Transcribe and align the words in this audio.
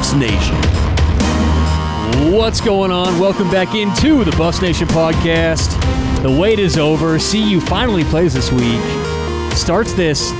Buffs 0.00 0.14
Nation. 0.14 0.56
What's 2.32 2.58
going 2.62 2.90
on? 2.90 3.18
Welcome 3.20 3.50
back 3.50 3.74
into 3.74 4.24
the 4.24 4.34
Buffs 4.34 4.62
Nation 4.62 4.88
podcast. 4.88 5.78
The 6.22 6.30
wait 6.30 6.58
is 6.58 6.78
over. 6.78 7.18
CU 7.18 7.60
finally 7.60 8.04
plays 8.04 8.32
this 8.32 8.50
week. 8.50 8.80
Starts 9.52 9.92
this 9.92 10.30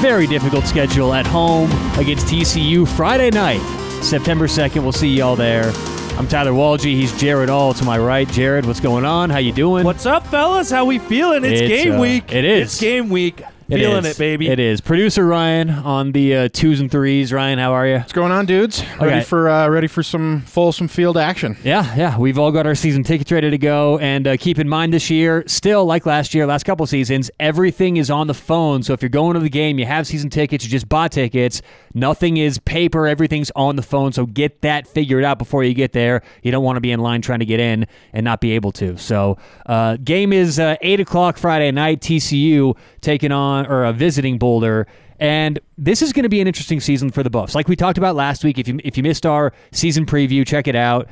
very 0.00 0.26
difficult 0.26 0.64
schedule 0.64 1.12
at 1.12 1.26
home 1.26 1.70
against 1.98 2.28
TCU 2.28 2.88
Friday 2.88 3.28
night, 3.28 3.60
September 4.02 4.46
2nd. 4.46 4.80
We'll 4.82 4.90
see 4.90 5.10
y'all 5.10 5.36
there. 5.36 5.70
I'm 6.16 6.26
Tyler 6.26 6.52
Walgie. 6.52 6.94
He's 6.94 7.12
Jared 7.20 7.50
All 7.50 7.74
to 7.74 7.84
my 7.84 7.98
right. 7.98 8.26
Jared, 8.26 8.64
what's 8.64 8.80
going 8.80 9.04
on? 9.04 9.28
How 9.28 9.36
you 9.36 9.52
doing? 9.52 9.84
What's 9.84 10.06
up, 10.06 10.26
fellas? 10.28 10.70
How 10.70 10.86
we 10.86 10.98
feeling? 10.98 11.44
It's, 11.44 11.60
It's, 11.60 11.68
game 11.68 11.96
uh, 11.96 12.00
week. 12.00 12.32
it 12.32 12.46
is. 12.46 12.72
It's 12.72 12.80
game 12.80 13.10
week. 13.10 13.42
It 13.70 13.76
feeling 13.78 14.04
is. 14.04 14.16
it, 14.16 14.18
baby. 14.18 14.48
It 14.48 14.58
is. 14.58 14.80
Producer 14.80 15.24
Ryan 15.26 15.70
on 15.70 16.12
the 16.12 16.34
uh, 16.34 16.48
twos 16.52 16.80
and 16.80 16.90
threes. 16.90 17.32
Ryan, 17.32 17.58
how 17.58 17.72
are 17.72 17.86
you? 17.86 17.98
What's 17.98 18.12
going 18.12 18.32
on, 18.32 18.46
dudes? 18.46 18.82
Ready 19.00 19.16
Okay. 19.16 19.20
for 19.22 19.48
uh, 19.48 19.68
ready 19.68 19.86
for 19.86 20.02
some 20.02 20.40
Folsom 20.42 20.88
Field 20.88 21.16
action? 21.16 21.56
Yeah, 21.62 21.94
yeah. 21.96 22.18
We've 22.18 22.38
all 22.38 22.50
got 22.52 22.66
our 22.66 22.74
season 22.74 23.04
tickets 23.04 23.30
ready 23.30 23.50
to 23.50 23.58
go. 23.58 23.98
And 23.98 24.26
uh, 24.26 24.36
keep 24.36 24.58
in 24.58 24.68
mind 24.68 24.92
this 24.92 25.08
year, 25.10 25.44
still 25.46 25.84
like 25.84 26.06
last 26.06 26.34
year, 26.34 26.46
last 26.46 26.64
couple 26.64 26.86
seasons, 26.86 27.30
everything 27.38 27.96
is 27.96 28.10
on 28.10 28.26
the 28.26 28.34
phone. 28.34 28.82
So 28.82 28.92
if 28.92 29.02
you're 29.02 29.08
going 29.08 29.34
to 29.34 29.40
the 29.40 29.48
game, 29.48 29.78
you 29.78 29.86
have 29.86 30.06
season 30.06 30.30
tickets, 30.30 30.64
you 30.64 30.70
just 30.70 30.88
bought 30.88 31.12
tickets. 31.12 31.62
Nothing 31.94 32.36
is 32.36 32.58
paper, 32.58 33.06
everything's 33.06 33.50
on 33.56 33.76
the 33.76 33.82
phone. 33.82 34.12
So 34.12 34.26
get 34.26 34.62
that 34.62 34.86
figured 34.86 35.24
out 35.24 35.38
before 35.38 35.64
you 35.64 35.74
get 35.74 35.92
there. 35.92 36.22
You 36.42 36.52
don't 36.52 36.64
want 36.64 36.76
to 36.76 36.80
be 36.80 36.92
in 36.92 37.00
line 37.00 37.22
trying 37.22 37.40
to 37.40 37.46
get 37.46 37.60
in 37.60 37.86
and 38.12 38.24
not 38.24 38.40
be 38.40 38.52
able 38.52 38.72
to. 38.72 38.96
So 38.96 39.38
uh, 39.66 39.96
game 39.96 40.32
is 40.32 40.58
uh, 40.58 40.76
8 40.80 41.00
o'clock 41.00 41.36
Friday 41.36 41.70
night, 41.70 42.00
TCU 42.00 42.76
taking 43.00 43.32
on 43.32 43.66
or 43.66 43.84
uh, 43.84 43.92
visiting 43.92 44.38
Boulder. 44.38 44.86
And 45.18 45.60
this 45.76 46.00
is 46.00 46.14
going 46.14 46.22
to 46.22 46.30
be 46.30 46.40
an 46.40 46.46
interesting 46.46 46.80
season 46.80 47.10
for 47.10 47.22
the 47.22 47.28
Buffs. 47.28 47.54
Like 47.54 47.68
we 47.68 47.76
talked 47.76 47.98
about 47.98 48.16
last 48.16 48.42
week, 48.42 48.58
if 48.58 48.66
you 48.66 48.80
if 48.82 48.96
you 48.96 49.02
missed 49.02 49.26
our 49.26 49.52
season 49.70 50.06
preview, 50.06 50.46
check 50.46 50.66
it 50.66 50.74
out. 50.74 51.08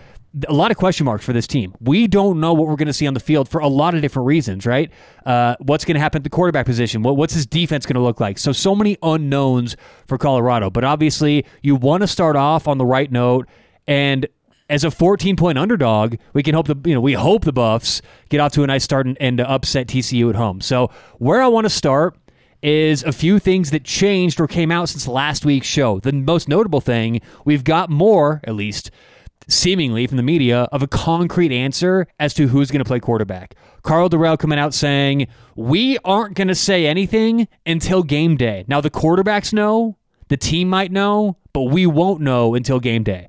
A 0.46 0.52
lot 0.52 0.70
of 0.70 0.76
question 0.76 1.06
marks 1.06 1.24
for 1.24 1.32
this 1.32 1.46
team. 1.46 1.74
We 1.80 2.06
don't 2.06 2.40
know 2.40 2.52
what 2.52 2.68
we're 2.68 2.76
going 2.76 2.86
to 2.86 2.92
see 2.92 3.06
on 3.06 3.14
the 3.14 3.20
field 3.20 3.48
for 3.48 3.60
a 3.60 3.68
lot 3.68 3.94
of 3.94 4.02
different 4.02 4.26
reasons, 4.26 4.66
right? 4.66 4.90
Uh, 5.24 5.56
what's 5.60 5.84
going 5.84 5.94
to 5.94 6.00
happen 6.00 6.20
at 6.20 6.24
the 6.24 6.30
quarterback 6.30 6.66
position? 6.66 7.02
What, 7.02 7.16
what's 7.16 7.34
his 7.34 7.46
defense 7.46 7.86
going 7.86 7.94
to 7.94 8.00
look 8.00 8.20
like? 8.20 8.38
So, 8.38 8.52
so 8.52 8.74
many 8.74 8.96
unknowns 9.02 9.76
for 10.06 10.18
Colorado. 10.18 10.70
But 10.70 10.84
obviously, 10.84 11.46
you 11.62 11.76
want 11.76 12.02
to 12.02 12.06
start 12.06 12.36
off 12.36 12.68
on 12.68 12.78
the 12.78 12.84
right 12.84 13.10
note. 13.10 13.48
And 13.86 14.28
as 14.70 14.84
a 14.84 14.90
14 14.90 15.36
point 15.36 15.58
underdog, 15.58 16.16
we 16.32 16.42
can 16.42 16.54
hope 16.54 16.66
the 16.66 16.76
you 16.84 16.94
know 16.94 17.00
we 17.00 17.14
hope 17.14 17.44
the 17.44 17.52
Buffs 17.52 18.02
get 18.28 18.40
off 18.40 18.52
to 18.52 18.62
a 18.62 18.66
nice 18.66 18.84
start 18.84 19.06
and, 19.06 19.16
and 19.20 19.40
upset 19.40 19.86
TCU 19.86 20.28
at 20.28 20.36
home. 20.36 20.60
So 20.60 20.90
where 21.18 21.42
I 21.42 21.48
want 21.48 21.64
to 21.64 21.70
start 21.70 22.16
is 22.62 23.02
a 23.04 23.12
few 23.12 23.38
things 23.38 23.70
that 23.70 23.84
changed 23.84 24.40
or 24.40 24.48
came 24.48 24.72
out 24.72 24.88
since 24.88 25.06
last 25.06 25.44
week's 25.44 25.66
show. 25.66 26.00
The 26.00 26.12
most 26.12 26.48
notable 26.48 26.80
thing 26.80 27.20
we've 27.44 27.64
got 27.64 27.88
more, 27.88 28.40
at 28.44 28.54
least 28.54 28.90
seemingly 29.48 30.06
from 30.06 30.16
the 30.18 30.22
media, 30.22 30.68
of 30.72 30.82
a 30.82 30.86
concrete 30.86 31.50
answer 31.52 32.06
as 32.20 32.34
to 32.34 32.48
who's 32.48 32.70
going 32.70 32.80
to 32.80 32.84
play 32.84 33.00
quarterback. 33.00 33.54
Karl 33.82 34.08
Dorrell 34.08 34.38
coming 34.38 34.58
out 34.58 34.74
saying 34.74 35.26
we 35.56 35.98
aren't 36.04 36.34
going 36.34 36.48
to 36.48 36.54
say 36.54 36.86
anything 36.86 37.48
until 37.64 38.02
game 38.02 38.36
day. 38.36 38.64
Now 38.68 38.80
the 38.80 38.90
quarterbacks 38.90 39.52
know, 39.52 39.96
the 40.28 40.36
team 40.36 40.68
might 40.68 40.92
know, 40.92 41.38
but 41.52 41.62
we 41.62 41.86
won't 41.86 42.20
know 42.20 42.54
until 42.54 42.78
game 42.78 43.02
day. 43.02 43.28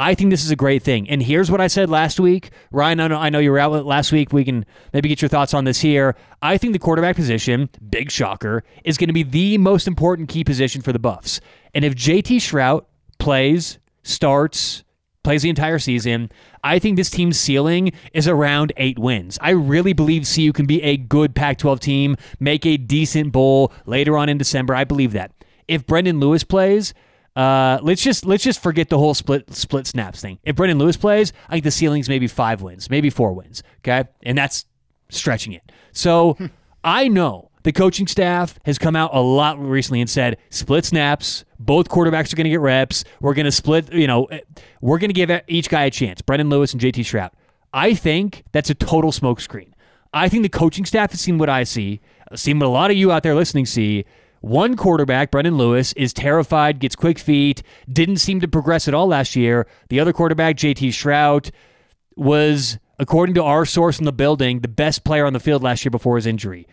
I 0.00 0.14
think 0.14 0.30
this 0.30 0.44
is 0.44 0.52
a 0.52 0.56
great 0.56 0.84
thing. 0.84 1.10
And 1.10 1.20
here's 1.20 1.50
what 1.50 1.60
I 1.60 1.66
said 1.66 1.90
last 1.90 2.20
week. 2.20 2.50
Ryan, 2.70 3.00
I 3.00 3.30
know, 3.30 3.40
you 3.40 3.50
were 3.50 3.58
out 3.58 3.84
last 3.84 4.12
week. 4.12 4.32
We 4.32 4.44
can 4.44 4.64
maybe 4.92 5.08
get 5.08 5.20
your 5.20 5.28
thoughts 5.28 5.52
on 5.52 5.64
this 5.64 5.80
here. 5.80 6.14
I 6.40 6.56
think 6.56 6.72
the 6.72 6.78
quarterback 6.78 7.16
position, 7.16 7.68
big 7.90 8.12
shocker, 8.12 8.62
is 8.84 8.96
going 8.96 9.08
to 9.08 9.12
be 9.12 9.24
the 9.24 9.58
most 9.58 9.88
important 9.88 10.28
key 10.28 10.44
position 10.44 10.82
for 10.82 10.92
the 10.92 11.00
Buffs. 11.00 11.40
And 11.74 11.84
if 11.84 11.96
JT 11.96 12.36
Shrout 12.36 12.84
plays, 13.18 13.80
starts, 14.04 14.84
plays 15.22 15.42
the 15.42 15.48
entire 15.48 15.78
season, 15.78 16.30
I 16.64 16.78
think 16.78 16.96
this 16.96 17.10
team's 17.10 17.38
ceiling 17.38 17.92
is 18.12 18.26
around 18.26 18.72
eight 18.76 18.98
wins. 18.98 19.38
I 19.40 19.50
really 19.50 19.92
believe 19.92 20.28
CU 20.32 20.52
can 20.52 20.66
be 20.66 20.82
a 20.82 20.96
good 20.96 21.34
Pac 21.34 21.58
12 21.58 21.80
team, 21.80 22.16
make 22.40 22.64
a 22.64 22.76
decent 22.76 23.32
bowl 23.32 23.72
later 23.86 24.16
on 24.16 24.28
in 24.28 24.38
December. 24.38 24.74
I 24.74 24.84
believe 24.84 25.12
that. 25.12 25.32
If 25.66 25.86
Brendon 25.86 26.18
Lewis 26.18 26.44
plays, 26.44 26.94
uh, 27.36 27.78
let's 27.82 28.02
just 28.02 28.24
let's 28.24 28.42
just 28.42 28.60
forget 28.60 28.88
the 28.88 28.98
whole 28.98 29.14
split 29.14 29.54
split 29.54 29.86
snaps 29.86 30.20
thing. 30.20 30.38
If 30.44 30.56
Brendon 30.56 30.78
Lewis 30.78 30.96
plays, 30.96 31.32
I 31.48 31.52
think 31.52 31.64
the 31.64 31.70
ceiling's 31.70 32.08
maybe 32.08 32.26
five 32.26 32.62
wins, 32.62 32.90
maybe 32.90 33.10
four 33.10 33.32
wins. 33.32 33.62
Okay, 33.78 34.08
and 34.22 34.36
that's 34.36 34.64
stretching 35.10 35.52
it. 35.52 35.70
So 35.92 36.36
I 36.84 37.08
know 37.08 37.47
the 37.62 37.72
coaching 37.72 38.06
staff 38.06 38.58
has 38.64 38.78
come 38.78 38.96
out 38.96 39.10
a 39.12 39.20
lot 39.20 39.58
recently 39.58 40.00
and 40.00 40.08
said 40.08 40.38
split 40.50 40.84
snaps. 40.84 41.44
Both 41.58 41.88
quarterbacks 41.88 42.32
are 42.32 42.36
going 42.36 42.44
to 42.44 42.50
get 42.50 42.60
reps. 42.60 43.04
We're 43.20 43.34
going 43.34 43.46
to 43.46 43.52
split. 43.52 43.92
You 43.92 44.06
know, 44.06 44.24
eh, 44.26 44.40
we're 44.80 44.98
going 44.98 45.10
to 45.10 45.14
give 45.14 45.30
each 45.48 45.68
guy 45.68 45.84
a 45.84 45.90
chance. 45.90 46.22
Brendon 46.22 46.48
Lewis 46.48 46.72
and 46.72 46.80
JT 46.80 47.00
Shrout. 47.00 47.30
I 47.72 47.94
think 47.94 48.44
that's 48.52 48.70
a 48.70 48.74
total 48.74 49.10
smokescreen. 49.10 49.72
I 50.12 50.28
think 50.28 50.42
the 50.42 50.48
coaching 50.48 50.84
staff 50.84 51.10
has 51.10 51.20
seen 51.20 51.38
what 51.38 51.48
I 51.50 51.64
see, 51.64 52.00
seen 52.34 52.58
what 52.58 52.66
a 52.66 52.70
lot 52.70 52.90
of 52.90 52.96
you 52.96 53.12
out 53.12 53.22
there 53.22 53.34
listening 53.34 53.66
see. 53.66 54.04
One 54.40 54.76
quarterback, 54.76 55.30
Brendon 55.30 55.56
Lewis, 55.56 55.92
is 55.94 56.12
terrified, 56.12 56.78
gets 56.78 56.94
quick 56.94 57.18
feet, 57.18 57.62
didn't 57.92 58.18
seem 58.18 58.40
to 58.40 58.48
progress 58.48 58.86
at 58.86 58.94
all 58.94 59.08
last 59.08 59.34
year. 59.34 59.66
The 59.88 59.98
other 59.98 60.12
quarterback, 60.12 60.56
JT 60.56 60.90
Shrout, 60.90 61.50
was, 62.16 62.78
according 62.98 63.34
to 63.34 63.42
our 63.42 63.66
source 63.66 63.98
in 63.98 64.04
the 64.04 64.12
building, 64.12 64.60
the 64.60 64.68
best 64.68 65.04
player 65.04 65.26
on 65.26 65.32
the 65.32 65.40
field 65.40 65.62
last 65.62 65.84
year 65.84 65.90
before 65.90 66.16
his 66.16 66.26
injury. 66.26 66.66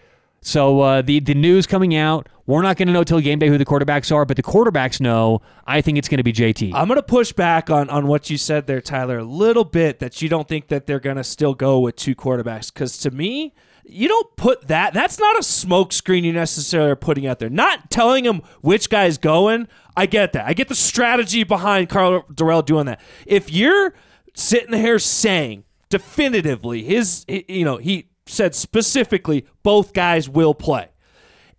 So 0.45 0.81
uh, 0.81 1.01
the 1.01 1.19
the 1.19 1.33
news 1.33 1.66
coming 1.66 1.95
out, 1.95 2.29
we're 2.45 2.61
not 2.61 2.78
going 2.78 2.88
to 2.88 2.94
know 2.94 3.03
till 3.03 3.19
game 3.19 3.39
day 3.39 3.47
who 3.47 3.57
the 3.57 3.66
quarterbacks 3.66 4.13
are, 4.16 4.25
but 4.25 4.38
the 4.38 4.44
quarterbacks 4.44 5.01
know. 5.01 5.41
I 5.66 5.81
think 5.81 5.97
it's 5.97 6.07
going 6.07 6.19
to 6.19 6.23
be 6.23 6.31
JT. 6.31 6.72
I'm 6.75 6.88
going 6.88 7.00
to 7.00 7.03
push 7.03 7.33
back 7.33 7.72
on, 7.72 7.89
on 7.89 8.06
what 8.06 8.29
you 8.29 8.38
said 8.38 8.67
there, 8.67 8.79
Tyler, 8.79 9.17
a 9.17 9.23
little 9.23 9.63
bit 9.63 9.97
that 10.00 10.22
you 10.22 10.29
don't 10.29 10.47
think 10.47 10.67
that 10.67 10.85
they're 10.85 11.00
going 11.00 11.16
to 11.16 11.23
still 11.23 11.56
go 11.56 11.79
with 11.79 11.95
two 11.95 12.13
quarterbacks. 12.13 12.72
Because 12.72 13.00
to 13.00 13.09
me, 13.09 13.56
you 13.85 14.07
don't 14.07 14.35
put 14.35 14.67
that. 14.67 14.94
That's 14.94 15.17
not 15.17 15.39
a 15.39 15.41
smoke 15.41 15.91
screen 15.91 16.23
you 16.23 16.31
necessarily 16.31 16.91
are 16.91 16.95
putting 16.95 17.25
out 17.25 17.39
there. 17.39 17.50
Not 17.50 17.89
telling 17.89 18.25
them 18.25 18.44
which 18.62 18.91
guy's 18.91 19.17
going. 19.17 19.67
I 19.97 20.06
get 20.06 20.33
that. 20.33 20.45
I 20.45 20.53
get 20.53 20.67
the 20.67 20.75
strategy 20.75 21.44
behind 21.44 21.89
Karl 21.89 22.22
Dorrell 22.31 22.63
doing 22.63 22.85
that. 22.85 23.01
If 23.25 23.51
you're 23.51 23.95
sitting 24.35 24.73
here 24.75 25.00
saying 25.00 25.63
definitively 25.89 26.83
his, 26.83 27.25
you 27.27 27.66
know, 27.66 27.77
he 27.77 28.09
said 28.25 28.56
specifically 28.56 29.46
both 29.63 29.94
guys 29.94 30.28
will 30.30 30.53
play. 30.53 30.90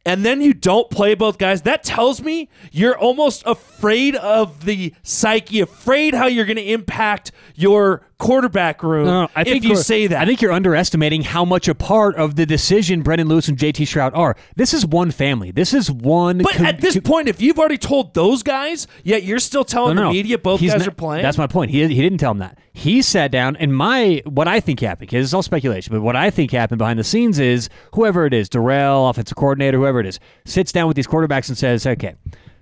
And 0.04 0.24
then 0.24 0.40
you 0.40 0.54
don't 0.54 0.88
play 0.88 1.16
both 1.16 1.36
guys. 1.36 1.62
That 1.62 1.82
tells 1.82 2.22
me 2.22 2.48
you're 2.70 2.96
almost 2.96 3.42
afraid 3.44 4.14
of 4.14 4.64
the 4.64 4.94
psyche, 5.02 5.60
afraid 5.60 6.14
how 6.14 6.26
you're 6.26 6.44
going 6.44 6.56
to 6.56 6.62
impact 6.62 7.32
your 7.56 8.06
quarterback 8.18 8.82
room 8.82 9.04
No, 9.06 9.28
I 9.36 9.44
think 9.44 9.58
if 9.58 9.64
you 9.64 9.76
say 9.76 10.06
that. 10.06 10.22
I 10.22 10.24
think 10.26 10.40
you're 10.40 10.52
underestimating 10.52 11.22
how 11.22 11.44
much 11.44 11.68
a 11.68 11.74
part 11.74 12.16
of 12.16 12.36
the 12.36 12.46
decision 12.46 13.02
Brendon 13.02 13.28
Lewis 13.28 13.48
and 13.48 13.58
JT 13.58 13.84
Shrout 13.86 14.16
are. 14.16 14.36
This 14.56 14.72
is 14.72 14.86
one 14.86 15.10
family. 15.10 15.50
This 15.50 15.74
is 15.74 15.90
one. 15.90 16.38
But 16.38 16.60
at 16.60 16.80
this 16.80 16.98
point, 16.98 17.28
if 17.28 17.40
you've 17.42 17.58
already 17.58 17.78
told 17.78 18.14
those 18.14 18.42
guys, 18.42 18.86
yet 19.04 19.22
you're 19.22 19.38
still 19.38 19.64
telling 19.64 19.96
No, 19.96 20.04
no, 20.04 20.08
the 20.08 20.14
media 20.14 20.38
both 20.38 20.60
He's 20.60 20.72
guys 20.72 20.80
not- 20.80 20.88
are 20.88 20.92
playing. 20.92 21.22
That's 21.22 21.38
my 21.38 21.46
point. 21.46 21.70
He, 21.70 21.86
he 21.86 22.02
didn't 22.02 22.18
tell 22.18 22.30
them 22.32 22.38
that. 22.38 22.58
He 22.72 23.02
sat 23.02 23.30
down, 23.30 23.56
and 23.56 23.74
my 23.74 24.22
what 24.26 24.48
I 24.48 24.60
think 24.60 24.80
happened, 24.80 25.08
because 25.08 25.24
it's 25.24 25.32
all 25.34 25.42
speculation, 25.42 25.94
but 25.94 26.02
what 26.02 26.16
I 26.16 26.30
think 26.30 26.50
happened 26.50 26.78
behind 26.78 26.98
the 26.98 27.04
scenes 27.04 27.38
is 27.38 27.68
whoever 27.94 28.26
it 28.26 28.34
is, 28.34 28.48
Dorrell, 28.48 29.08
offensive 29.08 29.36
coordinator, 29.36 29.78
whoever 29.78 30.00
it 30.00 30.06
is, 30.06 30.20
sits 30.44 30.72
down 30.72 30.86
with 30.86 30.96
these 30.96 31.06
quarterbacks 31.06 31.48
and 31.48 31.56
says, 31.56 31.86
"Okay, 31.86 32.14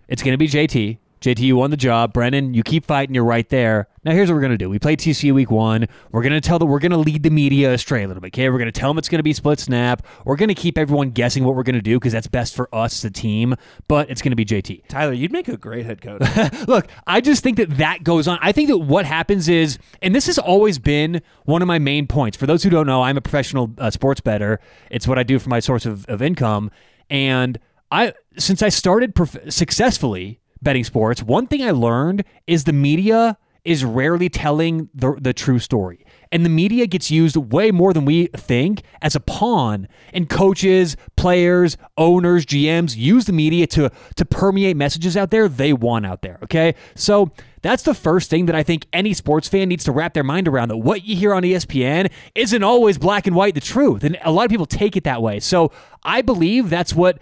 it's 0.09 0.22
going 0.22 0.32
to 0.32 0.38
be 0.38 0.47
JT. 0.48 0.98
JT, 1.24 1.38
you 1.38 1.56
won 1.56 1.70
the 1.70 1.78
job. 1.78 2.12
Brennan, 2.12 2.52
you 2.52 2.62
keep 2.62 2.84
fighting. 2.84 3.14
You're 3.14 3.24
right 3.24 3.48
there. 3.48 3.88
Now, 4.04 4.12
here's 4.12 4.28
what 4.28 4.34
we're 4.34 4.42
going 4.42 4.52
to 4.52 4.58
do. 4.58 4.68
We 4.68 4.78
play 4.78 4.94
TCU 4.94 5.32
week 5.32 5.50
one. 5.50 5.88
We're 6.12 6.20
going 6.20 6.34
to 6.34 6.40
tell 6.42 6.58
that 6.58 6.66
we're 6.66 6.78
going 6.78 6.92
to 6.92 6.98
lead 6.98 7.22
the 7.22 7.30
media 7.30 7.72
astray 7.72 8.04
a 8.04 8.06
little 8.06 8.20
bit. 8.20 8.26
Okay, 8.26 8.50
we're 8.50 8.58
going 8.58 8.70
to 8.70 8.78
tell 8.78 8.90
them 8.90 8.98
it's 8.98 9.08
going 9.08 9.20
to 9.20 9.22
be 9.22 9.32
split 9.32 9.58
snap. 9.58 10.06
We're 10.26 10.36
going 10.36 10.50
to 10.50 10.54
keep 10.54 10.76
everyone 10.76 11.12
guessing 11.12 11.44
what 11.44 11.54
we're 11.54 11.62
going 11.62 11.76
to 11.76 11.80
do 11.80 11.98
because 11.98 12.12
that's 12.12 12.26
best 12.26 12.54
for 12.54 12.68
us, 12.74 13.00
the 13.00 13.10
team. 13.10 13.54
But 13.88 14.10
it's 14.10 14.21
going 14.21 14.32
to 14.32 14.36
be 14.36 14.44
JT. 14.44 14.86
Tyler, 14.88 15.15
you'd 15.15 15.32
make 15.32 15.48
a 15.48 15.56
great 15.56 15.86
head 15.86 16.03
coach. 16.03 16.21
Look, 16.68 16.88
I 17.06 17.22
just 17.22 17.42
think 17.42 17.56
that 17.56 17.78
that 17.78 18.04
goes 18.04 18.28
on. 18.28 18.38
I 18.42 18.53
think 18.53 18.68
that 18.68 18.77
what 18.77 19.06
happens 19.06 19.48
is, 19.48 19.78
and 20.03 20.15
this 20.15 20.27
has 20.27 20.38
always 20.38 20.78
been 20.78 21.22
one 21.47 21.62
of 21.62 21.68
my 21.68 21.78
main 21.78 22.06
points. 22.06 22.36
For 22.36 22.47
those 22.47 22.62
who 22.65 22.68
don't 22.68 22.86
know, 22.86 23.03
I'm 23.03 23.16
a 23.16 23.22
professional 23.22 23.72
uh, 23.78 23.91
sports 23.91 24.20
better. 24.20 24.60
It's 24.91 25.09
what 25.09 25.18
I 25.18 25.22
do 25.22 25.38
for 25.38 25.48
my 25.48 25.60
source 25.60 25.86
of, 25.86 26.04
of 26.04 26.20
income. 26.20 26.70
And 27.09 27.59
I, 27.91 28.12
since 28.36 28.60
I 28.60 28.68
started 28.68 29.15
prof- 29.15 29.38
successfully 29.48 30.41
betting 30.65 30.84
sports, 30.84 31.22
one 31.22 31.47
thing 31.47 31.63
I 31.63 31.71
learned 31.71 32.25
is 32.47 32.65
the 32.65 32.72
media 32.72 33.39
is 33.65 33.84
rarely 33.84 34.28
telling 34.28 34.91
the, 34.95 35.16
the 35.21 35.33
true 35.33 35.59
story. 35.59 36.05
And 36.31 36.45
the 36.45 36.51
media 36.51 36.87
gets 36.87 37.11
used 37.11 37.37
way 37.37 37.71
more 37.71 37.93
than 37.93 38.05
we 38.05 38.27
think 38.37 38.83
as 39.01 39.15
a 39.15 39.21
pawn. 39.21 39.89
And 40.13 40.28
coaches, 40.28 40.97
players, 41.16 41.77
owners, 41.97 42.45
GMs 42.45 42.97
use 42.97 43.25
the 43.25 43.33
media 43.33 43.66
to, 43.69 43.91
to 44.16 44.25
permeate 44.25 44.77
messages 44.77 45.16
out 45.16 45.31
there 45.31 45.49
they 45.49 45.72
want 45.72 46.05
out 46.05 46.22
there. 46.22 46.39
Okay. 46.43 46.75
So 46.95 47.31
that's 47.63 47.84
the 47.84 47.95
first 47.95 48.28
thing 48.28 48.47
that 48.47 48.57
I 48.57 48.63
think 48.63 48.87
any 48.93 49.15
sports 49.15 49.49
fan 49.49 49.69
needs 49.69 49.84
to 49.84 49.93
wrap 49.93 50.13
their 50.13 50.25
mind 50.25 50.47
around 50.47 50.69
that 50.69 50.78
what 50.78 51.05
you 51.05 51.16
hear 51.16 51.33
on 51.33 51.43
ESPN 51.43 52.11
isn't 52.34 52.63
always 52.63 52.99
black 52.99 53.27
and 53.27 53.34
white 53.34 53.55
the 53.55 53.61
truth. 53.61 54.05
And 54.05 54.19
a 54.22 54.33
lot 54.33 54.45
of 54.45 54.51
people 54.51 54.66
take 54.66 54.97
it 54.97 55.05
that 55.05 55.22
way. 55.22 55.41
So 55.41 55.72
I 56.03 56.21
believe 56.21 56.69
that's 56.69 56.95
what 56.95 57.19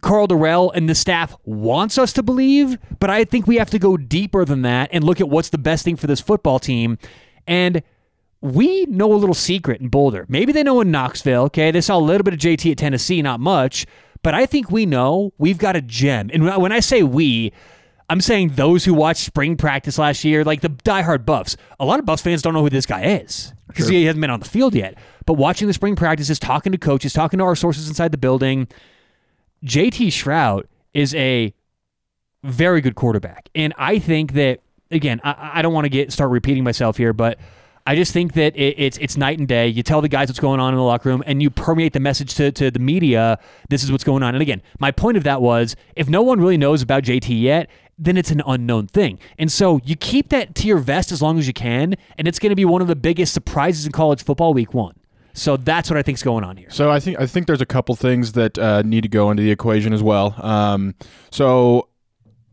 Karl 0.00 0.28
Dorrell 0.28 0.70
and 0.74 0.88
the 0.88 0.94
staff 0.94 1.34
wants 1.44 1.98
us 1.98 2.12
to 2.14 2.22
believe, 2.22 2.78
but 3.00 3.10
I 3.10 3.24
think 3.24 3.46
we 3.46 3.56
have 3.56 3.70
to 3.70 3.78
go 3.78 3.96
deeper 3.96 4.44
than 4.44 4.62
that 4.62 4.90
and 4.92 5.02
look 5.02 5.20
at 5.20 5.28
what's 5.28 5.48
the 5.48 5.58
best 5.58 5.84
thing 5.84 5.96
for 5.96 6.06
this 6.06 6.20
football 6.20 6.58
team. 6.58 6.98
And 7.46 7.82
we 8.40 8.84
know 8.86 9.12
a 9.12 9.16
little 9.16 9.34
secret 9.34 9.80
in 9.80 9.88
Boulder. 9.88 10.24
Maybe 10.28 10.52
they 10.52 10.62
know 10.62 10.80
in 10.80 10.90
Knoxville. 10.90 11.44
Okay, 11.44 11.70
they 11.70 11.80
saw 11.80 11.96
a 11.96 11.98
little 11.98 12.22
bit 12.22 12.34
of 12.34 12.40
JT 12.40 12.70
at 12.72 12.78
Tennessee, 12.78 13.22
not 13.22 13.40
much, 13.40 13.86
but 14.22 14.34
I 14.34 14.46
think 14.46 14.70
we 14.70 14.86
know 14.86 15.32
we've 15.38 15.58
got 15.58 15.74
a 15.74 15.80
gem. 15.82 16.30
And 16.32 16.44
when 16.62 16.70
I 16.70 16.80
say 16.80 17.02
we, 17.02 17.52
I'm 18.10 18.20
saying 18.20 18.50
those 18.50 18.84
who 18.84 18.94
watched 18.94 19.24
spring 19.24 19.56
practice 19.56 19.98
last 19.98 20.24
year, 20.24 20.44
like 20.44 20.60
the 20.60 20.70
diehard 20.70 21.26
Buffs. 21.26 21.56
A 21.80 21.84
lot 21.84 21.98
of 21.98 22.06
Buffs 22.06 22.22
fans 22.22 22.42
don't 22.42 22.54
know 22.54 22.62
who 22.62 22.70
this 22.70 22.86
guy 22.86 23.04
is 23.04 23.52
because 23.66 23.86
Sure. 23.86 23.92
he 23.94 24.04
hasn't 24.04 24.20
been 24.20 24.30
on 24.30 24.40
the 24.40 24.48
field 24.48 24.74
yet. 24.74 24.96
But 25.26 25.34
watching 25.34 25.66
the 25.66 25.74
spring 25.74 25.96
practices, 25.96 26.38
talking 26.38 26.72
to 26.72 26.78
coaches, 26.78 27.12
talking 27.12 27.38
to 27.38 27.44
our 27.44 27.56
sources 27.56 27.88
inside 27.88 28.12
the 28.12 28.18
building, 28.18 28.68
JT 29.64 30.08
Shrout 30.08 30.64
is 30.94 31.14
a 31.14 31.54
very 32.42 32.80
good 32.80 32.94
quarterback. 32.94 33.48
And 33.54 33.74
I 33.76 33.98
think 33.98 34.32
that 34.34 34.60
again, 34.90 35.20
I, 35.24 35.52
I 35.54 35.62
don't 35.62 35.72
want 35.72 35.84
to 35.84 35.90
get 35.90 36.12
start 36.12 36.30
repeating 36.30 36.64
myself 36.64 36.96
here, 36.96 37.12
but 37.12 37.38
I 37.86 37.96
just 37.96 38.12
think 38.12 38.34
that 38.34 38.54
it, 38.54 38.74
it's 38.78 38.98
it's 38.98 39.16
night 39.16 39.38
and 39.38 39.48
day. 39.48 39.66
You 39.66 39.82
tell 39.82 40.02
the 40.02 40.08
guys 40.08 40.28
what's 40.28 40.40
going 40.40 40.60
on 40.60 40.74
in 40.74 40.76
the 40.76 40.84
locker 40.84 41.08
room, 41.08 41.22
and 41.26 41.42
you 41.42 41.48
permeate 41.48 41.94
the 41.94 42.00
message 42.00 42.34
to, 42.34 42.52
to 42.52 42.70
the 42.70 42.78
media. 42.78 43.38
This 43.70 43.82
is 43.82 43.90
what's 43.90 44.04
going 44.04 44.22
on. 44.22 44.34
And 44.34 44.42
again, 44.42 44.62
my 44.78 44.90
point 44.90 45.16
of 45.16 45.24
that 45.24 45.40
was 45.40 45.74
if 45.96 46.08
no 46.08 46.22
one 46.22 46.38
really 46.38 46.58
knows 46.58 46.82
about 46.82 47.02
JT 47.02 47.40
yet, 47.40 47.70
then 47.98 48.16
it's 48.16 48.30
an 48.30 48.42
unknown 48.46 48.88
thing. 48.88 49.18
And 49.38 49.50
so 49.50 49.80
you 49.84 49.96
keep 49.96 50.28
that 50.28 50.54
to 50.56 50.66
your 50.66 50.78
vest 50.78 51.12
as 51.12 51.22
long 51.22 51.38
as 51.38 51.46
you 51.46 51.54
can, 51.54 51.96
and 52.18 52.28
it's 52.28 52.38
going 52.38 52.50
to 52.50 52.56
be 52.56 52.66
one 52.66 52.82
of 52.82 52.88
the 52.88 52.96
biggest 52.96 53.32
surprises 53.32 53.86
in 53.86 53.92
college 53.92 54.22
football 54.22 54.52
week 54.52 54.74
one. 54.74 54.94
So 55.38 55.56
that's 55.56 55.88
what 55.90 55.96
I 55.96 56.02
think 56.02 56.18
is 56.18 56.22
going 56.22 56.44
on 56.44 56.56
here. 56.56 56.70
So 56.70 56.90
I 56.90 57.00
think 57.00 57.18
I 57.20 57.26
think 57.26 57.46
there's 57.46 57.60
a 57.60 57.66
couple 57.66 57.94
things 57.96 58.32
that 58.32 58.58
uh, 58.58 58.82
need 58.82 59.02
to 59.02 59.08
go 59.08 59.30
into 59.30 59.42
the 59.42 59.50
equation 59.50 59.92
as 59.92 60.02
well. 60.02 60.34
Um, 60.44 60.94
so 61.30 61.88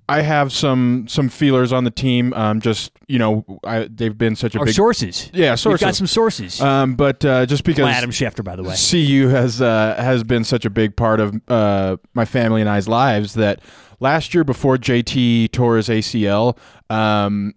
I 0.08 0.22
have 0.22 0.52
some 0.54 1.08
some 1.08 1.30
feelers 1.30 1.74
on 1.74 1.84
the 1.84 1.92
team. 1.92 2.32
Um, 2.34 2.62
just 2.62 2.92
you 3.08 3.18
know, 3.18 3.44
I, 3.64 3.88
they've 3.92 4.16
been 4.18 4.36
such 4.36 4.56
a 4.56 4.60
Our 4.60 4.66
big 4.66 4.76
sources. 4.76 5.32
yeah 5.34 5.56
sources. 5.56 5.82
We've 5.82 5.88
got 5.88 5.96
some 5.96 6.08
sources. 6.08 6.62
um, 6.62 6.96
but 6.96 7.26
uh, 7.26 7.46
just 7.48 7.64
because 7.64 7.88
Adam 7.88 8.12
Schefter, 8.12 8.44
by 8.44 8.56
the 8.56 8.64
way. 8.64 8.76
CU 8.76 9.30
has 9.30 9.62
uh, 9.62 9.96
has 9.98 10.24
been 10.24 10.44
such 10.44 10.64
a 10.66 10.70
big 10.70 10.96
part 10.96 11.20
of 11.20 11.42
uh, 11.48 11.98
my 12.14 12.26
family 12.26 12.62
and 12.62 12.70
I's 12.70 12.88
lives 12.88 13.34
that 13.34 13.62
last 14.00 14.34
year 14.36 14.44
before 14.44 14.78
JT 14.78 15.52
tore 15.52 15.78
his 15.78 15.90
ACL, 15.90 16.56
um, 16.92 17.56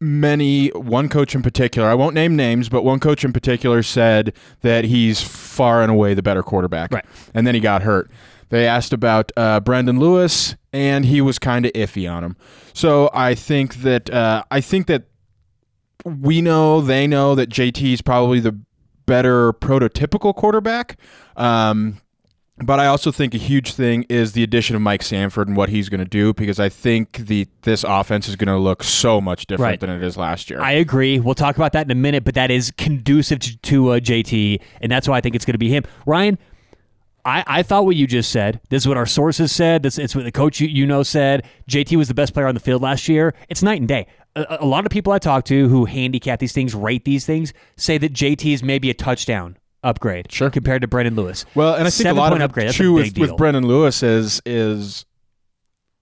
many 0.00 0.68
one 0.68 1.08
coach 1.08 1.34
in 1.34 1.42
particular, 1.42 1.88
I 1.88 1.94
won't 1.94 2.14
name 2.14 2.36
names, 2.36 2.68
but 2.68 2.82
one 2.84 3.00
coach 3.00 3.24
in 3.24 3.32
particular 3.32 3.82
said 3.82 4.34
that 4.60 4.84
he's 4.84 5.22
far 5.22 5.82
and 5.82 5.90
away 5.90 6.14
the 6.14 6.22
better 6.22 6.42
quarterback. 6.42 6.92
Right. 6.92 7.04
And 7.32 7.46
then 7.46 7.54
he 7.54 7.60
got 7.60 7.82
hurt. 7.82 8.10
They 8.50 8.66
asked 8.66 8.92
about 8.92 9.32
uh, 9.36 9.60
Brendon 9.60 9.98
Lewis, 9.98 10.54
and 10.72 11.04
he 11.04 11.20
was 11.20 11.38
kind 11.38 11.66
of 11.66 11.72
iffy 11.72 12.10
on 12.10 12.22
him. 12.22 12.36
So 12.72 13.10
I 13.12 13.34
think 13.34 13.76
that 13.76 14.10
uh, 14.10 14.44
I 14.50 14.60
think 14.60 14.86
that 14.86 15.04
we 16.04 16.42
know 16.42 16.80
they 16.80 17.06
know 17.06 17.34
that 17.34 17.48
JT 17.48 17.92
is 17.92 18.02
probably 18.02 18.40
the 18.40 18.58
better 19.06 19.52
prototypical 19.54 20.34
quarterback. 20.34 20.98
Um, 21.36 22.00
but 22.58 22.78
I 22.78 22.86
also 22.86 23.10
think 23.10 23.34
a 23.34 23.38
huge 23.38 23.72
thing 23.74 24.04
is 24.08 24.32
the 24.32 24.42
addition 24.44 24.76
of 24.76 24.82
Mike 24.82 25.02
Sanford 25.02 25.48
and 25.48 25.56
what 25.56 25.70
he's 25.70 25.88
going 25.88 25.98
to 26.00 26.04
do 26.08 26.32
because 26.32 26.60
I 26.60 26.68
think 26.68 27.26
the 27.26 27.48
this 27.62 27.84
offense 27.86 28.28
is 28.28 28.36
going 28.36 28.46
to 28.48 28.56
look 28.58 28.84
so 28.84 29.20
much 29.20 29.46
different 29.46 29.70
Right. 29.70 29.80
than 29.80 29.90
it 29.90 30.02
is 30.02 30.16
last 30.16 30.50
year. 30.50 30.60
I 30.60 30.72
agree. 30.72 31.18
We'll 31.18 31.34
talk 31.34 31.56
about 31.56 31.72
that 31.72 31.86
in 31.86 31.90
a 31.90 31.96
minute, 31.96 32.22
but 32.24 32.34
that 32.34 32.50
is 32.50 32.70
conducive 32.76 33.40
to, 33.40 33.56
to 33.58 33.88
uh, 33.90 33.98
JT, 33.98 34.60
and 34.80 34.90
that's 34.92 35.08
why 35.08 35.16
I 35.16 35.20
think 35.20 35.34
it's 35.34 35.44
going 35.44 35.54
to 35.54 35.58
be 35.58 35.68
him. 35.70 35.82
Ryan, 36.06 36.38
I, 37.24 37.42
I 37.46 37.62
thought 37.62 37.86
what 37.86 37.96
you 37.96 38.06
just 38.06 38.30
said. 38.30 38.60
This 38.68 38.82
is 38.82 38.88
what 38.88 38.98
our 38.98 39.06
sources 39.06 39.50
said. 39.50 39.82
This 39.82 39.98
it's 39.98 40.14
what 40.14 40.24
the 40.24 40.32
coach 40.32 40.60
you, 40.60 40.68
you 40.68 40.86
know 40.86 41.02
said. 41.02 41.44
JT 41.68 41.96
was 41.96 42.06
the 42.08 42.14
best 42.14 42.34
player 42.34 42.46
on 42.46 42.54
the 42.54 42.60
field 42.60 42.82
last 42.82 43.08
year. 43.08 43.34
It's 43.48 43.62
night 43.62 43.80
and 43.80 43.88
day. 43.88 44.06
A, 44.36 44.58
a 44.60 44.66
lot 44.66 44.84
of 44.84 44.90
people 44.90 45.12
I 45.12 45.18
talk 45.18 45.44
to 45.46 45.68
who 45.68 45.86
handicap 45.86 46.38
these 46.38 46.52
things, 46.52 46.74
rate 46.74 47.04
these 47.04 47.24
things, 47.26 47.52
say 47.76 47.98
that 47.98 48.12
JT 48.12 48.52
is 48.52 48.62
maybe 48.62 48.90
a 48.90 48.94
touchdown 48.94 49.56
upgrade 49.84 50.32
Sure. 50.32 50.50
compared 50.50 50.82
to 50.82 50.88
Brendon 50.88 51.14
Lewis. 51.14 51.44
Well, 51.54 51.74
and 51.74 51.86
I 51.86 51.90
think 51.90 52.08
a 52.08 52.12
lot 52.12 52.32
of 52.32 52.40
upgrade. 52.40 52.76
Big 52.76 52.88
with, 52.88 53.18
with. 53.18 53.36
Brendon 53.36 53.66
Lewis 53.66 54.02
is 54.02 54.40
is 54.44 55.04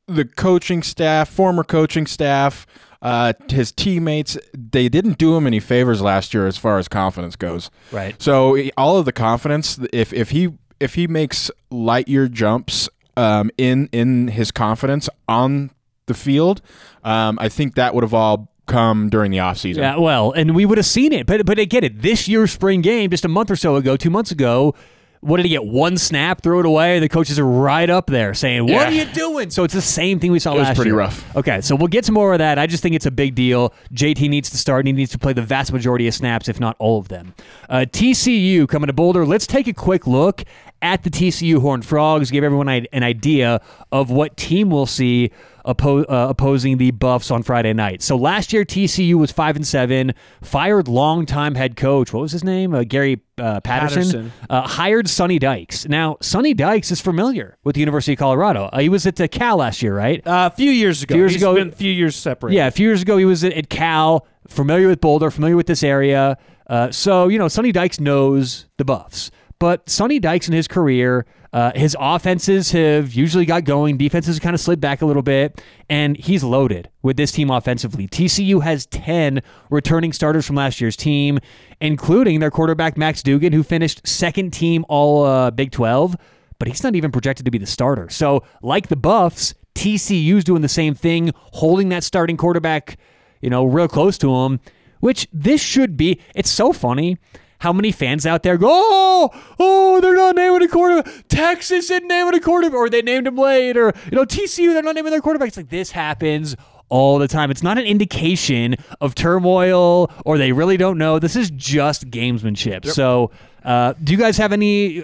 the 0.09 0.25
coaching 0.25 0.83
staff, 0.83 1.29
former 1.29 1.65
coaching 1.65 2.07
staff, 2.07 2.67
uh, 3.03 3.33
his 3.49 3.73
teammates. 3.73 4.39
They 4.55 4.89
didn't 4.89 5.19
do 5.19 5.37
him 5.37 5.47
any 5.47 5.61
favors 5.61 6.01
last 6.01 6.33
year 6.33 6.47
as 6.47 6.57
far 6.57 6.79
as 6.79 6.89
confidence 6.89 7.37
goes. 7.37 7.71
Right. 7.91 8.21
So 8.21 8.59
all 8.77 8.97
of 8.99 9.05
the 9.05 9.13
confidence, 9.13 9.79
if 9.93 10.13
if 10.13 10.31
he 10.31 10.51
if 10.81 10.95
he 10.95 11.07
makes 11.07 11.51
light 11.71 12.09
year 12.09 12.29
jumps 12.29 12.89
um, 13.17 13.51
in 13.59 13.89
in 13.93 14.29
his 14.29 14.51
confidence 14.51 15.09
on 15.29 15.71
the 16.07 16.15
field, 16.15 16.61
um, 17.05 17.39
I 17.41 17.49
think 17.49 17.75
that 17.75 17.95
would 17.95 18.03
have 18.05 18.15
all 18.15 18.52
come 18.67 19.09
during 19.09 19.31
the 19.31 19.39
offseason. 19.39 19.77
Yeah, 19.79 19.97
well, 19.99 20.33
and 20.33 20.55
we 20.55 20.65
would 20.65 20.79
have 20.79 20.87
seen 20.87 21.13
it, 21.13 21.27
but 21.27 21.45
but 21.47 21.59
I 21.59 21.65
get 21.65 21.85
it. 21.85 22.03
This 22.03 22.29
year's 22.29 22.53
spring 22.53 22.81
game, 22.83 23.11
just 23.11 23.25
a 23.25 23.29
month 23.29 23.51
or 23.51 23.57
so 23.57 23.77
ago, 23.77 23.97
two 23.97 24.11
months 24.11 24.31
ago, 24.31 24.75
what 25.21 25.37
did 25.37 25.45
he 25.45 25.51
get? 25.51 25.65
One 25.65 25.97
snap, 25.99 26.43
throw 26.43 26.59
it 26.61 26.67
away. 26.67 26.99
The 26.99 27.09
coaches 27.09 27.39
are 27.39 27.47
right 27.47 27.89
up 27.89 28.07
there 28.07 28.35
saying, 28.35 28.63
"What 28.65 28.71
Yeah. 28.73 28.89
are 28.89 28.91
you 28.91 29.05
doing?" 29.15 29.51
So 29.51 29.63
it's 29.63 29.75
the 29.75 29.81
same 29.81 30.19
thing 30.19 30.33
we 30.33 30.39
saw 30.41 30.55
It 30.55 30.59
was 30.61 30.71
pretty 30.71 30.89
year. 30.91 30.99
rough. 30.99 31.25
Okay, 31.37 31.61
so 31.61 31.77
we'll 31.77 31.87
get 31.89 32.05
to 32.05 32.13
more 32.13 32.33
of 32.33 32.39
that. 32.39 32.59
I 32.59 32.67
just 32.67 32.83
think 32.83 32.95
it's 32.97 33.07
a 33.07 33.11
big 33.13 33.35
deal. 33.37 33.73
JT 33.93 34.29
needs 34.29 34.51
to 34.51 34.57
start. 34.59 34.81
and 34.81 34.89
He 34.89 34.93
needs 34.93 35.13
to 35.13 35.19
play 35.19 35.33
the 35.33 35.43
vast 35.43 35.73
majority 35.73 36.09
of 36.09 36.15
snaps, 36.15 36.49
if 36.49 36.59
not 36.59 36.75
all 36.81 36.99
of 36.99 37.07
them. 37.09 37.35
Uh, 37.71 37.85
TCU 37.91 38.67
coming 38.67 38.89
to 38.89 38.93
Boulder. 38.93 39.25
Let's 39.25 39.47
take 39.47 39.69
a 39.69 39.73
quick 39.73 40.07
look 40.09 40.43
at 40.81 41.05
the 41.05 41.11
TCU 41.11 41.61
Horned 41.61 41.85
Frogs. 41.85 42.33
Give 42.33 42.43
everyone 42.43 42.69
an 42.69 43.03
idea 43.05 43.61
of 43.93 44.11
what 44.11 44.37
team 44.37 44.71
we'll 44.71 44.87
see 44.87 45.31
oppo- 45.67 46.05
uh, 46.09 46.27
opposing 46.31 46.79
the 46.79 46.91
Buffs 46.91 47.31
on 47.31 47.43
Friday 47.43 47.73
night. 47.73 48.03
So 48.03 48.17
last 48.17 48.53
year 48.53 48.65
TCU 48.65 49.15
was 49.15 49.31
five 49.31 49.57
and 49.57 49.67
seven. 49.67 50.13
Fired 50.43 50.89
longtime 50.89 51.55
head 51.55 51.77
coach. 51.77 52.13
What 52.13 52.21
was 52.21 52.33
his 52.33 52.45
name? 52.45 52.75
Uh, 52.75 52.85
Gary 52.85 53.21
uh, 53.39 53.61
Patterson. 53.61 54.03
Patterson. 54.03 54.33
Uh, 54.49 54.63
hired 54.69 55.09
Sonny 55.09 55.39
Dykes. 55.39 55.89
Now 55.89 56.17
Sonny 56.21 56.55
Dykes 56.55 56.91
is 56.91 57.01
familiar 57.01 57.59
with 57.65 57.75
the 57.75 57.81
University 57.81 58.13
of 58.13 58.19
Colorado. 58.19 58.65
Uh, 58.73 58.81
he 58.81 58.89
was 58.89 59.07
at 59.07 59.21
uh, 59.21 59.29
Cal 59.29 59.57
last 59.59 59.83
year, 59.83 59.97
right? 59.97 60.25
Uh, 60.27 60.51
a 60.53 60.57
few 60.57 60.71
years 60.71 61.03
ago. 61.03 61.15
Few 61.15 61.23
years 61.23 61.33
He's 61.33 61.43
ago- 61.43 61.55
been 61.55 61.69
a 61.69 61.73
few 61.73 61.91
years 61.93 62.17
separate. 62.17 62.53
Yeah, 62.53 62.67
a 62.67 62.71
few 62.71 62.87
years 62.89 63.03
ago 63.03 63.17
he 63.17 63.25
was 63.25 63.45
at, 63.45 63.53
at 63.53 63.69
Cal, 63.69 64.27
familiar 64.49 64.89
with 64.89 65.01
Boulder, 65.01 65.31
familiar 65.31 65.57
with 65.57 65.67
this 65.67 65.83
area. 65.83 66.37
Uh, 66.67 66.91
so 66.91 67.29
you 67.29 67.39
know, 67.39 67.49
Sonny 67.49 67.73
Dykes 67.73 68.01
knows 68.01 68.67
the 68.79 68.85
Buffs, 68.85 69.31
but 69.59 69.89
Sonny 69.91 70.19
Dykes 70.19 70.47
in 70.49 70.55
his 70.55 70.67
career, 70.69 71.27
uh, 71.53 71.73
his 71.75 71.97
offenses 71.99 72.73
have 72.73 73.13
usually 73.13 73.45
got 73.45 73.65
going, 73.65 73.97
defenses 73.97 74.39
kind 74.39 74.55
of 74.55 74.61
slid 74.61 74.81
back 74.81 75.03
a 75.03 75.07
little 75.07 75.23
bit, 75.23 75.61
and 75.91 76.17
he's 76.17 76.43
loaded 76.43 76.89
with 77.03 77.17
this 77.17 77.33
team 77.33 77.51
offensively. 77.51 78.09
TCU 78.09 78.63
has 78.63 78.87
ten 78.87 79.43
returning 79.71 80.13
starters 80.13 80.47
from 80.47 80.57
last 80.57 80.81
year's 80.81 80.97
team, 80.97 81.39
including 81.81 82.41
their 82.41 82.51
quarterback 82.51 82.97
Max 82.97 83.23
Duggan, 83.23 83.53
who 83.53 83.63
finished 83.63 84.07
second 84.07 84.53
team 84.53 84.85
All 84.89 85.25
uh, 85.25 85.51
Big 85.51 85.71
Twelve 85.71 86.17
but 86.63 86.69
he's 86.69 86.85
not 86.85 86.95
even 86.95 87.11
projected 87.11 87.45
to 87.45 87.51
be 87.51 87.59
the 87.59 87.67
starter. 87.67 88.09
So, 88.09 88.45
like 88.63 88.87
the 88.87 88.95
Buffs, 88.95 89.53
TCU's 89.75 90.45
doing 90.45 90.63
the 90.63 90.69
same 90.69 90.95
thing, 90.95 91.33
holding 91.35 91.89
that 91.89 92.05
starting 92.05 92.37
quarterback, 92.37 92.99
you 93.41 93.51
know, 93.51 93.65
real 93.65 93.89
close 93.89 94.17
to 94.19 94.33
him, 94.33 94.61
which 95.01 95.27
this 95.33 95.61
should 95.61 95.97
be. 95.97 96.21
It's 96.37 96.49
so 96.49 96.73
funny 96.73 97.19
how 97.63 97.73
many 97.73 97.93
fans 97.93 98.27
out 98.27 98.43
there 98.43 98.59
go, 98.59 98.67
oh, 98.69 99.31
oh, 99.61 100.01
they're 100.01 100.17
not 100.17 100.35
naming 100.35 100.63
a 100.63 100.69
quarterback. 100.69 101.29
Texas 101.29 101.91
isn't 101.91 102.09
naming 102.09 102.35
a 102.35 102.41
quarterback, 102.41 102.77
or 102.77 102.91
they 102.91 103.03
named 103.03 103.29
him 103.29 103.37
late, 103.37 103.77
or, 103.77 103.95
you 104.11 104.17
know, 104.17 104.25
TCU, 104.25 104.73
they're 104.73 104.83
not 104.83 104.97
naming 104.97 105.13
their 105.13 105.21
quarterback. 105.21 105.47
It's 105.47 105.57
like 105.57 105.69
this 105.69 105.93
happens 105.93 106.57
all 106.89 107.21
the 107.21 107.29
time. 107.29 107.53
It's 107.53 107.63
not 107.63 107.79
an 107.79 107.85
indication 107.85 108.75
of 109.01 109.15
turmoil 109.15 110.11
or 110.25 110.39
they 110.39 110.51
really 110.51 110.77
don't 110.77 110.99
know. 110.99 111.21
This 111.21 111.37
is 111.37 111.53
just 111.53 112.11
gamesmanship. 112.11 112.85
So, 112.85 113.31
uh, 113.65 113.95
do 114.03 114.13
you 114.13 114.19
guys 114.19 114.37
have 114.39 114.53
any? 114.53 115.03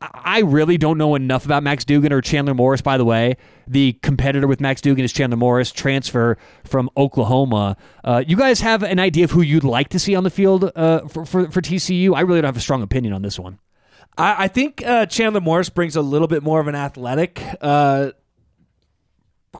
I 0.00 0.40
really 0.40 0.78
don't 0.78 0.98
know 0.98 1.14
enough 1.14 1.44
about 1.44 1.62
Max 1.62 1.84
Duggan 1.84 2.12
or 2.12 2.20
Chandler 2.20 2.54
Morris. 2.54 2.80
By 2.80 2.96
the 2.96 3.04
way, 3.04 3.36
the 3.66 3.94
competitor 4.02 4.46
with 4.46 4.60
Max 4.60 4.80
Duggan 4.80 5.04
is 5.04 5.12
Chandler 5.12 5.36
Morris, 5.36 5.72
transfer 5.72 6.38
from 6.64 6.88
Oklahoma. 6.96 7.76
Uh, 8.04 8.22
you 8.26 8.36
guys 8.36 8.60
have 8.60 8.82
an 8.82 8.98
idea 8.98 9.24
of 9.24 9.32
who 9.32 9.40
you'd 9.40 9.64
like 9.64 9.88
to 9.90 9.98
see 9.98 10.14
on 10.14 10.24
the 10.24 10.30
field 10.30 10.70
uh, 10.76 11.06
for, 11.08 11.24
for 11.24 11.50
for 11.50 11.60
TCU? 11.60 12.14
I 12.14 12.20
really 12.20 12.40
don't 12.40 12.48
have 12.48 12.56
a 12.56 12.60
strong 12.60 12.82
opinion 12.82 13.12
on 13.12 13.22
this 13.22 13.38
one. 13.38 13.58
I, 14.16 14.44
I 14.44 14.48
think 14.48 14.84
uh, 14.86 15.06
Chandler 15.06 15.40
Morris 15.40 15.68
brings 15.68 15.96
a 15.96 16.02
little 16.02 16.28
bit 16.28 16.42
more 16.42 16.60
of 16.60 16.68
an 16.68 16.74
athletic 16.74 17.42
uh, 17.60 18.12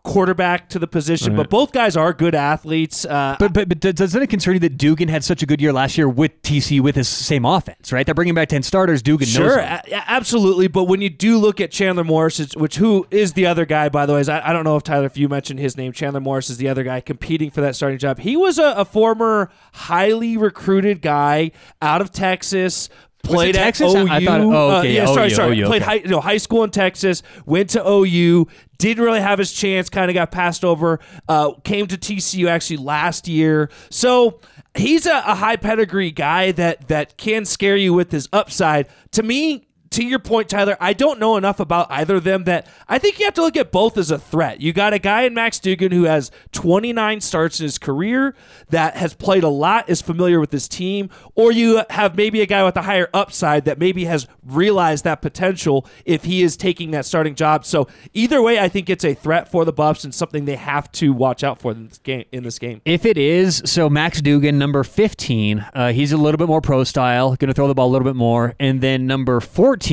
quarterback 0.02 0.68
to 0.70 0.78
the 0.78 0.86
position, 0.86 1.36
but 1.36 1.50
both 1.50 1.72
guys 1.72 1.96
are 1.96 2.12
good 2.12 2.34
athletes. 2.34 3.04
Uh, 3.04 3.36
But, 3.38 3.52
but 3.52 3.68
but 3.68 3.80
doesn't 3.80 4.20
it 4.22 4.28
concern 4.28 4.54
you 4.54 4.60
that 4.60 4.76
Duggan 4.76 5.08
had 5.08 5.24
such 5.24 5.42
a 5.42 5.46
good 5.46 5.60
year 5.60 5.72
last 5.72 5.96
year 5.98 6.08
with 6.08 6.40
TC 6.42 6.80
with 6.80 6.94
his 6.96 7.08
same 7.08 7.44
offense? 7.44 7.92
Right, 7.92 8.04
they're 8.06 8.14
bringing 8.14 8.34
back 8.34 8.48
ten 8.48 8.62
starters. 8.62 9.02
Duggan 9.02 9.26
knows 9.28 9.34
Sure, 9.34 9.58
a- 9.58 9.82
absolutely. 10.08 10.68
But 10.68 10.84
when 10.84 11.00
you 11.00 11.10
do 11.10 11.38
look 11.38 11.60
at 11.60 11.70
Chandler 11.70 12.04
Morris, 12.04 12.54
which 12.56 12.76
who 12.76 13.06
is 13.10 13.32
the 13.34 13.46
other 13.46 13.64
guy, 13.66 13.88
by 13.88 14.06
the 14.06 14.14
way? 14.14 14.20
Is 14.20 14.28
I, 14.28 14.48
I 14.48 14.52
don't 14.52 14.64
know 14.64 14.76
if 14.76 14.82
Tyler, 14.82 15.06
if 15.06 15.16
you 15.16 15.28
mentioned 15.28 15.60
his 15.60 15.76
name, 15.76 15.92
Chandler 15.92 16.20
Morris 16.20 16.50
is 16.50 16.56
the 16.58 16.68
other 16.68 16.82
guy 16.84 17.00
competing 17.00 17.50
for 17.50 17.60
that 17.60 17.76
starting 17.76 17.98
job. 17.98 18.18
He 18.20 18.36
was 18.36 18.58
a, 18.58 18.72
a 18.76 18.84
former 18.84 19.50
highly 19.72 20.36
recruited 20.36 21.02
guy 21.02 21.50
out 21.82 22.00
of 22.00 22.10
Texas. 22.12 22.88
Played 23.26 23.56
it 23.56 23.60
at 23.60 23.80
OU. 23.80 24.08
I 24.08 24.24
thought- 24.24 24.40
oh, 24.40 24.78
okay, 24.78 24.94
yeah, 24.94 25.06
sorry, 25.06 25.26
OU, 25.26 25.30
sorry. 25.30 25.60
OU, 25.60 25.66
played 25.66 25.82
okay. 25.82 26.00
high, 26.00 26.08
no, 26.08 26.20
high 26.20 26.36
school 26.36 26.64
in 26.64 26.70
Texas. 26.70 27.22
Went 27.44 27.70
to 27.70 27.86
OU. 27.86 28.46
Didn't 28.78 29.02
really 29.02 29.20
have 29.20 29.38
his 29.38 29.52
chance. 29.52 29.88
Kind 29.88 30.10
of 30.10 30.14
got 30.14 30.30
passed 30.30 30.64
over. 30.64 31.00
Uh, 31.28 31.52
came 31.64 31.86
to 31.86 31.96
TCU 31.96 32.48
actually 32.48 32.78
last 32.78 33.26
year. 33.28 33.70
So 33.90 34.40
he's 34.74 35.06
a, 35.06 35.18
a 35.26 35.34
high 35.34 35.56
pedigree 35.56 36.10
guy 36.10 36.52
that 36.52 36.88
that 36.88 37.16
can 37.16 37.44
scare 37.44 37.76
you 37.76 37.92
with 37.94 38.10
his 38.12 38.28
upside. 38.32 38.86
To 39.12 39.22
me. 39.22 39.62
To 39.96 40.04
your 40.04 40.18
point, 40.18 40.50
Tyler, 40.50 40.76
I 40.78 40.92
don't 40.92 41.18
know 41.18 41.38
enough 41.38 41.58
about 41.58 41.86
either 41.90 42.16
of 42.16 42.24
them 42.24 42.44
that 42.44 42.66
I 42.86 42.98
think 42.98 43.18
you 43.18 43.24
have 43.24 43.32
to 43.32 43.40
look 43.40 43.56
at 43.56 43.72
both 43.72 43.96
as 43.96 44.10
a 44.10 44.18
threat. 44.18 44.60
You 44.60 44.74
got 44.74 44.92
a 44.92 44.98
guy 44.98 45.22
in 45.22 45.32
Max 45.32 45.58
Duggan 45.58 45.90
who 45.90 46.02
has 46.02 46.30
29 46.52 47.22
starts 47.22 47.60
in 47.60 47.64
his 47.64 47.78
career, 47.78 48.34
that 48.68 48.98
has 48.98 49.14
played 49.14 49.42
a 49.42 49.48
lot, 49.48 49.88
is 49.88 50.02
familiar 50.02 50.38
with 50.38 50.52
his 50.52 50.68
team, 50.68 51.08
or 51.34 51.50
you 51.50 51.80
have 51.88 52.14
maybe 52.14 52.42
a 52.42 52.46
guy 52.46 52.62
with 52.62 52.76
a 52.76 52.82
higher 52.82 53.08
upside 53.14 53.64
that 53.64 53.78
maybe 53.78 54.04
has 54.04 54.26
realized 54.44 55.04
that 55.04 55.22
potential 55.22 55.86
if 56.04 56.24
he 56.24 56.42
is 56.42 56.58
taking 56.58 56.90
that 56.90 57.06
starting 57.06 57.34
job. 57.34 57.64
So 57.64 57.88
either 58.12 58.42
way, 58.42 58.58
I 58.58 58.68
think 58.68 58.90
it's 58.90 59.04
a 59.04 59.14
threat 59.14 59.50
for 59.50 59.64
the 59.64 59.72
Buffs 59.72 60.04
and 60.04 60.14
something 60.14 60.44
they 60.44 60.56
have 60.56 60.92
to 60.92 61.14
watch 61.14 61.42
out 61.42 61.58
for 61.58 61.72
in 61.72 61.88
this 61.88 61.96
game. 61.96 62.26
In 62.32 62.42
this 62.42 62.58
game. 62.58 62.82
If 62.84 63.06
it 63.06 63.16
is, 63.16 63.62
so 63.64 63.88
Max 63.88 64.20
Duggan, 64.20 64.58
number 64.58 64.84
15, 64.84 65.64
uh, 65.72 65.92
he's 65.92 66.12
a 66.12 66.18
little 66.18 66.36
bit 66.36 66.48
more 66.48 66.60
pro 66.60 66.84
style, 66.84 67.34
going 67.36 67.48
to 67.48 67.54
throw 67.54 67.66
the 67.66 67.74
ball 67.74 67.88
a 67.88 67.92
little 67.92 68.04
bit 68.04 68.14
more. 68.16 68.54
And 68.60 68.82
then 68.82 69.06
number 69.06 69.40
14, 69.40 69.85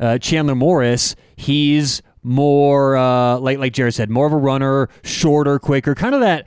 uh, 0.00 0.18
Chandler 0.18 0.54
Morris, 0.54 1.16
he's 1.36 2.02
more, 2.22 2.96
uh, 2.96 3.38
like, 3.38 3.58
like 3.58 3.72
Jared 3.72 3.94
said, 3.94 4.10
more 4.10 4.26
of 4.26 4.32
a 4.32 4.36
runner, 4.36 4.88
shorter, 5.04 5.58
quicker, 5.58 5.94
kind 5.94 6.14
of 6.14 6.20
that 6.20 6.46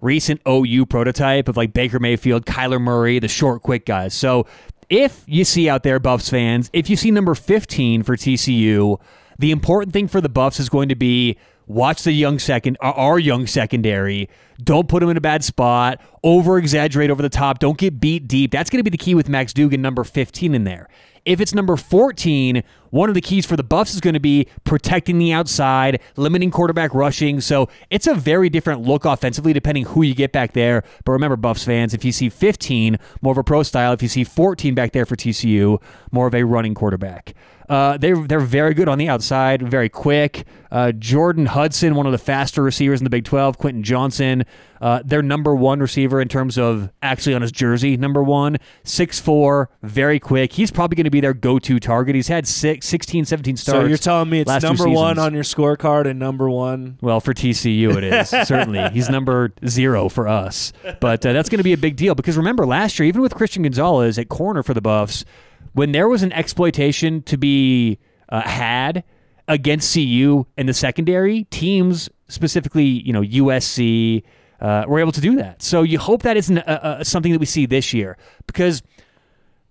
recent 0.00 0.40
OU 0.48 0.86
prototype 0.86 1.48
of 1.48 1.56
like 1.56 1.72
Baker 1.72 1.98
Mayfield, 1.98 2.46
Kyler 2.46 2.80
Murray, 2.80 3.18
the 3.18 3.28
short, 3.28 3.62
quick 3.62 3.86
guys. 3.86 4.14
So 4.14 4.46
if 4.88 5.24
you 5.26 5.44
see 5.44 5.68
out 5.68 5.82
there, 5.82 5.98
Buffs 5.98 6.28
fans, 6.28 6.70
if 6.72 6.88
you 6.88 6.96
see 6.96 7.10
number 7.10 7.34
15 7.34 8.02
for 8.02 8.16
TCU, 8.16 9.00
the 9.38 9.50
important 9.50 9.92
thing 9.92 10.08
for 10.08 10.20
the 10.20 10.28
Buffs 10.28 10.60
is 10.60 10.68
going 10.68 10.88
to 10.88 10.94
be 10.94 11.36
watch 11.66 12.04
the 12.04 12.12
young 12.12 12.38
second, 12.38 12.76
uh, 12.80 12.92
our 12.92 13.18
young 13.18 13.46
secondary. 13.46 14.28
Don't 14.62 14.88
put 14.88 15.00
them 15.00 15.10
in 15.10 15.16
a 15.16 15.20
bad 15.20 15.44
spot. 15.44 16.00
Over 16.22 16.58
exaggerate 16.58 17.10
over 17.10 17.22
the 17.22 17.28
top. 17.28 17.58
Don't 17.58 17.76
get 17.76 18.00
beat 18.00 18.28
deep. 18.28 18.50
That's 18.50 18.70
going 18.70 18.78
to 18.78 18.84
be 18.84 18.90
the 18.90 19.02
key 19.02 19.14
with 19.14 19.28
Max 19.28 19.52
Duggan, 19.52 19.82
number 19.82 20.04
15 20.04 20.54
in 20.54 20.64
there. 20.64 20.88
If 21.26 21.40
it's 21.40 21.52
number 21.52 21.76
14, 21.76 22.62
one 22.90 23.08
of 23.08 23.16
the 23.16 23.20
keys 23.20 23.44
for 23.44 23.56
the 23.56 23.64
Buffs 23.64 23.92
is 23.92 24.00
going 24.00 24.14
to 24.14 24.20
be 24.20 24.46
protecting 24.62 25.18
the 25.18 25.32
outside, 25.32 26.00
limiting 26.16 26.52
quarterback 26.52 26.94
rushing. 26.94 27.40
So 27.40 27.68
it's 27.90 28.06
a 28.06 28.14
very 28.14 28.48
different 28.48 28.82
look 28.82 29.04
offensively 29.04 29.52
depending 29.52 29.86
who 29.86 30.02
you 30.02 30.14
get 30.14 30.30
back 30.30 30.52
there. 30.52 30.84
But 31.04 31.12
remember, 31.12 31.36
Buffs 31.36 31.64
fans, 31.64 31.92
if 31.92 32.04
you 32.04 32.12
see 32.12 32.28
15, 32.28 32.96
more 33.22 33.32
of 33.32 33.38
a 33.38 33.42
pro 33.42 33.64
style. 33.64 33.92
If 33.92 34.02
you 34.02 34.08
see 34.08 34.22
14 34.22 34.76
back 34.76 34.92
there 34.92 35.04
for 35.04 35.16
TCU, 35.16 35.82
more 36.12 36.28
of 36.28 36.34
a 36.34 36.44
running 36.44 36.74
quarterback. 36.74 37.34
Uh, 37.68 37.96
they're 37.96 38.16
they're 38.26 38.40
very 38.40 38.74
good 38.74 38.88
on 38.88 38.98
the 38.98 39.08
outside, 39.08 39.62
very 39.62 39.88
quick. 39.88 40.46
Uh, 40.70 40.92
Jordan 40.92 41.46
Hudson, 41.46 41.94
one 41.94 42.06
of 42.06 42.12
the 42.12 42.18
faster 42.18 42.62
receivers 42.62 43.00
in 43.00 43.04
the 43.04 43.10
Big 43.10 43.24
12. 43.24 43.56
Quentin 43.56 43.82
Johnston, 43.82 44.44
uh, 44.80 45.00
their 45.04 45.22
number 45.22 45.54
one 45.54 45.80
receiver 45.80 46.20
in 46.20 46.28
terms 46.28 46.58
of 46.58 46.90
actually 47.02 47.34
on 47.34 47.42
his 47.42 47.52
jersey, 47.52 47.96
number 47.96 48.22
one. 48.22 48.58
6'4", 48.84 49.66
very 49.82 50.18
quick. 50.18 50.52
He's 50.52 50.70
probably 50.70 50.96
going 50.96 51.04
to 51.04 51.10
be 51.10 51.20
their 51.20 51.34
go-to 51.34 51.78
target. 51.78 52.14
He's 52.14 52.28
had 52.28 52.46
six, 52.46 52.86
16, 52.86 53.24
17 53.24 53.56
starts. 53.56 53.80
So 53.80 53.86
you're 53.86 53.96
telling 53.96 54.28
me 54.28 54.40
it's 54.40 54.62
number 54.62 54.88
one 54.88 55.18
on 55.18 55.34
your 55.34 55.44
scorecard 55.44 56.06
and 56.06 56.18
number 56.18 56.50
one. 56.50 56.98
Well, 57.00 57.20
for 57.20 57.32
TCU, 57.32 57.96
it 57.96 58.04
is 58.04 58.28
certainly. 58.46 58.90
He's 58.90 59.08
number 59.08 59.52
zero 59.66 60.08
for 60.08 60.28
us, 60.28 60.72
but 61.00 61.24
uh, 61.24 61.32
that's 61.32 61.48
going 61.48 61.58
to 61.58 61.64
be 61.64 61.72
a 61.72 61.78
big 61.78 61.96
deal 61.96 62.14
because 62.14 62.36
remember 62.36 62.66
last 62.66 62.98
year, 62.98 63.06
even 63.06 63.22
with 63.22 63.34
Christian 63.34 63.62
Gonzalez 63.62 64.18
at 64.18 64.28
corner 64.28 64.62
for 64.62 64.74
the 64.74 64.82
Buffs, 64.82 65.24
when 65.72 65.92
there 65.92 66.08
was 66.08 66.22
an 66.22 66.32
exploitation 66.32 67.22
to 67.22 67.36
be 67.36 67.98
uh, 68.28 68.42
had 68.42 69.04
against 69.48 69.92
CU 69.94 70.46
in 70.56 70.66
the 70.66 70.74
secondary, 70.74 71.44
teams 71.44 72.08
specifically, 72.28 72.84
you 72.84 73.12
know, 73.12 73.22
USC, 73.22 74.22
uh, 74.60 74.84
were 74.88 74.98
able 74.98 75.12
to 75.12 75.20
do 75.20 75.36
that. 75.36 75.62
So 75.62 75.82
you 75.82 75.98
hope 75.98 76.22
that 76.22 76.36
isn't 76.36 76.58
uh, 76.58 76.62
uh, 76.62 77.04
something 77.04 77.32
that 77.32 77.38
we 77.38 77.46
see 77.46 77.66
this 77.66 77.92
year 77.92 78.16
because 78.46 78.82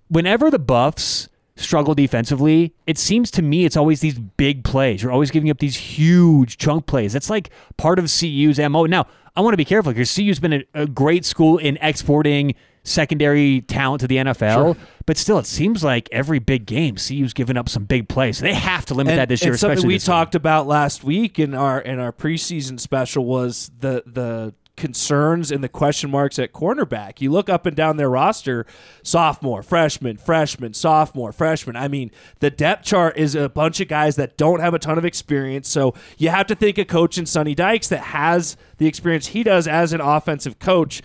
whenever 0.09 0.51
the 0.51 0.59
Buffs 0.59 1.27
struggle 1.55 1.95
defensively, 1.95 2.73
it 2.85 2.97
seems 2.97 3.31
to 3.31 3.41
me 3.41 3.65
it's 3.65 3.77
always 3.77 4.01
these 4.01 4.19
big 4.19 4.63
plays. 4.63 5.01
You're 5.01 5.11
always 5.11 5.31
giving 5.31 5.49
up 5.49 5.59
these 5.59 5.75
huge 5.75 6.57
chunk 6.57 6.85
plays. 6.85 7.13
That's 7.13 7.29
like 7.29 7.49
part 7.77 7.97
of 7.99 8.05
CU's 8.05 8.59
MO. 8.59 8.85
Now, 8.85 9.07
I 9.35 9.41
want 9.41 9.53
to 9.53 9.57
be 9.57 9.65
careful 9.65 9.91
because 9.91 10.13
CU's 10.13 10.39
been 10.39 10.53
a, 10.53 10.63
a 10.73 10.85
great 10.85 11.25
school 11.25 11.57
in 11.57 11.77
exporting 11.81 12.55
secondary 12.85 13.61
talent 13.61 13.99
to 14.01 14.07
the 14.07 14.17
NFL, 14.17 14.77
but 15.05 15.17
still, 15.17 15.37
it 15.37 15.45
seems 15.45 15.83
like 15.83 16.07
every 16.11 16.39
big 16.39 16.65
game, 16.65 16.95
CU's 16.95 17.33
giving 17.33 17.57
up 17.57 17.67
some 17.67 17.83
big 17.83 18.07
plays. 18.07 18.39
They 18.39 18.53
have 18.53 18.85
to 18.85 18.93
limit 18.93 19.11
And, 19.11 19.19
that 19.19 19.29
this 19.29 19.43
year, 19.43 19.57
something 19.57 19.73
especially 19.77 19.87
we 19.87 19.95
this 19.95 20.05
game. 20.05 20.13
talked 20.13 20.35
about 20.35 20.67
last 20.67 21.03
week 21.03 21.37
in 21.39 21.53
our 21.53 21.79
in 21.81 21.99
our 21.99 22.13
preseason 22.13 22.79
special 22.79 23.25
was 23.25 23.71
the 23.79 24.03
the 24.05 24.53
concerns 24.75 25.51
and 25.51 25.63
the 25.63 25.69
question 25.69 26.09
marks 26.09 26.37
at 26.37 26.51
cornerback. 26.51 27.21
You 27.21 27.31
look 27.31 27.49
up 27.49 27.65
and 27.65 27.75
down 27.75 27.97
their 27.97 28.09
roster, 28.09 28.65
sophomore, 29.03 29.63
freshman, 29.63 30.17
freshman, 30.17 30.73
sophomore, 30.73 31.31
freshman. 31.31 31.75
I 31.75 31.87
mean, 31.87 32.11
the 32.39 32.49
depth 32.49 32.85
chart 32.85 33.17
is 33.17 33.35
a 33.35 33.49
bunch 33.49 33.79
of 33.79 33.87
guys 33.87 34.15
that 34.17 34.37
don't 34.37 34.59
have 34.59 34.73
a 34.73 34.79
ton 34.79 34.97
of 34.97 35.05
experience. 35.05 35.69
So 35.69 35.93
you 36.17 36.29
have 36.29 36.47
to 36.47 36.55
think 36.55 36.77
a 36.77 36.85
coach 36.85 37.17
in 37.17 37.25
Sonny 37.25 37.55
Dykes 37.55 37.87
that 37.89 38.01
has 38.01 38.57
the 38.77 38.87
experience 38.87 39.27
he 39.27 39.43
does 39.43 39.67
as 39.67 39.93
an 39.93 40.01
offensive 40.01 40.59
coach 40.59 41.01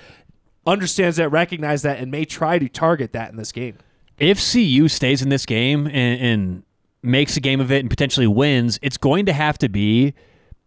understands 0.67 1.17
that, 1.17 1.29
recognizes 1.31 1.83
that, 1.83 1.99
and 1.99 2.11
may 2.11 2.25
try 2.25 2.59
to 2.59 2.69
target 2.69 3.13
that 3.13 3.31
in 3.31 3.37
this 3.37 3.53
game. 3.53 3.77
if 4.19 4.39
CU 4.53 4.89
stays 4.89 5.23
in 5.23 5.29
this 5.31 5.47
game 5.47 5.87
and, 5.87 6.21
and 6.21 6.63
makes 7.03 7.37
a 7.37 7.41
game 7.41 7.61
of 7.61 7.73
it 7.73 7.81
and 7.81 7.89
potentially 7.89 8.27
wins, 8.27 8.79
it's 8.83 8.99
going 8.99 9.27
to 9.27 9.33
have 9.33 9.57
to 9.59 9.69
be 9.69 10.13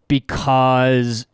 because 0.08 1.26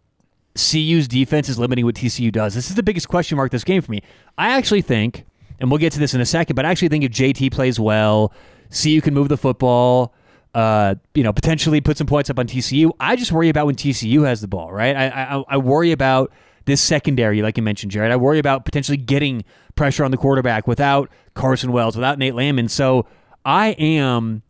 CU's 0.55 1.09
defense 1.09 1.49
is 1.49 1.59
limiting 1.59 1.85
what 1.85 1.95
TCU 1.95 2.31
does. 2.31 2.55
This 2.55 2.69
is 2.69 2.76
the 2.76 2.83
biggest 2.83 3.09
question 3.09 3.37
mark 3.37 3.50
this 3.50 3.64
game 3.64 3.81
for 3.81 3.90
me. 3.90 4.02
I 4.37 4.50
actually 4.50 4.83
think, 4.83 5.25
and 5.59 5.71
we'll 5.71 5.79
get 5.79 5.93
to 5.95 5.99
this 5.99 6.12
in 6.14 6.21
a 6.21 6.26
second, 6.26 6.57
but 6.57 6.67
I 6.67 6.71
actually 6.71 6.88
think 6.88 7.05
if 7.05 7.12
JT 7.12 7.52
plays 7.52 7.81
well, 7.81 8.33
CU 8.71 9.00
can 9.00 9.14
move 9.14 9.29
the 9.29 9.37
football. 9.37 10.14
Uh, 10.52 10.97
you 11.14 11.23
know, 11.23 11.33
potentially 11.33 11.81
put 11.81 11.97
some 11.97 12.09
points 12.09 12.29
up 12.29 12.37
on 12.37 12.45
TCU. 12.49 12.90
I 12.99 13.14
just 13.14 13.31
worry 13.31 13.50
about 13.50 13.67
when 13.67 13.76
TCU 13.76 14.26
has 14.26 14.40
the 14.40 14.49
ball, 14.49 14.73
right? 14.73 14.97
I 14.97 15.07
I, 15.07 15.45
I 15.47 15.57
worry 15.59 15.93
about 15.93 16.33
this 16.71 16.81
secondary, 16.81 17.43
like 17.43 17.57
you 17.57 17.62
mentioned, 17.62 17.93
Jared. 17.93 18.11
I 18.11 18.17
worry 18.17 18.39
about 18.39 18.65
potentially 18.65 18.97
getting 18.97 19.45
pressure 19.75 20.05
on 20.05 20.11
the 20.11 20.17
quarterback 20.17 20.67
without 20.67 21.11
Carson 21.35 21.73
Wells, 21.73 21.97
without 21.97 22.19
Nate 22.19 22.35
Landman. 22.35 22.69
So 22.69 23.07
I 23.45 23.71
am 23.73 24.43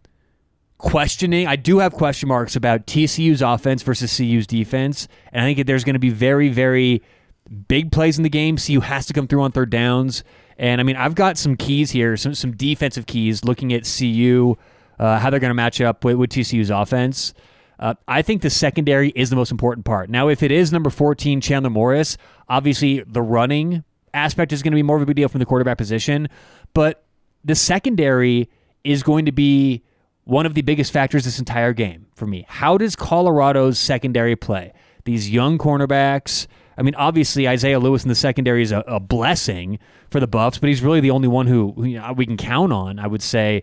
questioning. 0.78 1.46
I 1.46 1.56
do 1.56 1.78
have 1.78 1.92
question 1.92 2.28
marks 2.28 2.56
about 2.56 2.86
TCU's 2.86 3.42
offense 3.42 3.82
versus 3.82 4.16
CU's 4.16 4.46
defense, 4.46 5.08
and 5.32 5.42
I 5.42 5.46
think 5.46 5.58
that 5.58 5.66
there's 5.66 5.84
going 5.84 5.94
to 5.94 6.00
be 6.00 6.10
very, 6.10 6.48
very 6.48 7.02
big 7.68 7.92
plays 7.92 8.16
in 8.18 8.22
the 8.22 8.30
game. 8.30 8.56
CU 8.56 8.80
has 8.80 9.06
to 9.06 9.12
come 9.12 9.26
through 9.26 9.42
on 9.42 9.52
third 9.52 9.70
downs, 9.70 10.24
and 10.58 10.80
I 10.80 10.84
mean 10.84 10.96
I've 10.96 11.14
got 11.14 11.38
some 11.38 11.56
keys 11.56 11.90
here, 11.90 12.16
some 12.16 12.34
some 12.34 12.52
defensive 12.52 13.06
keys, 13.06 13.44
looking 13.44 13.72
at 13.72 13.84
CU, 13.84 14.56
uh, 14.98 15.18
how 15.18 15.30
they're 15.30 15.40
going 15.40 15.50
to 15.50 15.54
match 15.54 15.80
up 15.80 16.04
with, 16.04 16.16
with 16.16 16.30
TCU's 16.30 16.70
offense. 16.70 17.34
Uh, 17.80 17.94
I 18.06 18.20
think 18.20 18.42
the 18.42 18.50
secondary 18.50 19.08
is 19.16 19.30
the 19.30 19.36
most 19.36 19.50
important 19.50 19.86
part. 19.86 20.10
Now, 20.10 20.28
if 20.28 20.42
it 20.42 20.52
is 20.52 20.70
number 20.70 20.90
14, 20.90 21.40
Chandler 21.40 21.70
Morris, 21.70 22.18
obviously 22.48 23.02
the 23.06 23.22
running 23.22 23.84
aspect 24.12 24.52
is 24.52 24.62
going 24.62 24.72
to 24.72 24.76
be 24.76 24.82
more 24.82 24.96
of 24.96 25.02
a 25.02 25.06
big 25.06 25.16
deal 25.16 25.28
from 25.28 25.38
the 25.38 25.46
quarterback 25.46 25.78
position, 25.78 26.28
but 26.74 27.04
the 27.42 27.54
secondary 27.54 28.50
is 28.84 29.02
going 29.02 29.24
to 29.24 29.32
be 29.32 29.82
one 30.24 30.44
of 30.44 30.52
the 30.52 30.60
biggest 30.60 30.92
factors 30.92 31.24
this 31.24 31.38
entire 31.38 31.72
game 31.72 32.06
for 32.14 32.26
me. 32.26 32.44
How 32.48 32.76
does 32.76 32.94
Colorado's 32.96 33.78
secondary 33.78 34.36
play? 34.36 34.74
These 35.04 35.30
young 35.30 35.56
cornerbacks. 35.56 36.46
I 36.76 36.82
mean, 36.82 36.94
obviously 36.96 37.48
Isaiah 37.48 37.78
Lewis 37.78 38.02
in 38.02 38.10
the 38.10 38.14
secondary 38.14 38.62
is 38.62 38.72
a, 38.72 38.80
a 38.86 39.00
blessing 39.00 39.78
for 40.10 40.20
the 40.20 40.26
Buffs, 40.26 40.58
but 40.58 40.68
he's 40.68 40.82
really 40.82 41.00
the 41.00 41.10
only 41.10 41.28
one 41.28 41.46
who, 41.46 41.72
who 41.72 41.84
you 41.84 41.98
know, 41.98 42.12
we 42.12 42.26
can 42.26 42.36
count 42.36 42.74
on. 42.74 42.98
I 42.98 43.06
would 43.06 43.22
say. 43.22 43.62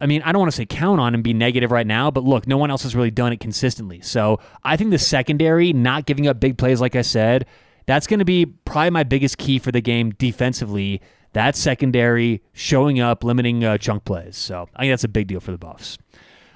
I 0.00 0.06
mean, 0.06 0.22
I 0.22 0.32
don't 0.32 0.40
want 0.40 0.50
to 0.50 0.56
say 0.56 0.66
count 0.66 1.00
on 1.00 1.14
and 1.14 1.24
be 1.24 1.32
negative 1.32 1.70
right 1.70 1.86
now, 1.86 2.10
but 2.10 2.24
look, 2.24 2.46
no 2.46 2.58
one 2.58 2.70
else 2.70 2.82
has 2.82 2.94
really 2.94 3.10
done 3.10 3.32
it 3.32 3.40
consistently. 3.40 4.00
So 4.02 4.40
I 4.62 4.76
think 4.76 4.90
the 4.90 4.98
secondary, 4.98 5.72
not 5.72 6.06
giving 6.06 6.26
up 6.26 6.38
big 6.38 6.58
plays, 6.58 6.80
like 6.80 6.94
I 6.94 7.02
said, 7.02 7.46
that's 7.86 8.06
going 8.06 8.18
to 8.18 8.24
be 8.24 8.46
probably 8.46 8.90
my 8.90 9.04
biggest 9.04 9.38
key 9.38 9.58
for 9.58 9.72
the 9.72 9.80
game 9.80 10.10
defensively. 10.10 11.00
That 11.32 11.56
secondary 11.56 12.42
showing 12.52 13.00
up, 13.00 13.24
limiting 13.24 13.64
uh, 13.64 13.78
chunk 13.78 14.04
plays. 14.04 14.36
So 14.36 14.68
I 14.74 14.82
think 14.82 14.92
that's 14.92 15.04
a 15.04 15.08
big 15.08 15.28
deal 15.28 15.40
for 15.40 15.52
the 15.52 15.58
Buffs. 15.58 15.96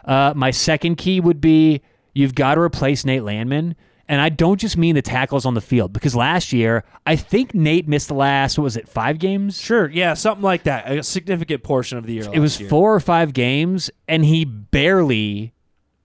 Uh, 0.05 0.33
my 0.37 0.51
second 0.51 0.97
key 0.97 1.21
would 1.21 1.41
be 1.41 1.83
you've 2.15 2.35
got 2.35 2.57
to 2.57 2.61
replace 2.61 3.05
Nate 3.05 3.23
Landman. 3.23 3.75
And 4.11 4.21
I 4.21 4.29
don't 4.29 4.59
just 4.59 4.77
mean 4.77 4.97
the 4.97 5.03
tackles 5.03 5.47
on 5.47 5.55
the 5.55 5.61
field 5.61 5.93
because 5.93 6.17
last 6.17 6.53
year 6.53 6.83
I 7.07 7.15
think 7.15 7.55
Nate 7.55 7.87
missed 7.87 8.09
the 8.09 8.15
last 8.15 8.59
what 8.59 8.65
was 8.65 8.77
it 8.77 8.89
five 8.89 9.21
games? 9.21 9.61
Sure, 9.61 9.89
yeah, 9.89 10.15
something 10.15 10.43
like 10.43 10.65
that. 10.65 10.91
A 10.91 11.05
significant 11.05 11.63
portion 11.63 11.97
of 11.97 12.07
the 12.07 12.15
year. 12.15 12.29
It 12.33 12.41
was 12.41 12.59
year. 12.59 12.69
four 12.69 12.93
or 12.93 12.99
five 12.99 13.33
games, 13.33 13.89
and 14.09 14.25
he 14.25 14.45
barely 14.45 15.55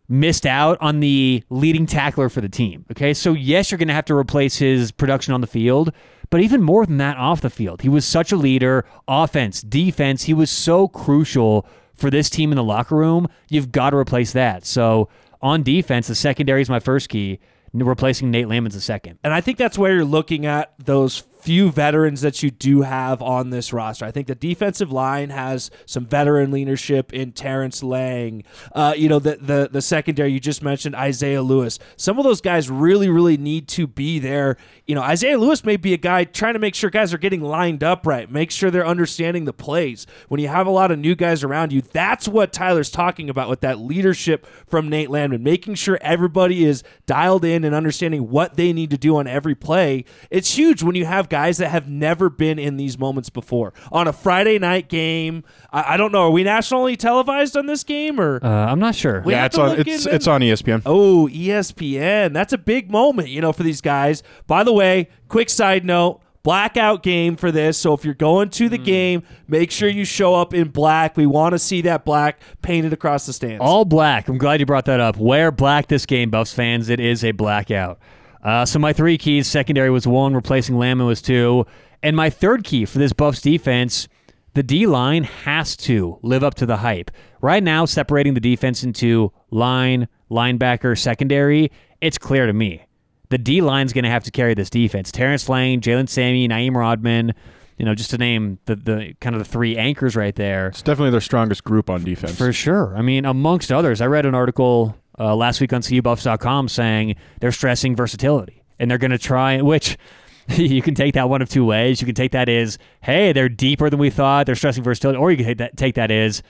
missed 0.08 0.46
out 0.46 0.78
on 0.82 1.00
the 1.00 1.44
leading 1.50 1.88
tackler 1.88 2.30
for 2.30 2.42
the 2.42 2.48
team. 2.48 2.86
Okay, 2.92 3.12
so 3.12 3.34
yes, 3.34 3.72
you're 3.72 3.80
going 3.80 3.88
to 3.88 3.96
have 3.96 4.06
to 4.06 4.16
replace 4.16 4.58
his 4.58 4.92
production 4.92 5.34
on 5.34 5.42
the 5.42 5.48
field, 5.48 5.92
but 6.30 6.42
even 6.42 6.62
more 6.62 6.86
than 6.86 6.98
that 6.98 7.18
off 7.18 7.42
the 7.42 7.50
field. 7.50 7.82
He 7.82 7.90
was 7.90 8.06
such 8.06 8.32
a 8.32 8.36
leader, 8.36 8.86
offense, 9.08 9.64
defense. 9.64 10.26
He 10.26 10.34
was 10.36 10.52
so 10.52 10.88
crucial 10.88 11.68
for 11.96 12.12
this 12.12 12.30
team 12.30 12.52
in 12.52 12.56
the 12.56 12.64
locker 12.64 12.96
room. 12.96 13.28
You've 13.50 13.72
got 13.72 13.90
to 13.90 13.98
replace 13.98 14.32
that. 14.34 14.64
So 14.64 15.10
on 15.42 15.64
defense, 15.64 16.06
the 16.06 16.14
secondary 16.14 16.62
is 16.62 16.70
my 16.70 16.80
first 16.80 17.10
key. 17.10 17.40
Replacing 17.84 18.32
Nate 18.32 18.48
the 18.74 18.82
second. 18.82 19.20
And 19.24 19.34
I 19.34 19.42
think 19.42 19.58
that's 19.58 19.78
where 19.78 19.94
you're 19.94 20.06
looking 20.06 20.46
at 20.46 20.74
those 20.80 21.24
few 21.46 21.72
veterans 21.72 22.22
that 22.22 22.42
you 22.42 22.50
do 22.50 22.82
have 22.82 23.22
on 23.22 23.52
this 23.52 23.72
roster. 23.72 24.04
I 24.04 24.10
think 24.10 24.26
the 24.26 24.34
defensive 24.34 24.92
line 24.92 25.30
has 25.30 25.70
some 25.86 26.08
veteran 26.08 26.50
leadership 26.50 27.14
in 27.14 27.34
Terrence 27.34 27.84
Lang. 27.84 28.44
Uh, 28.74 28.96
you 28.98 29.08
know, 29.08 29.20
the, 29.20 29.36
the 29.36 29.70
the 29.72 29.82
secondary 29.82 30.32
you 30.32 30.40
just 30.40 30.64
mentioned, 30.64 30.96
Isaiah 30.96 31.44
Lewis. 31.44 31.78
Some 31.98 32.18
of 32.18 32.24
those 32.24 32.42
guys 32.42 32.72
really, 32.72 33.10
really 33.10 33.38
need 33.38 33.68
to 33.70 33.86
be 33.86 34.18
there. 34.18 34.58
You 34.88 34.96
know, 34.96 35.02
Isaiah 35.02 35.38
Lewis 35.38 35.64
may 35.64 35.78
be 35.78 35.94
a 35.94 35.98
guy 35.98 36.24
trying 36.24 36.54
to 36.54 36.60
make 36.60 36.74
sure 36.74 36.90
guys 36.90 37.14
are 37.14 37.20
getting 37.20 37.42
lined 37.42 37.84
up 37.84 38.08
right, 38.08 38.30
make 38.30 38.50
sure 38.50 38.72
they're 38.72 38.86
understanding 38.86 39.46
the 39.46 39.54
plays. 39.54 40.08
When 40.30 40.40
you 40.40 40.48
have 40.48 40.66
a 40.66 40.72
lot 40.72 40.90
of 40.90 40.98
new 40.98 41.14
guys 41.14 41.44
around 41.44 41.72
you, 41.72 41.82
that's 41.82 42.28
what 42.28 42.54
Tyler's 42.54 42.90
talking 42.90 43.30
about 43.30 43.50
with 43.50 43.62
that 43.62 43.78
leadership 43.78 44.48
from 44.66 44.90
Nate 44.90 45.12
Landman, 45.12 45.44
making 45.44 45.76
sure 45.76 46.00
everybody 46.02 46.66
is 46.66 46.84
dialed 47.06 47.46
in 47.46 47.64
and 47.64 47.76
understanding 47.76 48.32
what 48.32 48.56
they 48.56 48.74
need 48.74 48.90
to 48.90 48.98
do 48.98 49.18
on 49.18 49.28
every 49.28 49.54
play. 49.54 50.06
It's 50.32 50.56
huge 50.58 50.82
when 50.82 50.96
you 50.96 51.06
have 51.06 51.30
guys 51.30 51.35
that 51.36 51.70
have 51.70 51.90
never 51.90 52.30
been 52.30 52.58
in 52.58 52.78
these 52.78 52.98
moments 52.98 53.30
before. 53.30 53.74
On 53.92 54.08
a 54.08 54.14
Friday 54.14 54.58
night 54.58 54.88
game, 54.90 55.44
I, 55.72 55.94
I 55.94 55.98
don't 55.98 56.12
know. 56.12 56.24
Are 56.28 56.32
we 56.32 56.44
nationally 56.44 56.96
televised 56.96 57.58
on 57.58 57.66
this 57.66 57.84
game 57.84 58.20
or? 58.20 58.40
Uh, 58.44 58.50
I'm 58.50 58.80
not 58.80 58.96
sure. 58.96 59.22
We 59.26 59.34
yeah, 59.34 59.46
it's 59.46 59.58
on 59.58 59.80
it's 59.80 60.06
in 60.06 60.16
it's 60.16 60.28
on 60.28 60.42
ESPN. 60.42 60.82
Oh, 60.86 61.28
ESPN. 61.28 62.34
That's 62.34 62.54
a 62.54 62.58
big 62.58 62.90
moment, 62.90 63.30
you 63.30 63.42
know, 63.42 63.54
for 63.54 63.64
these 63.64 63.82
guys. 63.82 64.24
By 64.48 64.64
the 64.64 64.74
way, 64.74 65.10
quick 65.28 65.50
side 65.50 65.86
note. 65.86 66.22
Blackout 66.44 67.02
game 67.02 67.38
for 67.38 67.52
this. 67.52 67.76
So 67.76 67.94
if 67.96 68.06
you're 68.06 68.14
going 68.14 68.52
to 68.52 68.70
the 68.70 68.78
game, 68.78 69.24
make 69.48 69.72
sure 69.72 69.90
you 69.90 70.06
show 70.06 70.36
up 70.36 70.54
in 70.54 70.70
black. 70.70 71.18
We 71.18 71.26
want 71.26 71.54
to 71.54 71.60
see 71.60 71.82
that 71.82 72.06
black 72.06 72.40
painted 72.62 72.94
across 72.94 73.26
the 73.26 73.34
stands. 73.34 73.62
All 73.62 73.84
black. 73.84 74.28
I'm 74.28 74.38
glad 74.38 74.60
you 74.60 74.68
brought 74.68 74.86
that 74.86 75.00
up. 75.00 75.18
Wear 75.18 75.52
black 75.52 75.88
this 75.88 76.06
game, 76.06 76.30
Buffs 76.30 76.54
fans. 76.54 76.88
It 76.88 77.00
is 77.00 77.26
a 77.26 77.32
blackout. 77.32 77.98
Uh, 78.46 78.64
so 78.64 78.78
my 78.78 78.94
three 78.94 79.18
keys: 79.18 79.48
secondary 79.48 79.90
was 79.90 80.06
one, 80.06 80.36
replacing 80.36 80.78
Landman 80.78 81.08
was 81.08 81.22
two, 81.22 81.66
and 82.04 82.16
my 82.16 82.30
third 82.30 82.64
key 82.64 82.86
for 82.86 83.00
this 83.00 83.12
Buffs 83.12 83.42
defense: 83.42 84.08
the 84.54 84.62
D 84.62 84.86
line 84.86 85.24
has 85.24 85.76
to 85.78 86.20
live 86.22 86.44
up 86.44 86.54
to 86.56 86.68
the 86.68 86.78
hype. 86.78 87.10
Right 87.42 87.64
now, 87.64 87.86
separating 87.86 88.36
the 88.36 88.40
defense 88.40 88.84
into 88.84 89.32
line, 89.50 90.08
linebacker, 90.30 90.98
secondary, 90.98 91.72
it's 92.02 92.20
clear 92.20 92.46
to 92.46 92.54
me. 92.54 92.86
The 93.30 93.40
D 93.40 93.62
line's 93.62 93.94
going 93.94 94.04
to 94.04 94.12
have 94.12 94.24
to 94.26 94.32
carry 94.32 94.54
this 94.54 94.70
defense. 94.70 95.12
Terrence 95.12 95.50
Lang, 95.50 95.82
Jalen 95.82 96.08
Sami, 96.08 96.48
Na'im 96.48 96.76
Rodman, 96.76 97.34
you 97.80 97.86
know, 97.86 97.96
just 97.96 98.12
to 98.12 98.18
name 98.20 98.60
the, 98.66 98.76
the 98.76 99.16
kind 99.20 99.36
of 99.36 99.40
the 99.40 99.50
three 99.50 99.76
anchors 99.76 100.16
right 100.16 100.36
there. 100.36 100.68
It's 100.68 100.84
definitely 100.84 101.10
their 101.10 101.22
strongest 101.22 101.64
group 101.64 101.90
on 101.90 102.04
defense. 102.04 102.38
For 102.38 102.54
sure. 102.54 102.96
I 102.96 103.02
mean, 103.02 103.26
amongst 103.26 103.72
others, 103.72 104.02
I 104.02 104.06
read 104.06 104.28
an 104.28 104.36
article 104.36 104.96
uh, 105.20 105.36
last 105.36 105.62
week 105.62 105.74
on 105.74 105.82
CUBuffs.com 105.82 106.68
saying 106.70 107.16
they're 107.40 107.52
stressing 107.52 107.96
versatility. 107.96 108.64
And 108.78 108.92
they're 108.92 108.98
going 108.98 109.12
to 109.12 109.18
try, 109.18 109.62
which 109.62 109.98
you 110.50 110.82
can 110.82 110.96
take 110.96 111.14
that 111.14 111.30
one 111.30 111.42
of 111.42 111.50
two 111.50 111.66
ways. 111.66 112.02
You 112.02 112.06
can 112.06 112.16
take 112.16 112.32
that 112.34 112.50
as, 112.50 112.78
hey, 113.02 113.32
they're 113.32 113.50
deeper 113.50 113.90
than 113.90 114.00
we 114.00 114.10
thought, 114.10 114.46
they're 114.46 114.56
stressing 114.56 114.84
versatility, 114.84 115.18
or 115.18 115.32
you 115.32 115.38
can 115.38 115.46
take 115.46 115.58
that, 115.58 115.78
take 115.78 115.96
that 115.96 116.12
as, 116.12 116.44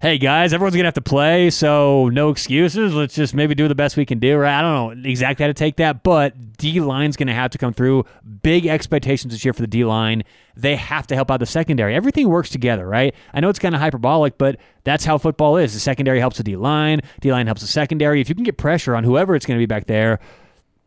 hey, 0.00 0.16
guys, 0.16 0.54
everyone's 0.54 0.74
to 0.74 0.82
have 0.82 0.94
to 0.94 1.02
play, 1.02 1.50
so 1.50 2.08
no 2.08 2.30
excuses. 2.30 2.94
Let's 2.94 3.14
just 3.14 3.34
maybe 3.34 3.54
do 3.54 3.68
the 3.68 3.74
best 3.74 3.98
we 3.98 4.06
can 4.06 4.18
do. 4.18 4.38
Right? 4.38 4.58
I 4.58 4.62
don't 4.62 5.02
know 5.02 5.08
exactly 5.08 5.44
how 5.44 5.48
to 5.48 5.54
take 5.54 5.76
that, 5.76 6.02
but 6.02 6.56
D 6.56 6.80
line's 6.80 7.16
to 7.28 7.34
have 7.34 7.50
to 7.50 7.58
come 7.58 7.74
through. 7.74 8.06
Big 8.42 8.66
expectations 8.66 9.34
this 9.34 9.44
year 9.44 9.52
for 9.52 9.60
the 9.60 9.68
D 9.68 9.84
line. 9.84 10.24
They 10.56 10.76
have 10.76 11.06
to 11.08 11.14
help 11.14 11.30
out 11.30 11.40
the 11.40 11.46
secondary. 11.46 11.94
Everything 11.94 12.28
works 12.28 12.48
together, 12.48 12.86
right? 12.86 13.14
I 13.34 13.40
know 13.40 13.50
it's 13.50 13.58
kind 13.58 13.74
of 13.74 13.80
hyperbolic, 13.80 14.38
but 14.38 14.56
that's 14.84 15.04
how 15.04 15.18
football 15.18 15.58
is. 15.58 15.74
The 15.74 15.80
secondary 15.80 16.18
helps 16.18 16.38
the 16.38 16.44
D 16.44 16.56
line, 16.56 17.02
D 17.20 17.30
line 17.30 17.46
helps 17.46 17.60
the 17.60 17.68
secondary. 17.68 18.22
If 18.22 18.30
you 18.30 18.34
can 18.34 18.44
get 18.44 18.56
pressure 18.56 18.96
on 18.96 19.04
whoever 19.04 19.36
it's 19.36 19.44
to 19.44 19.54
be 19.56 19.66
back 19.66 19.86
there, 19.86 20.18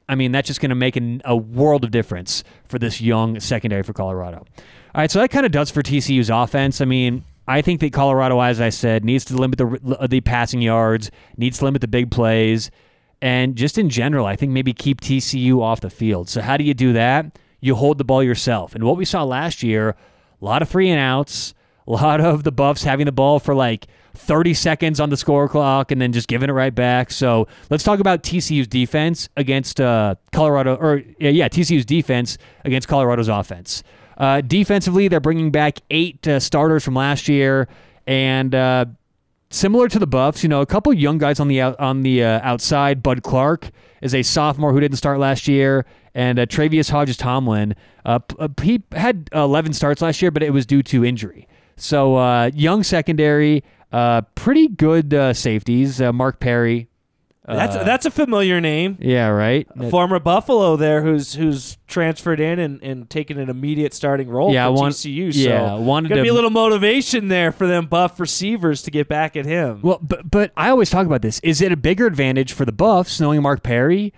I 0.10 0.16
mean, 0.16 0.32
that's 0.32 0.48
just 0.48 0.60
going 0.60 0.70
to 0.70 0.76
make 0.76 0.96
an, 0.96 1.22
a 1.24 1.36
world 1.36 1.84
of 1.84 1.92
difference 1.92 2.44
for 2.68 2.80
this 2.80 3.00
young 3.00 3.40
secondary 3.40 3.84
for 3.84 3.94
Colorado. 3.94 4.40
All 4.96 5.02
right, 5.02 5.10
so 5.10 5.20
that 5.20 5.30
kind 5.30 5.46
of 5.46 5.52
does 5.52 5.72
for 5.72 5.82
TCU's 5.82 6.30
offense. 6.30 6.82
I 6.82 6.86
mean, 6.86 7.24
I 7.48 7.62
think 7.62 7.82
that 7.82 7.92
Colorado, 7.92 8.40
as 8.40 8.62
I 8.62 8.70
said, 8.70 9.04
needs 9.04 9.26
to 9.26 9.36
limit 9.36 9.58
the 9.58 10.08
the 10.08 10.22
passing 10.22 10.62
yards, 10.62 11.12
needs 11.38 11.60
to 11.60 11.66
limit 11.66 11.82
the 11.82 11.88
big 11.88 12.10
plays, 12.10 12.72
and 13.22 13.56
just 13.56 13.78
in 13.78 13.90
general, 13.90 14.26
I 14.26 14.36
think 14.36 14.52
maybe 14.52 14.74
keep 14.74 15.02
TCU 15.02 15.62
off 15.62 15.82
the 15.82 15.90
field. 15.90 16.30
So 16.30 16.42
how 16.42 16.58
do 16.58 16.64
you 16.64 16.74
do 16.74 16.94
that? 16.94 17.38
You 17.60 17.76
hold 17.76 17.98
the 17.98 18.04
ball 18.04 18.24
yourself. 18.24 18.76
And 18.76 18.84
what 18.84 18.98
we 18.98 19.06
saw 19.06 19.24
last 19.24 19.64
year, 19.64 19.90
a 19.90 20.46
lot 20.46 20.62
of 20.62 20.70
three 20.70 20.90
and 20.90 21.00
outs, 21.00 21.54
a 21.88 21.92
lot 21.92 22.20
of 22.20 22.44
the 22.44 22.52
Buffs 22.52 22.84
having 22.84 23.06
the 23.06 23.12
ball 23.12 23.40
for 23.40 23.56
like 23.56 23.88
30 24.16 24.54
seconds 24.54 25.00
on 25.00 25.10
the 25.10 25.18
score 25.18 25.48
clock 25.50 25.92
and 25.92 26.02
then 26.02 26.12
just 26.12 26.28
giving 26.28 26.50
it 26.50 26.54
right 26.54 26.74
back. 26.74 27.12
So 27.12 27.48
let's 27.70 27.84
talk 27.84 28.00
about 28.00 28.24
TCU's 28.24 28.68
defense 28.68 29.30
against 29.36 29.82
uh, 29.82 30.16
Colorado, 30.32 30.76
or 30.76 31.02
yeah, 31.20 31.30
yeah, 31.30 31.50
TCU's 31.50 31.86
defense 31.86 32.38
against 32.64 32.88
Colorado's 32.88 33.30
offense. 33.30 33.84
Uh, 34.24 34.40
defensively, 34.40 35.10
they're 35.10 35.20
bringing 35.20 35.52
back 35.52 35.80
eight 35.92 36.26
uh, 36.30 36.40
starters 36.40 36.82
from 36.82 36.94
last 36.94 37.28
year, 37.28 37.68
and 38.08 38.56
uh, 38.56 38.86
similar 39.50 39.90
to 39.90 40.00
the 40.00 40.08
Buffs, 40.08 40.44
you 40.44 40.48
know, 40.48 40.62
a 40.62 40.66
couple 40.66 40.94
young 40.94 41.18
guys 41.18 41.42
on 41.42 41.50
the 41.50 41.60
out, 41.60 41.78
on 41.78 42.04
the 42.04 42.24
uh, 42.24 42.40
outside. 42.42 43.04
Bud 43.04 43.22
Clark 43.22 43.70
is 44.02 44.16
a 44.16 44.24
sophomore 44.24 44.72
who 44.72 44.80
didn't 44.80 44.96
start 44.96 45.20
last 45.20 45.46
year, 45.50 45.86
and 46.16 46.40
uh, 46.40 46.46
Tre'Vius 46.46 46.90
Hodges 46.90 47.18
Tomlin. 47.18 47.76
Uh, 48.06 48.20
he 48.62 48.82
had 48.94 49.28
11 49.34 49.74
starts 49.74 50.02
last 50.02 50.22
year, 50.22 50.32
but 50.32 50.42
it 50.42 50.52
was 50.52 50.66
due 50.66 50.84
to 50.84 51.04
injury. 51.04 51.46
So 51.76 52.46
young 52.54 52.82
secondary, 52.84 53.62
pretty 54.36 54.70
good 54.70 55.36
safeties. 55.36 56.00
Mark 56.00 56.40
Perry. 56.40 56.88
That's 57.46 57.76
uh, 57.76 57.84
that's 57.84 58.06
a 58.06 58.12
familiar 58.12 58.62
name. 58.62 58.98
Yeah, 59.02 59.28
right. 59.28 59.68
Former 59.90 60.20
Buffalo 60.20 60.76
there, 60.78 61.02
who's 61.02 61.34
who's 61.36 61.78
transferred 61.88 62.40
in 62.40 62.60
and, 62.60 62.82
and 62.82 63.10
taken 63.10 63.38
an 63.38 63.50
immediate 63.50 63.94
starting 63.94 64.30
role 64.30 64.54
Yeah, 64.54 64.68
for 64.68 64.74
one- 64.74 64.92
TCU. 64.92 65.32
yeah, 65.34 65.68
so 65.76 65.82
wanted 65.82 66.10
gonna 66.10 66.20
to- 66.22 66.24
be 66.24 66.30
a 66.30 66.34
little 66.34 66.50
motivation 66.50 67.28
there 67.28 67.52
for 67.52 67.68
them 67.68 67.88
buff 67.88 68.20
receivers 68.20 68.82
to 68.84 68.92
get 68.92 69.08
back 69.08 69.36
at 69.36 69.46
him. 69.46 69.80
Well, 69.82 70.00
but 70.02 70.30
but 70.30 70.52
I 70.56 70.70
always 70.70 70.90
talk 70.90 71.06
about 71.06 71.22
this. 71.22 71.40
Is 71.44 71.62
it 71.62 71.72
a 71.72 71.78
bigger 71.78 72.06
advantage 72.08 72.54
for 72.54 72.66
the 72.66 72.72
Buffs 72.72 73.20
knowing 73.20 73.42
Mark 73.42 73.62
Perry, 73.64 74.14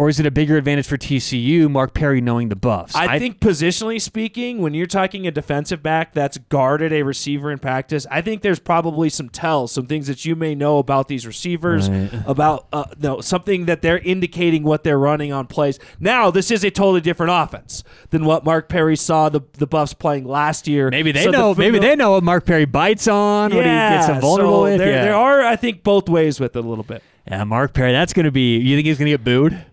or 0.00 0.08
is 0.08 0.18
it 0.18 0.24
a 0.24 0.30
bigger 0.30 0.56
advantage 0.56 0.86
for 0.86 0.96
TCU, 0.96 1.70
Mark 1.70 1.92
Perry 1.92 2.22
knowing 2.22 2.48
the 2.48 2.56
Buffs? 2.56 2.94
I, 2.94 3.18
think 3.18 3.38
positionally 3.38 4.00
speaking, 4.00 4.62
when 4.62 4.72
you're 4.72 4.86
talking 4.86 5.26
a 5.26 5.30
defensive 5.30 5.82
back 5.82 6.14
that's 6.14 6.38
guarded 6.38 6.90
a 6.90 7.02
receiver 7.02 7.52
in 7.52 7.58
practice, 7.58 8.06
I 8.10 8.22
think 8.22 8.40
there's 8.40 8.58
probably 8.60 9.10
some 9.10 9.28
tells, 9.28 9.72
some 9.72 9.84
things 9.86 10.06
that 10.06 10.24
you 10.24 10.34
may 10.34 10.54
know 10.54 10.78
about 10.78 11.08
these 11.08 11.26
receivers, 11.26 11.90
Right. 11.90 12.10
about 12.24 12.66
uh, 12.72 12.84
no 12.98 13.20
something 13.20 13.66
that 13.66 13.82
they're 13.82 13.98
indicating 13.98 14.62
what 14.64 14.84
they're 14.84 14.98
running 14.98 15.34
on 15.34 15.46
plays. 15.46 15.78
Now, 15.98 16.30
this 16.30 16.50
is 16.50 16.64
a 16.64 16.70
totally 16.70 17.02
different 17.02 17.32
offense 17.34 17.84
than 18.08 18.24
what 18.24 18.42
Mark 18.42 18.70
Perry 18.70 18.96
saw 18.96 19.28
the 19.28 19.42
the 19.58 19.66
Buffs 19.66 19.92
playing 19.92 20.24
last 20.24 20.66
year. 20.66 20.88
maybe 20.88 21.12
they 21.12 21.24
So 21.24 21.30
the 21.30 21.36
know. 21.36 21.54
maybe 21.54 21.76
famil- 21.76 21.82
they 21.82 21.96
know 21.96 22.12
what 22.12 22.22
Mark 22.24 22.46
Perry 22.46 22.64
bites 22.64 23.06
on. 23.06 23.50
what 23.54 23.66
he 23.66 23.70
gets 23.70 24.08
Yeah, 24.08 24.18
vulnerable 24.18 24.60
so 24.60 24.62
with. 24.62 24.78
there, 24.78 24.90
yeah. 24.92 25.02
there 25.02 25.14
are, 25.14 25.42
I 25.42 25.56
think, 25.56 25.82
both 25.82 26.08
ways 26.08 26.40
with 26.40 26.56
it 26.56 26.64
a 26.64 26.66
little 26.66 26.84
bit. 26.84 27.02
yeah, 27.30 27.44
Mark 27.44 27.74
Perry. 27.74 27.92
That's 27.92 28.14
going 28.14 28.24
to 28.24 28.30
be. 28.32 28.56
You 28.56 28.76
think 28.78 28.86
he's 28.86 28.96
going 28.96 29.10
to 29.10 29.18
get 29.18 29.24
booed? 29.24 29.66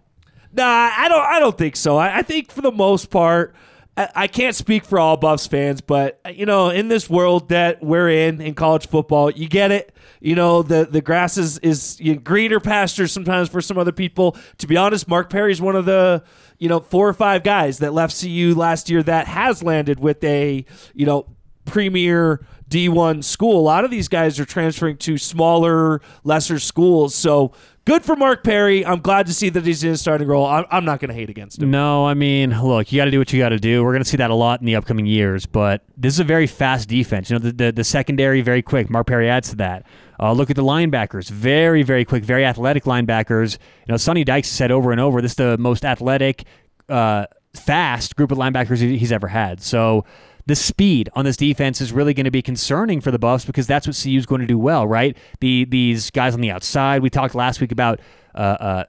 Nah, 0.58 0.92
I 0.98 1.08
don't. 1.08 1.24
I 1.24 1.40
don't 1.40 1.58
think 1.58 1.76
so. 1.76 1.98
I, 1.98 2.18
I 2.18 2.22
think 2.24 2.52
for 2.52 2.62
the 2.62 2.72
most 2.72 3.12
part, 3.12 3.54
I, 3.96 4.10
I 4.16 4.28
can't 4.28 4.56
speak 4.56 4.86
for 4.86 4.98
all 4.98 5.16
Buffs 5.16 5.46
fans, 5.46 5.82
but 5.82 6.20
you 6.34 6.48
know, 6.48 6.70
in 6.70 6.88
this 6.88 7.08
world 7.10 7.50
that 7.50 7.84
we're 7.84 8.10
in 8.10 8.42
in 8.42 8.56
college 8.56 8.88
football, 8.88 9.30
you 9.30 9.48
get 9.48 9.72
it. 9.72 9.94
You 10.20 10.34
know, 10.36 10.64
the 10.64 10.88
the 10.90 11.02
grass 11.02 11.38
is 11.38 11.60
is 11.60 12.00
you 12.00 12.16
know, 12.16 12.20
greener 12.20 12.60
pastures 12.60 13.12
sometimes 13.12 13.50
for 13.50 13.62
some 13.62 13.78
other 13.78 13.92
people. 13.92 14.36
To 14.58 14.68
be 14.68 14.78
honest, 14.78 15.08
Mark 15.08 15.30
Perry's 15.30 15.62
one 15.62 15.76
of 15.76 15.86
the 15.86 16.24
you 16.58 16.70
know 16.70 16.80
four 16.80 17.08
or 17.08 17.14
five 17.14 17.44
guys 17.44 17.78
that 17.80 17.94
left 17.94 18.20
CU 18.20 18.56
last 18.56 18.90
year 18.90 19.04
that 19.04 19.28
has 19.28 19.62
landed 19.62 20.00
with 20.00 20.24
a 20.24 20.66
you 20.96 21.06
know 21.06 21.28
premier 21.66 22.46
D1 22.70 23.24
school. 23.24 23.60
A 23.60 23.62
lot 23.62 23.86
of 23.86 23.92
these 23.92 24.08
guys 24.08 24.40
are 24.40 24.46
transferring 24.46 24.98
to 24.98 25.18
smaller, 25.18 26.02
lesser 26.24 26.60
schools. 26.60 27.16
So 27.16 27.54
good 27.86 28.04
for 28.04 28.16
Mark 28.16 28.44
Perry. 28.44 28.86
I'm 28.86 29.00
glad 29.00 29.28
to 29.28 29.34
see 29.34 29.50
that 29.50 29.66
he's 29.66 29.84
in 29.84 29.92
a 29.92 29.98
starting 29.98 30.28
role. 30.28 30.46
I'm, 30.46 30.66
I'm 30.70 30.84
not 30.84 31.00
going 31.00 31.10
to 31.10 31.16
hate 31.16 31.30
against 31.30 31.62
him. 31.62 31.72
No, 31.72 32.06
I 32.06 32.14
mean, 32.14 32.50
look, 32.62 32.92
you 32.92 32.98
got 32.98 33.06
to 33.06 33.12
do 33.12 33.20
what 33.20 33.32
you 33.32 33.40
got 33.40 33.50
to 33.50 33.60
do. 33.60 33.84
We're 33.84 33.94
going 33.94 34.04
to 34.04 34.10
see 34.10 34.18
that 34.18 34.30
a 34.30 34.36
lot 34.36 34.60
in 34.60 34.66
the 34.66 34.76
upcoming 34.76 35.06
years, 35.06 35.46
but 35.46 35.84
this 35.96 36.14
is 36.14 36.20
a 36.20 36.26
very 36.26 36.48
fast 36.48 36.90
defense. 36.90 37.30
You 37.30 37.36
know, 37.36 37.40
the, 37.40 37.52
the, 37.54 37.72
the 37.72 37.84
secondary, 37.84 38.42
very 38.42 38.62
quick. 38.62 38.90
Mark 38.90 39.08
Perry 39.08 39.30
adds 39.30 39.50
to 39.52 39.56
that. 39.58 39.86
Uh, 40.20 40.34
look 40.34 40.50
at 40.50 40.56
the 40.56 40.64
linebackers. 40.64 41.30
Very, 41.30 41.84
very 41.84 42.04
quick, 42.04 42.26
very 42.26 42.44
athletic 42.44 42.84
linebackers. 42.84 43.58
You 43.88 43.94
know, 43.94 43.98
Sonny 43.98 44.24
Dykes 44.24 44.50
said 44.50 44.72
over 44.72 44.92
and 44.92 45.00
over, 45.00 45.22
this 45.22 45.32
is 45.32 45.36
the 45.36 45.58
most 45.58 45.86
athletic, 45.86 46.44
uh, 46.90 47.28
fast 47.54 48.16
group 48.16 48.32
of 48.32 48.38
linebackers 48.38 48.80
he's 48.80 49.12
ever 49.12 49.28
had. 49.28 49.62
So 49.62 50.06
the 50.48 50.56
speed 50.56 51.10
on 51.14 51.26
this 51.26 51.36
defense 51.36 51.82
is 51.82 51.92
really 51.92 52.14
going 52.14 52.26
to 52.26 52.32
be 52.32 52.42
concerning 52.42 53.02
for 53.02 53.12
the 53.12 53.20
Buffs 53.20 53.44
because 53.44 53.68
that's 53.68 53.86
what 53.86 54.00
CU 54.02 54.18
is 54.18 54.26
going 54.26 54.42
to 54.42 54.48
do 54.48 54.58
well, 54.58 54.88
right? 54.88 55.16
The 55.42 55.66
These 55.66 56.10
guys 56.10 56.34
on 56.34 56.42
the 56.42 56.50
outside, 56.50 57.02
we 57.02 57.10
talked 57.10 57.36
last 57.36 57.60
week 57.60 57.74
about 57.74 58.00
uh, 58.34 58.38
uh, 58.38 58.84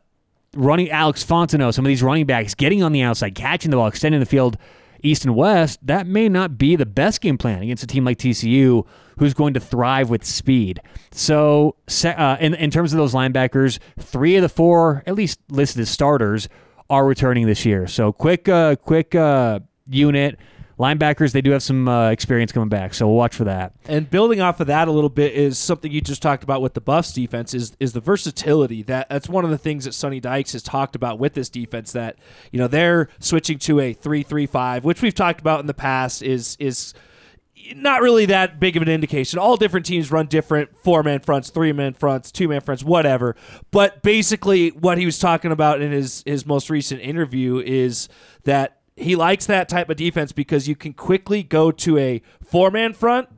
running 0.54 0.88
Alex 0.90 1.24
Fontenot, 1.24 1.74
some 1.74 1.84
of 1.84 1.88
these 1.88 2.02
running 2.02 2.26
backs 2.26 2.54
getting 2.54 2.82
on 2.82 2.92
the 2.92 3.02
outside, 3.02 3.34
catching 3.34 3.72
the 3.72 3.76
ball, 3.76 3.88
extending 3.88 4.20
the 4.20 4.26
field 4.26 4.56
east 5.02 5.24
and 5.24 5.34
west, 5.34 5.84
that 5.84 6.06
may 6.06 6.28
not 6.28 6.58
be 6.58 6.76
the 6.76 6.86
best 6.86 7.20
game 7.20 7.38
plan 7.38 7.62
against 7.62 7.82
a 7.82 7.86
team 7.86 8.04
like 8.04 8.18
TCU 8.18 8.86
who's 9.18 9.34
going 9.34 9.54
to 9.54 9.60
thrive 9.60 10.10
with 10.10 10.24
speed. 10.24 10.80
So, 11.10 11.74
uh, 12.04 12.36
in, 12.40 12.54
in 12.54 12.70
terms 12.70 12.92
of 12.92 12.98
those 12.98 13.14
linebackers, 13.14 13.78
three 13.98 14.36
of 14.36 14.42
the 14.42 14.48
four, 14.48 15.02
at 15.06 15.14
least 15.14 15.40
listed 15.50 15.82
as 15.82 15.90
starters, 15.90 16.48
are 16.90 17.04
returning 17.04 17.46
this 17.46 17.64
year. 17.66 17.86
So, 17.86 18.12
quick, 18.12 18.48
uh, 18.48 18.76
quick 18.76 19.14
uh, 19.14 19.60
unit 19.88 20.38
linebackers, 20.78 21.32
they 21.32 21.40
do 21.40 21.50
have 21.50 21.62
some 21.62 21.88
uh, 21.88 22.10
experience 22.10 22.52
coming 22.52 22.68
back, 22.68 22.94
so 22.94 23.06
we'll 23.06 23.16
watch 23.16 23.34
for 23.34 23.44
that. 23.44 23.72
And 23.86 24.08
building 24.08 24.40
off 24.40 24.60
of 24.60 24.66
that 24.68 24.88
a 24.88 24.92
little 24.92 25.10
bit 25.10 25.34
is 25.34 25.58
something 25.58 25.90
you 25.90 26.00
just 26.00 26.22
talked 26.22 26.44
about 26.44 26.62
with 26.62 26.74
the 26.74 26.80
Buffs 26.80 27.12
defense 27.12 27.54
is 27.54 27.76
is 27.80 27.92
the 27.92 28.00
versatility. 28.00 28.82
That 28.82 29.08
that's 29.08 29.28
one 29.28 29.44
of 29.44 29.50
the 29.50 29.58
things 29.58 29.84
that 29.84 29.92
Sonny 29.92 30.20
Dykes 30.20 30.52
has 30.52 30.62
talked 30.62 30.96
about 30.96 31.18
with 31.18 31.34
this 31.34 31.48
defense. 31.48 31.92
That 31.92 32.16
you 32.52 32.58
know 32.58 32.68
they're 32.68 33.08
switching 33.18 33.58
to 33.60 33.80
a 33.80 33.92
three 33.92 34.22
three 34.22 34.46
five, 34.46 34.84
which 34.84 35.02
we've 35.02 35.14
talked 35.14 35.40
about 35.40 35.60
in 35.60 35.66
the 35.66 35.74
past. 35.74 36.22
Is 36.22 36.56
is 36.58 36.94
not 37.74 38.02
really 38.02 38.26
that 38.26 38.60
big 38.60 38.76
of 38.76 38.82
an 38.82 38.88
indication. 38.88 39.38
All 39.38 39.56
different 39.56 39.86
teams 39.86 40.10
run 40.10 40.26
different 40.26 40.76
four 40.78 41.02
man 41.02 41.20
fronts, 41.20 41.50
three 41.50 41.72
man 41.72 41.94
fronts, 41.94 42.30
two 42.30 42.48
man 42.48 42.60
fronts, 42.60 42.84
whatever. 42.84 43.36
But 43.70 44.02
basically, 44.02 44.70
what 44.70 44.98
he 44.98 45.06
was 45.06 45.18
talking 45.18 45.52
about 45.52 45.80
in 45.80 45.92
his 45.92 46.22
his 46.26 46.46
most 46.46 46.70
recent 46.70 47.00
interview 47.00 47.58
is 47.58 48.08
that 48.44 48.77
he 48.98 49.16
likes 49.16 49.46
that 49.46 49.68
type 49.68 49.88
of 49.90 49.96
defense 49.96 50.32
because 50.32 50.68
you 50.68 50.76
can 50.76 50.92
quickly 50.92 51.42
go 51.42 51.70
to 51.70 51.98
a 51.98 52.22
four 52.42 52.70
man 52.70 52.92
front 52.92 53.28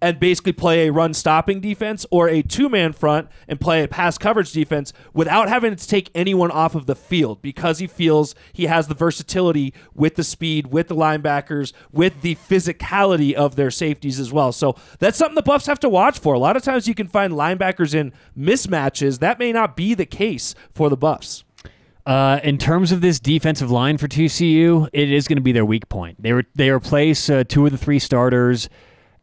and 0.00 0.20
basically 0.20 0.52
play 0.52 0.86
a 0.86 0.92
run 0.92 1.14
stopping 1.14 1.60
defense 1.60 2.04
or 2.10 2.28
a 2.28 2.42
two 2.42 2.68
man 2.68 2.92
front 2.92 3.28
and 3.48 3.60
play 3.60 3.82
a 3.82 3.88
pass 3.88 4.18
coverage 4.18 4.52
defense 4.52 4.92
without 5.14 5.48
having 5.48 5.74
to 5.74 5.88
take 5.88 6.10
anyone 6.14 6.50
off 6.50 6.74
of 6.74 6.86
the 6.86 6.94
field 6.94 7.40
because 7.40 7.78
he 7.78 7.86
feels 7.86 8.34
he 8.52 8.66
has 8.66 8.88
the 8.88 8.94
versatility 8.94 9.72
with 9.94 10.16
the 10.16 10.24
speed, 10.24 10.66
with 10.68 10.88
the 10.88 10.94
linebackers, 10.94 11.72
with 11.92 12.20
the 12.22 12.34
physicality 12.34 13.32
of 13.32 13.56
their 13.56 13.70
safeties 13.70 14.20
as 14.20 14.32
well. 14.32 14.52
So 14.52 14.76
that's 14.98 15.16
something 15.16 15.34
the 15.34 15.42
Buffs 15.42 15.66
have 15.66 15.80
to 15.80 15.88
watch 15.88 16.18
for. 16.18 16.34
A 16.34 16.38
lot 16.38 16.56
of 16.56 16.62
times 16.62 16.86
you 16.86 16.94
can 16.94 17.08
find 17.08 17.32
linebackers 17.32 17.94
in 17.94 18.12
mismatches. 18.38 19.20
That 19.20 19.38
may 19.38 19.52
not 19.52 19.76
be 19.76 19.94
the 19.94 20.06
case 20.06 20.54
for 20.72 20.90
the 20.90 20.96
Buffs. 20.96 21.45
Uh, 22.06 22.38
in 22.44 22.56
terms 22.56 22.92
of 22.92 23.00
this 23.00 23.18
defensive 23.18 23.68
line 23.68 23.98
for 23.98 24.06
TCU, 24.06 24.88
it 24.92 25.10
is 25.10 25.26
going 25.26 25.38
to 25.38 25.42
be 25.42 25.50
their 25.50 25.64
weak 25.64 25.88
point. 25.88 26.22
They 26.22 26.32
were 26.32 26.44
they 26.54 26.70
replace 26.70 27.28
uh, 27.28 27.42
two 27.42 27.66
of 27.66 27.72
the 27.72 27.78
three 27.78 27.98
starters, 27.98 28.68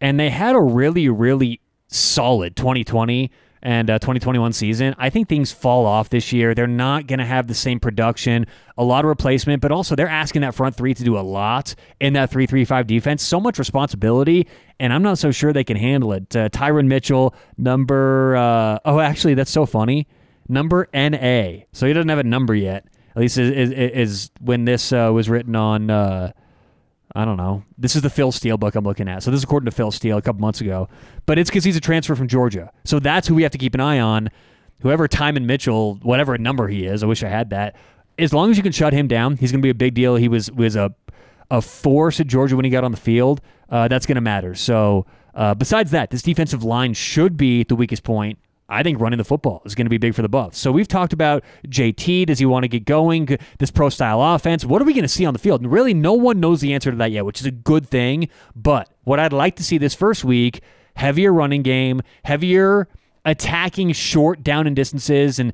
and 0.02 0.20
they 0.20 0.30
had 0.30 0.54
a 0.54 0.60
really 0.60 1.08
really 1.08 1.62
solid 1.88 2.58
2020 2.58 3.32
and 3.62 3.90
uh, 3.90 4.00
2021 4.00 4.52
season. 4.52 4.94
I 4.98 5.10
think 5.10 5.30
things 5.30 5.54
fall 5.54 5.86
off 5.86 6.10
this 6.10 6.34
year. 6.34 6.54
They're 6.54 6.68
not 6.68 7.08
going 7.08 7.20
to 7.20 7.26
have 7.26 7.48
the 7.48 7.54
same 7.54 7.80
production, 7.80 8.46
a 8.78 8.84
lot 8.84 9.06
of 9.06 9.10
replacement, 9.10 9.62
but 9.62 9.72
also 9.72 9.96
they're 9.96 10.10
asking 10.10 10.42
that 10.42 10.54
front 10.54 10.76
three 10.76 10.94
to 10.94 11.04
do 11.06 11.18
a 11.18 11.22
lot 11.22 11.76
in 12.02 12.12
that 12.14 12.32
3 12.32 12.46
3 12.46 12.66
5 12.66 12.86
defense. 12.86 13.24
So 13.24 13.40
much 13.40 13.58
responsibility, 13.58 14.46
and 14.82 14.92
I'm 14.92 15.04
not 15.04 15.20
so 15.20 15.32
sure 15.32 15.54
they 15.54 15.64
can 15.64 15.78
handle 15.78 16.12
it. 16.12 16.36
Uh, 16.36 16.50
Tymon 16.50 16.88
Mitchell, 16.88 17.34
number, 17.58 18.36
uh, 18.36 18.80
oh, 18.84 19.00
actually, 19.00 19.36
that's 19.36 19.52
so 19.52 19.66
funny 19.66 20.06
number 20.48 20.88
NA. 20.94 21.64
So 21.72 21.88
he 21.88 21.94
doesn't 21.94 22.10
have 22.10 22.20
a 22.20 22.24
number 22.24 22.56
yet. 22.56 22.86
At 23.16 23.22
least 23.22 23.38
is, 23.38 23.72
is, 23.72 24.32
when 24.42 24.66
this 24.66 24.92
uh, 24.92 25.12
was 25.14 25.30
written 25.30 25.56
on. 25.56 25.90
Uh, 25.90 26.32
I 27.16 27.26
don't 27.26 27.38
know. 27.38 27.64
This 27.78 27.96
is 27.96 28.02
the 28.02 28.10
Phil 28.10 28.32
Steele 28.32 28.58
book 28.58 28.74
I'm 28.74 28.84
looking 28.84 29.08
at. 29.08 29.22
So 29.22 29.30
this 29.30 29.40
is 29.40 29.44
according 29.44 29.66
to 29.66 29.72
Phil 29.72 29.92
Steele 29.92 30.18
a 30.18 30.22
couple 30.22 30.42
months 30.42 30.62
ago. 30.62 30.90
But 31.28 31.38
it's 31.38 31.50
because 31.50 31.64
he's 31.64 31.76
a 31.76 31.82
transfer 31.82 32.16
from 32.16 32.28
Georgia. 32.28 32.72
So 32.86 32.98
that's 32.98 33.28
who 33.28 33.36
we 33.36 33.44
have 33.44 33.52
to 33.52 33.60
keep 33.60 33.76
an 33.76 33.82
eye 33.82 34.00
on. 34.00 34.30
Whoever 34.82 35.08
Tymon 35.08 35.46
Mitchell, 35.46 36.00
whatever 36.02 36.36
number 36.40 36.68
he 36.68 36.86
is, 36.86 37.04
I 37.04 37.06
wish 37.06 37.24
I 37.24 37.30
had 37.30 37.52
that. 37.52 37.76
As 38.18 38.34
long 38.34 38.50
as 38.50 38.58
you 38.58 38.64
can 38.64 38.72
shut 38.72 38.94
him 38.94 39.08
down, 39.08 39.38
he's 39.38 39.52
going 39.52 39.62
to 39.62 39.64
be 39.64 39.70
a 39.70 39.76
big 39.76 39.94
deal. 39.94 40.16
He 40.16 40.28
was 40.28 40.52
was 40.52 40.76
a 40.76 40.94
a 41.52 41.62
force 41.62 42.20
at 42.20 42.26
Georgia 42.26 42.56
when 42.56 42.66
he 42.66 42.72
got 42.72 42.84
on 42.84 42.92
the 42.92 42.98
field. 42.98 43.42
Uh, 43.70 43.88
that's 43.88 44.08
going 44.08 44.16
to 44.16 44.22
matter. 44.22 44.56
So 44.56 45.06
uh, 45.36 45.54
besides 45.54 45.92
that, 45.92 46.10
this 46.10 46.24
defensive 46.24 46.64
line 46.64 46.94
should 46.94 47.38
be 47.38 47.64
the 47.64 47.76
weakest 47.76 48.04
point 48.04 48.40
I 48.74 48.84
think 48.84 49.00
running 49.00 49.18
the 49.18 49.24
football 49.24 49.62
is 49.66 49.76
going 49.76 49.86
to 49.86 49.90
be 49.90 49.98
big 49.98 50.16
for 50.16 50.22
the 50.22 50.30
Buffs. 50.30 50.58
So 50.58 50.72
we've 50.72 50.88
talked 50.88 51.14
about 51.14 51.44
JT. 51.68 52.26
Does 52.26 52.40
he 52.40 52.46
want 52.46 52.64
to 52.64 52.68
get 52.68 52.86
going? 52.86 53.38
This 53.60 53.72
pro 53.72 53.90
style 53.90 54.22
offense. 54.22 54.66
What 54.66 54.82
are 54.82 54.86
we 54.86 54.94
going 54.94 55.04
to 55.04 55.10
see 55.10 55.26
on 55.26 55.34
the 55.34 55.40
field? 55.40 55.62
And 55.62 55.72
really, 55.72 55.94
no 55.94 56.14
one 56.14 56.40
knows 56.40 56.62
the 56.62 56.74
answer 56.74 56.92
to 56.92 56.98
that 56.98 57.12
yet, 57.12 57.26
which 57.26 57.40
is 57.40 57.46
a 57.46 57.52
good 57.52 57.88
thing. 57.88 58.30
But 58.56 58.90
what 59.04 59.20
I'd 59.20 59.34
like 59.34 59.56
to 59.58 59.64
see 59.64 59.78
this 59.78 59.94
first 59.94 60.24
week 60.24 60.62
heavier 60.96 61.34
running 61.34 61.64
game, 61.64 62.02
heavier 62.24 62.88
attacking 63.26 63.92
short 63.94 64.44
down 64.44 64.68
and 64.68 64.76
distances. 64.76 65.40
And 65.40 65.54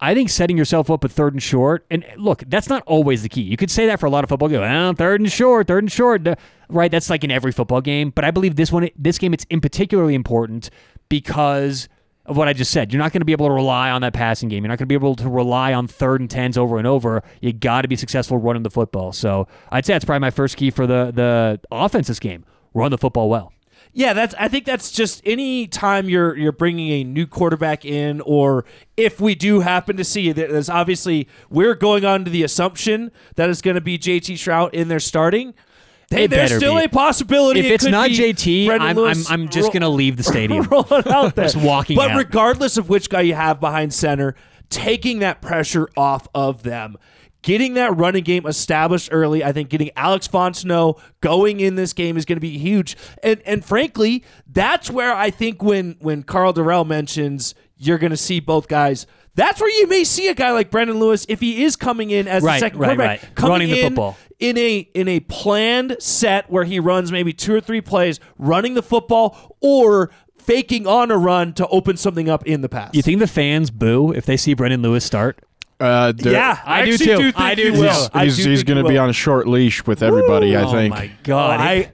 I 0.00 0.14
think 0.14 0.28
setting 0.28 0.58
yourself 0.58 0.90
up 0.90 1.02
with 1.02 1.12
third 1.12 1.32
and 1.32 1.42
short, 1.42 1.86
and 1.90 2.04
look, 2.16 2.42
that's 2.46 2.68
not 2.68 2.82
always 2.86 3.22
the 3.22 3.28
key. 3.28 3.42
You 3.42 3.56
could 3.56 3.70
say 3.70 3.86
that 3.86 4.00
for 4.00 4.06
a 4.06 4.10
lot 4.10 4.24
of 4.24 4.28
football 4.28 4.48
games. 4.48 4.98
Third 4.98 5.20
and 5.20 5.30
short, 5.32 5.66
third 5.66 5.84
and 5.84 5.92
short, 5.92 6.26
right? 6.68 6.90
That's 6.90 7.08
like 7.08 7.24
in 7.24 7.30
every 7.30 7.52
football 7.52 7.80
game. 7.80 8.10
But 8.10 8.24
I 8.24 8.30
believe 8.30 8.56
this 8.56 8.72
one, 8.72 8.88
this 8.96 9.18
game, 9.18 9.32
it's 9.32 9.46
in 9.48 9.60
particularly 9.60 10.14
important 10.14 10.70
because 11.08 11.88
of 12.26 12.36
what 12.36 12.48
I 12.48 12.52
just 12.52 12.70
said. 12.70 12.92
You're 12.92 13.02
not 13.02 13.12
going 13.12 13.20
to 13.20 13.26
be 13.26 13.32
able 13.32 13.48
to 13.48 13.52
rely 13.52 13.90
on 13.90 14.00
that 14.02 14.14
passing 14.14 14.48
game. 14.48 14.64
You're 14.64 14.68
not 14.68 14.78
going 14.78 14.86
to 14.86 14.92
be 14.92 14.94
able 14.94 15.14
to 15.16 15.28
rely 15.28 15.74
on 15.74 15.86
third 15.86 16.20
and 16.20 16.30
tens 16.30 16.56
over 16.56 16.78
and 16.78 16.86
over. 16.86 17.22
You 17.40 17.52
got 17.52 17.82
to 17.82 17.88
be 17.88 17.96
successful 17.96 18.38
running 18.38 18.62
the 18.62 18.70
football. 18.70 19.12
So 19.12 19.46
I'd 19.70 19.84
say 19.84 19.92
that's 19.92 20.04
probably 20.04 20.20
my 20.20 20.30
first 20.30 20.56
key 20.56 20.70
for 20.70 20.86
the 20.86 21.12
the 21.14 21.60
offense 21.70 22.08
this 22.08 22.18
game: 22.18 22.44
run 22.72 22.90
the 22.90 22.98
football 22.98 23.28
well. 23.28 23.52
Yeah, 23.96 24.12
that's. 24.12 24.34
I 24.38 24.48
think 24.48 24.64
that's 24.64 24.90
just 24.90 25.22
any 25.24 25.68
time 25.68 26.08
you're 26.08 26.36
you're 26.36 26.50
bringing 26.50 26.90
a 26.90 27.04
new 27.04 27.28
quarterback 27.28 27.84
in, 27.84 28.20
or 28.22 28.64
if 28.96 29.20
we 29.20 29.36
do 29.36 29.60
happen 29.60 29.96
to 29.98 30.04
see 30.04 30.32
that, 30.32 30.50
there's 30.50 30.68
obviously 30.68 31.28
we're 31.48 31.76
going 31.76 32.04
on 32.04 32.24
to 32.24 32.30
the 32.30 32.42
assumption 32.42 33.12
that 33.36 33.48
it's 33.48 33.62
going 33.62 33.76
to 33.76 33.80
be 33.80 33.96
JT 33.96 34.34
Shrout 34.34 34.74
in 34.74 34.88
there 34.88 34.98
starting. 34.98 35.54
Hey, 36.14 36.26
there's 36.26 36.54
still 36.54 36.78
be. 36.78 36.84
a 36.84 36.88
possibility. 36.88 37.60
If 37.60 37.66
it 37.66 37.72
it's 37.72 37.84
not 37.84 38.10
JT, 38.10 38.70
I'm, 38.70 38.98
I'm, 38.98 39.16
I'm, 39.28 39.48
just 39.48 39.72
going 39.72 39.82
to 39.82 39.88
leave 39.88 40.16
the 40.16 40.22
stadium. 40.24 40.62
rolling 40.64 41.08
out 41.08 41.34
there. 41.34 41.44
just 41.44 41.56
walking 41.56 41.96
But 41.96 42.12
out. 42.12 42.18
regardless 42.18 42.76
of 42.76 42.88
which 42.88 43.08
guy 43.10 43.22
you 43.22 43.34
have 43.34 43.60
behind 43.60 43.92
center, 43.92 44.34
taking 44.70 45.20
that 45.20 45.40
pressure 45.42 45.88
off 45.96 46.28
of 46.34 46.62
them, 46.62 46.96
getting 47.42 47.74
that 47.74 47.96
running 47.96 48.24
game 48.24 48.46
established 48.46 49.08
early, 49.12 49.44
I 49.44 49.52
think 49.52 49.68
getting 49.68 49.90
Alex 49.96 50.28
Fontenot 50.28 51.00
going 51.20 51.60
in 51.60 51.74
this 51.74 51.92
game 51.92 52.16
is 52.16 52.24
going 52.24 52.36
to 52.36 52.40
be 52.40 52.58
huge. 52.58 52.96
And 53.22 53.42
and 53.44 53.64
frankly, 53.64 54.24
that's 54.46 54.90
where 54.90 55.14
I 55.14 55.30
think 55.30 55.62
when 55.62 55.96
when 56.00 56.22
Karl 56.22 56.52
Dorrell 56.52 56.86
mentions 56.86 57.54
you're 57.76 57.98
going 57.98 58.12
to 58.12 58.16
see 58.16 58.40
both 58.40 58.68
guys– 58.68 59.06
that's 59.34 59.60
where 59.60 59.70
you 59.70 59.86
may 59.88 60.04
see 60.04 60.28
a 60.28 60.34
guy 60.34 60.52
like 60.52 60.70
Brendon 60.70 60.98
Lewis 60.98 61.26
if 61.28 61.40
he 61.40 61.64
is 61.64 61.76
coming 61.76 62.10
in 62.10 62.28
as 62.28 62.42
right, 62.42 62.56
a 62.56 62.60
second 62.60 62.78
right, 62.78 62.86
quarterback, 62.88 63.22
right. 63.22 63.34
coming 63.34 63.50
running 63.52 63.70
the 63.70 63.80
in 63.80 63.88
football 63.88 64.16
in 64.38 64.58
a 64.58 64.78
in 64.94 65.08
a 65.08 65.20
planned 65.20 65.96
set 66.00 66.50
where 66.50 66.64
he 66.64 66.80
runs 66.80 67.10
maybe 67.12 67.32
two 67.32 67.54
or 67.54 67.60
three 67.60 67.80
plays, 67.80 68.20
running 68.38 68.74
the 68.74 68.82
football 68.82 69.56
or 69.60 70.10
faking 70.38 70.86
on 70.86 71.10
a 71.10 71.16
run 71.16 71.52
to 71.54 71.66
open 71.68 71.96
something 71.96 72.28
up 72.28 72.46
in 72.46 72.60
the 72.60 72.68
pass. 72.68 72.90
You 72.92 73.02
think 73.02 73.20
the 73.20 73.26
fans 73.26 73.70
boo 73.70 74.12
if 74.12 74.26
they 74.26 74.36
see 74.36 74.54
Brendon 74.54 74.82
Lewis 74.82 75.04
start? 75.04 75.40
Uh, 75.80 76.12
yeah, 76.18 76.60
I, 76.64 76.82
I 76.82 76.84
do 76.84 76.98
too. 76.98 77.16
Do 77.16 77.32
I 77.36 77.54
do 77.54 77.72
too. 77.72 77.82
He's, 77.82 78.36
he's, 78.36 78.44
he's 78.44 78.62
going 78.62 78.82
to 78.82 78.88
be 78.88 78.96
on 78.96 79.10
a 79.10 79.12
short 79.12 79.48
leash 79.48 79.84
with 79.86 80.02
everybody. 80.02 80.56
I 80.56 80.70
think. 80.70 80.94
Oh 80.94 80.98
my 80.98 81.10
god! 81.24 81.60
I, 81.60 81.90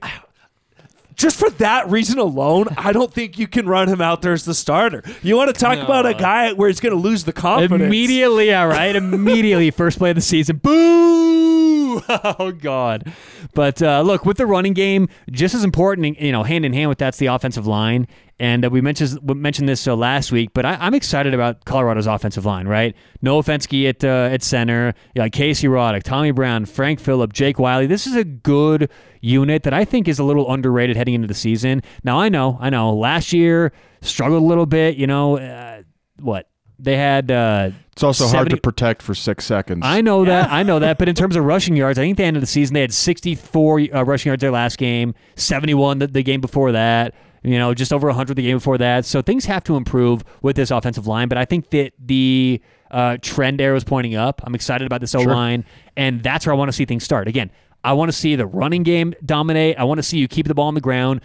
just 1.21 1.37
for 1.37 1.49
that 1.51 1.87
reason 1.89 2.17
alone, 2.17 2.65
I 2.75 2.91
don't 2.91 3.13
think 3.13 3.37
you 3.37 3.47
can 3.47 3.67
run 3.67 3.87
him 3.87 4.01
out 4.01 4.23
there 4.23 4.33
as 4.33 4.43
the 4.43 4.55
starter. 4.55 5.03
You 5.21 5.37
want 5.37 5.53
to 5.53 5.59
talk 5.59 5.77
no. 5.77 5.85
about 5.85 6.07
a 6.07 6.15
guy 6.15 6.51
where 6.53 6.67
he's 6.67 6.79
going 6.79 6.95
to 6.95 6.99
lose 6.99 7.23
the 7.25 7.31
confidence 7.31 7.79
immediately? 7.81 8.51
All 8.53 8.67
right, 8.67 8.95
immediately 8.95 9.69
first 9.71 9.99
play 9.99 10.09
of 10.09 10.15
the 10.15 10.21
season. 10.21 10.57
Boo! 10.57 11.21
Oh 12.09 12.51
God! 12.51 13.13
But 13.53 13.81
uh, 13.81 14.01
look, 14.01 14.25
with 14.25 14.37
the 14.37 14.45
running 14.45 14.73
game, 14.73 15.09
just 15.29 15.53
as 15.53 15.63
important, 15.63 16.19
you 16.19 16.31
know, 16.31 16.43
hand 16.43 16.65
in 16.65 16.73
hand 16.73 16.87
with 16.89 16.97
that's 16.97 17.17
the 17.17 17.25
offensive 17.27 17.67
line. 17.67 18.07
And 18.39 18.65
uh, 18.65 18.69
we 18.69 18.81
mentioned 18.81 19.19
we 19.21 19.35
mentioned 19.35 19.69
this 19.69 19.87
uh, 19.87 19.95
last 19.95 20.31
week, 20.31 20.49
but 20.53 20.65
I, 20.65 20.87
am 20.87 20.95
excited 20.95 21.33
about 21.33 21.65
Colorado's 21.65 22.07
offensive 22.07 22.45
line. 22.45 22.67
Right, 22.67 22.95
Noah 23.21 23.43
Fenske 23.43 23.87
at 23.87 24.03
uh, 24.03 24.33
at 24.33 24.41
center, 24.41 24.93
you 25.15 25.21
know, 25.21 25.29
Casey 25.29 25.67
Roddick, 25.67 26.03
Tommy 26.03 26.31
Brown, 26.31 26.65
Frank 26.65 26.99
Fillip, 26.99 27.33
Jake 27.33 27.59
Wiley. 27.59 27.85
This 27.85 28.07
is 28.07 28.15
a 28.15 28.23
good 28.23 28.89
unit 29.21 29.63
that 29.63 29.73
I 29.73 29.85
think 29.85 30.07
is 30.07 30.17
a 30.17 30.23
little 30.23 30.51
underrated 30.51 30.97
heading 30.97 31.13
into 31.13 31.27
the 31.27 31.35
season. 31.35 31.83
Now 32.03 32.19
I 32.19 32.29
know, 32.29 32.57
I 32.59 32.71
know, 32.71 32.93
last 32.95 33.31
year 33.31 33.71
struggled 34.01 34.41
a 34.41 34.45
little 34.45 34.65
bit. 34.65 34.97
You 34.97 35.05
know, 35.05 35.37
uh, 35.37 35.83
what 36.19 36.49
they 36.79 36.97
had. 36.97 37.29
Uh, 37.29 37.71
it's 37.91 38.01
also 38.03 38.25
70, 38.25 38.37
hard 38.37 38.49
to 38.49 38.57
protect 38.57 39.01
for 39.03 39.13
six 39.13 39.45
seconds. 39.45 39.81
I 39.85 40.01
know 40.01 40.25
that. 40.25 40.51
I 40.51 40.63
know 40.63 40.79
that. 40.79 40.97
But 40.97 41.09
in 41.09 41.15
terms 41.21 41.35
of 41.35 41.45
rushing 41.45 41.75
yards, 41.75 41.99
I 41.99 42.01
think 42.01 42.17
the 42.17 42.23
end 42.23 42.37
of 42.37 42.41
the 42.41 42.47
season 42.47 42.73
they 42.73 42.81
had 42.81 42.93
64 42.93 43.81
uh, 43.93 44.03
rushing 44.03 44.31
yards 44.31 44.41
their 44.41 44.51
last 44.51 44.79
game, 44.79 45.13
71 45.35 45.99
the, 45.99 46.07
the 46.07 46.23
game 46.23 46.41
before 46.41 46.71
that 46.71 47.13
you 47.43 47.57
know, 47.57 47.73
just 47.73 47.91
over 47.91 48.07
100 48.07 48.35
the 48.35 48.43
game 48.43 48.57
before 48.57 48.77
that. 48.77 49.05
So 49.05 49.21
things 49.21 49.45
have 49.45 49.63
to 49.65 49.75
improve 49.75 50.23
with 50.41 50.55
this 50.55 50.71
offensive 50.71 51.07
line, 51.07 51.27
but 51.27 51.37
I 51.37 51.45
think 51.45 51.69
that 51.71 51.93
the 51.99 52.61
uh, 52.91 53.17
trend 53.21 53.61
arrow 53.61 53.75
is 53.75 53.83
pointing 53.83 54.15
up. 54.15 54.41
I'm 54.43 54.53
excited 54.53 54.85
about 54.85 55.01
this 55.01 55.15
O 55.15 55.21
line, 55.21 55.63
sure. 55.63 55.71
and 55.97 56.21
that's 56.21 56.45
where 56.45 56.53
I 56.53 56.57
want 56.57 56.69
to 56.69 56.73
see 56.73 56.85
things 56.85 57.03
start. 57.03 57.27
Again, 57.27 57.51
I 57.83 57.93
want 57.93 58.09
to 58.09 58.17
see 58.17 58.35
the 58.35 58.45
running 58.45 58.83
game 58.83 59.13
dominate. 59.25 59.77
I 59.77 59.85
want 59.85 59.97
to 59.97 60.03
see 60.03 60.17
you 60.17 60.27
keep 60.27 60.47
the 60.47 60.53
ball 60.53 60.67
on 60.67 60.75
the 60.75 60.81
ground. 60.81 61.21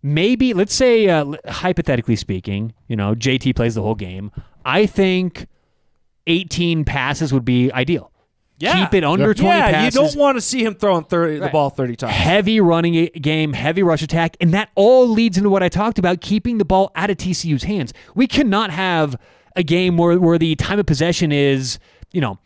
Maybe, 0.00 0.54
let's 0.54 0.74
say, 0.74 1.08
uh, 1.08 1.34
hypothetically 1.48 2.14
speaking, 2.14 2.72
you 2.86 2.94
know, 2.94 3.14
JT 3.16 3.56
plays 3.56 3.74
the 3.74 3.82
whole 3.82 3.96
game. 3.96 4.30
I 4.64 4.86
think 4.86 5.48
18 6.28 6.84
passes 6.84 7.32
would 7.32 7.44
be 7.44 7.72
ideal. 7.72 8.12
Yeah. 8.58 8.84
Keep 8.84 8.94
it 8.94 9.04
under 9.04 9.34
20 9.34 9.56
yeah, 9.56 9.70
passes. 9.70 9.94
you 9.94 10.00
don't 10.00 10.16
want 10.16 10.36
to 10.36 10.40
see 10.40 10.64
him 10.64 10.74
throwing 10.74 11.04
30, 11.04 11.38
the 11.38 11.48
ball 11.48 11.70
30 11.70 11.96
times. 11.96 12.12
heavy 12.12 12.60
running 12.60 13.08
game, 13.20 13.52
heavy 13.52 13.82
rush 13.82 14.02
attack, 14.02 14.36
and 14.40 14.52
that 14.52 14.70
all 14.74 15.06
leads 15.08 15.38
into 15.38 15.48
what 15.48 15.62
I 15.62 15.68
talked 15.68 15.98
about 15.98 16.20
keeping 16.20 16.58
the 16.58 16.64
ball 16.64 16.90
out 16.96 17.08
of 17.08 17.16
TCU's 17.16 17.62
hands. 17.62 17.94
We 18.16 18.26
cannot 18.26 18.70
have 18.70 19.16
a 19.54 19.62
game 19.62 19.96
where, 19.96 20.18
where 20.18 20.38
the 20.38 20.56
time 20.56 20.78
of 20.80 20.86
possession 20.86 21.30
is, 21.30 21.78
you 22.12 22.20
know, 22.20 22.38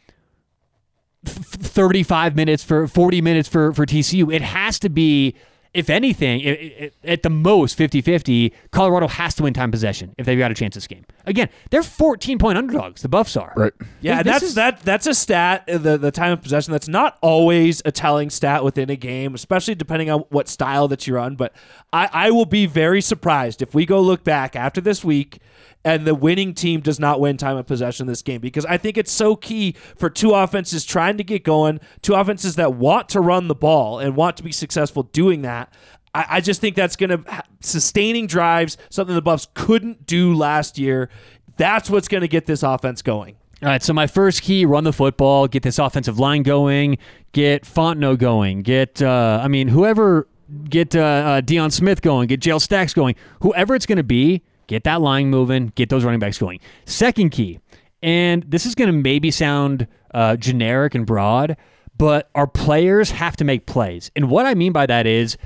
35 1.25 2.37
minutes 2.37 2.63
for 2.63 2.87
40 2.87 3.21
minutes 3.23 3.49
for, 3.49 3.73
for 3.73 3.87
TCU. 3.87 4.33
It 4.33 4.43
has 4.43 4.79
to 4.81 4.91
be, 4.91 5.35
if 5.75 5.89
anything, 5.89 6.41
i 6.47 6.91
i 7.05 7.11
at 7.11 7.23
the 7.23 7.31
most 7.31 7.77
50 7.77 8.01
50. 8.03 8.53
Colorado 8.71 9.09
has 9.09 9.35
to 9.37 9.43
win 9.45 9.55
time 9.55 9.71
possession 9.71 10.15
if 10.19 10.27
they've 10.27 10.39
got 10.39 10.51
a 10.51 10.55
chance 10.55 10.75
this 10.75 10.87
game. 10.87 11.05
Again, 11.27 11.49
they're 11.71 11.83
14 11.83 12.39
point 12.39 12.59
underdogs, 12.59 13.03
the 13.03 13.09
Buffs 13.09 13.37
are. 13.37 13.53
Right. 13.57 13.73
Yeah, 14.01 14.23
This 14.23 14.33
that's 14.33 14.43
is- 14.45 14.55
that. 14.57 14.81
That's 14.81 15.07
a 15.07 15.15
stat. 15.15 15.69
uh, 15.69 15.79
The 15.79 15.97
the 15.99 16.11
time 16.11 16.33
of 16.33 16.43
possession. 16.43 16.73
That's 16.73 16.89
not 16.89 17.19
always 17.23 17.81
a 17.85 17.93
telling 17.93 18.31
stat 18.31 18.65
within 18.65 18.91
a 18.91 18.97
game, 18.97 19.35
especially 19.35 19.75
depending 19.75 20.11
on 20.11 20.21
what 20.31 20.49
style 20.49 20.89
that 20.89 21.07
you 21.07 21.15
run. 21.15 21.37
But 21.37 21.55
I, 21.93 22.09
I 22.13 22.31
will 22.31 22.47
be 22.47 22.67
very 22.67 23.01
surprised 23.01 23.63
if 23.63 23.75
we 23.75 23.87
go 23.87 24.01
look 24.01 24.25
back 24.25 24.55
after 24.57 24.81
this 24.81 25.05
week 25.05 25.39
and 25.85 26.07
the 26.07 26.15
winning 26.15 26.55
team 26.55 26.81
does 26.81 27.01
not 27.01 27.21
win 27.21 27.37
time 27.37 27.57
of 27.57 27.67
possession 27.67 28.05
in 28.05 28.09
this 28.09 28.23
game 28.23 28.41
because 28.41 28.65
I 28.67 28.77
think 28.77 28.97
it's 28.97 29.13
so 29.13 29.37
key 29.37 29.75
for 29.97 30.09
two 30.09 30.33
offenses 30.33 30.85
trying 30.85 31.17
to 31.19 31.25
get 31.25 31.45
going, 31.45 31.81
two 32.03 32.15
offenses 32.15 32.57
that 32.57 32.75
want 32.75 33.09
to 33.11 33.21
run 33.21 33.49
the 33.49 33.55
ball 33.55 33.99
and 33.99 34.17
want 34.17 34.37
to 34.37 34.43
be 34.43 34.53
successful 34.53 35.05
doing 35.05 35.43
that. 35.43 35.73
I, 36.15 36.27
I 36.31 36.41
just 36.41 36.61
think 36.61 36.77
that's 36.77 36.97
going 36.97 37.11
to 37.11 37.45
sustaining 37.61 38.27
drives, 38.27 38.77
something 38.91 39.15
the 39.15 39.23
Buffs 39.23 39.49
couldn't 39.55 40.07
do 40.07 40.35
last 40.35 40.79
year. 40.79 41.09
That's 41.57 41.91
what's 41.91 42.09
going 42.09 42.23
to 42.23 42.29
get 42.29 42.47
this 42.47 42.63
offense 42.63 43.03
going. 43.03 43.37
All 43.63 43.69
right, 43.69 43.83
so 43.83 43.93
my 43.93 44.09
first 44.09 44.43
key: 44.43 44.65
run 44.65 44.83
the 44.83 44.93
football, 44.93 45.47
get 45.47 45.63
this 45.63 45.79
offensive 45.79 46.19
line 46.19 46.43
going, 46.43 46.99
get 47.31 47.63
Fontenot 47.63 48.19
going, 48.19 48.63
get 48.63 49.01
uh, 49.01 49.41
I 49.41 49.47
mean 49.47 49.69
whoever, 49.69 50.27
get 50.69 50.97
uh, 50.97 51.01
uh, 51.01 51.41
Deion 51.43 51.71
Smith 51.71 52.03
going, 52.03 52.27
get 52.27 52.41
Jayle 52.41 52.61
Stacks 52.61 52.93
going, 52.93 53.15
whoever 53.41 53.77
it's 53.77 53.87
going 53.87 53.99
to 53.99 54.03
be, 54.03 54.43
get 54.73 54.85
that 54.85 55.01
line 55.01 55.29
moving, 55.29 55.73
get 55.75 55.89
those 55.89 56.05
running 56.05 56.21
backs 56.21 56.39
going. 56.39 56.61
Second 56.85 57.31
key, 57.31 57.61
and 58.03 58.43
this 58.49 58.67
is 58.67 58.75
going 58.75 58.89
to 58.89 58.93
maybe 58.93 59.31
sound 59.31 59.87
uh, 60.15 60.37
generic 60.37 60.95
and 60.95 61.07
broad, 61.07 61.57
but 61.97 62.31
our 62.35 62.47
players 62.47 63.11
have 63.13 63.37
to 63.37 63.45
make 63.45 63.67
plays, 63.67 64.11
and 64.17 64.31
what 64.31 64.47
I 64.47 64.55
mean 64.55 64.73
by 64.73 64.87
that 64.87 65.07
is 65.07 65.37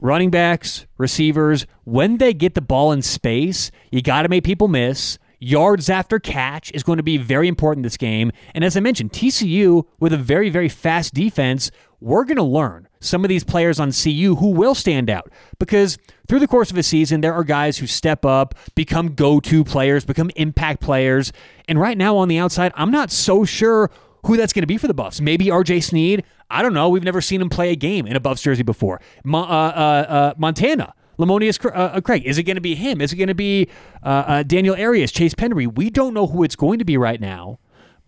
running 0.00 0.30
backs, 0.30 0.86
receivers, 0.98 1.66
when 1.84 2.18
they 2.18 2.34
get 2.34 2.54
the 2.54 2.60
ball 2.60 2.92
in 2.92 3.02
space, 3.02 3.70
you 3.90 4.02
got 4.02 4.22
to 4.22 4.28
make 4.28 4.44
people 4.44 4.68
miss. 4.68 5.18
Yards 5.38 5.90
after 5.90 6.18
catch 6.18 6.72
is 6.72 6.82
going 6.82 6.96
to 6.96 7.02
be 7.02 7.18
very 7.18 7.46
important 7.46 7.84
this 7.84 7.96
game. 7.96 8.32
And 8.54 8.64
as 8.64 8.76
I 8.76 8.80
mentioned, 8.80 9.12
TCU 9.12 9.84
with 10.00 10.12
a 10.12 10.16
very, 10.16 10.48
very 10.48 10.68
fast 10.68 11.12
defense, 11.12 11.70
we're 12.00 12.24
going 12.24 12.36
to 12.36 12.42
learn 12.42 12.88
some 13.00 13.24
of 13.24 13.28
these 13.28 13.44
players 13.44 13.80
on 13.80 13.92
CU 13.92 14.36
who 14.36 14.50
will 14.50 14.74
stand 14.74 15.08
out 15.08 15.30
because 15.58 15.98
through 16.28 16.40
the 16.40 16.48
course 16.48 16.70
of 16.70 16.76
a 16.76 16.82
season, 16.82 17.20
there 17.20 17.34
are 17.34 17.44
guys 17.44 17.78
who 17.78 17.86
step 17.86 18.24
up, 18.24 18.54
become 18.74 19.14
go 19.14 19.40
to 19.40 19.64
players, 19.64 20.04
become 20.04 20.30
impact 20.36 20.80
players. 20.80 21.32
And 21.68 21.80
right 21.80 21.96
now 21.96 22.16
on 22.16 22.28
the 22.28 22.38
outside, 22.38 22.72
I'm 22.74 22.90
not 22.90 23.10
so 23.10 23.44
sure 23.44 23.90
who 24.26 24.36
that's 24.36 24.52
going 24.52 24.62
to 24.62 24.66
be 24.66 24.76
for 24.76 24.88
the 24.88 24.94
Buffs. 24.94 25.20
Maybe 25.20 25.46
RJ 25.46 25.84
Sneed. 25.84 26.24
I 26.50 26.62
don't 26.62 26.74
know. 26.74 26.88
We've 26.88 27.04
never 27.04 27.20
seen 27.20 27.40
him 27.40 27.48
play 27.48 27.70
a 27.70 27.76
game 27.76 28.06
in 28.06 28.16
a 28.16 28.20
Buffs 28.20 28.42
jersey 28.42 28.62
before. 28.62 29.00
Mo- 29.24 29.44
uh, 29.44 29.44
uh, 29.46 30.12
uh, 30.12 30.34
Montana. 30.36 30.94
Lemonious 31.18 31.64
uh, 31.64 31.68
uh, 31.68 32.00
Craig. 32.00 32.24
Is 32.26 32.36
it 32.36 32.42
going 32.42 32.56
to 32.56 32.60
be 32.60 32.74
him? 32.74 33.00
Is 33.00 33.12
it 33.12 33.16
going 33.16 33.28
to 33.28 33.34
be 33.34 33.68
uh, 34.02 34.24
uh, 34.26 34.42
Daniel 34.42 34.76
Arias, 34.78 35.10
Chase 35.10 35.34
Penry? 35.34 35.72
We 35.72 35.88
don't 35.90 36.12
know 36.12 36.26
who 36.26 36.42
it's 36.42 36.56
going 36.56 36.78
to 36.78 36.84
be 36.84 36.98
right 36.98 37.20
now, 37.20 37.58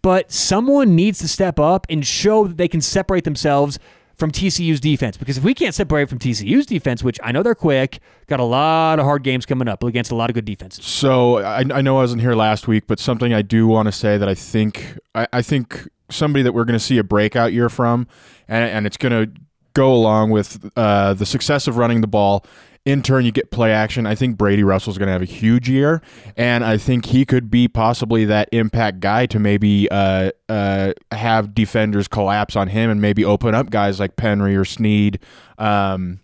but 0.09 0.33
someone 0.33 0.97
needs 0.97 1.19
to 1.19 1.29
step 1.29 1.61
up 1.61 1.87
and 1.91 2.07
show 2.07 2.47
that 2.47 2.57
they 2.57 2.67
can 2.67 2.81
separate 2.81 3.25
themselves 3.25 3.79
from 4.15 4.31
TCU's 4.33 4.81
defense. 4.81 5.19
Because 5.19 5.37
if 5.37 5.45
we 5.45 5.53
can't 5.53 5.75
separate 5.75 6.09
from 6.09 6.19
TCU's 6.19 6.65
defense, 6.65 7.05
which 7.05 7.19
I 7.23 7.31
know 7.31 7.43
they're 7.43 7.55
quick, 7.55 8.01
got 8.27 8.41
a 8.41 8.45
lot 8.45 8.99
of 8.99 9.05
hard 9.05 9.23
games 9.23 9.45
coming 9.45 9.69
up 9.69 9.85
against 9.85 10.11
a 10.11 10.15
lot 10.15 10.31
of 10.31 10.35
good 10.35 10.47
defenses. 10.47 10.87
So 10.87 11.41
I, 11.41 11.59
I 11.59 11.83
know 11.83 11.99
I 11.99 12.01
wasn't 12.01 12.23
here 12.23 12.33
last 12.33 12.67
week, 12.67 12.85
but 12.87 12.99
something 12.99 13.35
I 13.35 13.43
do 13.43 13.67
want 13.67 13.85
to 13.85 13.93
say 13.93 14.17
that 14.17 14.31
I 14.31 14.35
think 14.35 14.97
I, 15.15 15.29
I 15.31 15.43
think 15.43 15.87
somebody 16.09 16.43
that 16.43 16.53
we're 16.53 16.65
going 16.65 16.79
to 16.79 16.83
see 16.83 16.97
a 16.97 17.05
breakout 17.05 17.53
year 17.53 17.69
from, 17.69 18.07
and, 18.49 18.65
and 18.65 18.87
it's 18.87 18.97
going 18.97 19.13
to 19.13 19.31
go 19.75 19.93
along 19.93 20.31
with 20.31 20.71
uh, 20.75 21.13
the 21.13 21.27
success 21.27 21.69
of 21.69 21.77
running 21.77 22.01
the 22.01 22.07
ball. 22.07 22.47
In 22.85 23.03
turn, 23.03 23.27
you 23.27 23.33
get 23.33 23.51
play 23.51 23.73
action. 23.73 24.07
I 24.07 24.15
think 24.15 24.39
Brady 24.39 24.65
Russell's 24.65 24.97
going 24.97 25.09
to 25.09 25.13
have 25.13 25.21
a 25.21 25.27
huge 25.27 25.69
year, 25.69 26.01
and 26.37 26.65
I 26.65 26.79
think 26.79 27.07
he 27.07 27.27
could 27.27 27.51
be 27.51 27.69
possibly 27.69 28.25
that 28.25 28.49
impact 28.51 29.01
guy 29.01 29.27
to 29.27 29.39
maybe 29.39 29.91
uh, 29.91 30.31
uh, 30.49 30.95
have 31.13 31.55
defenders 31.55 32.09
collapse 32.09 32.57
on 32.57 32.69
him 32.69 32.89
and 32.89 33.01
maybe 33.01 33.25
open 33.25 33.55
up 33.55 33.69
guys 33.69 34.01
like 34.01 34.17
Penry 34.17 34.57
or 34.59 34.65
Sneed. 34.65 35.19
Um, 35.59 36.21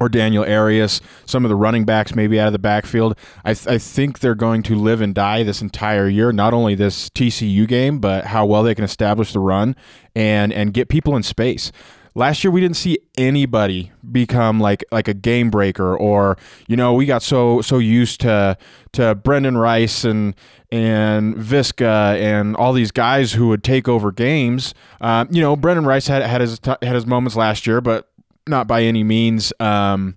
or 0.00 0.08
Daniel 0.08 0.44
Arias, 0.44 1.00
some 1.26 1.44
of 1.44 1.48
the 1.48 1.56
running 1.56 1.84
backs 1.84 2.14
maybe 2.14 2.38
out 2.38 2.46
of 2.46 2.52
the 2.52 2.58
backfield. 2.58 3.18
I, 3.44 3.54
th- 3.54 3.66
I 3.66 3.78
think 3.78 4.20
they're 4.20 4.34
going 4.34 4.62
to 4.64 4.76
live 4.76 5.00
and 5.00 5.14
die 5.14 5.42
this 5.42 5.60
entire 5.60 6.08
year, 6.08 6.32
not 6.32 6.54
only 6.54 6.74
this 6.74 7.10
TCU 7.10 7.66
game, 7.66 7.98
but 7.98 8.26
how 8.26 8.46
well 8.46 8.62
they 8.62 8.74
can 8.74 8.84
establish 8.84 9.32
the 9.32 9.40
run 9.40 9.74
and 10.14 10.52
and 10.52 10.72
get 10.72 10.88
people 10.88 11.16
in 11.16 11.22
space. 11.22 11.72
Last 12.18 12.42
year 12.42 12.50
we 12.50 12.60
didn't 12.60 12.76
see 12.76 12.98
anybody 13.16 13.92
become 14.10 14.58
like 14.58 14.84
like 14.90 15.06
a 15.06 15.14
game 15.14 15.50
breaker 15.50 15.96
or 15.96 16.36
you 16.66 16.76
know 16.76 16.92
we 16.92 17.06
got 17.06 17.22
so 17.22 17.60
so 17.60 17.78
used 17.78 18.20
to 18.22 18.58
to 18.94 19.14
Brenden 19.14 19.56
Rice 19.56 20.04
and 20.04 20.34
and 20.72 21.36
Visca 21.36 22.18
and 22.20 22.56
all 22.56 22.72
these 22.72 22.90
guys 22.90 23.34
who 23.34 23.46
would 23.46 23.62
take 23.62 23.86
over 23.86 24.10
games. 24.10 24.74
Um, 25.00 25.28
you 25.30 25.40
know 25.40 25.56
Brenden 25.56 25.86
Rice 25.86 26.08
had 26.08 26.24
had 26.24 26.40
his 26.40 26.58
had 26.64 26.82
his 26.82 27.06
moments 27.06 27.36
last 27.36 27.68
year, 27.68 27.80
but 27.80 28.08
not 28.48 28.66
by 28.66 28.82
any 28.82 29.04
means 29.04 29.52
um, 29.60 30.16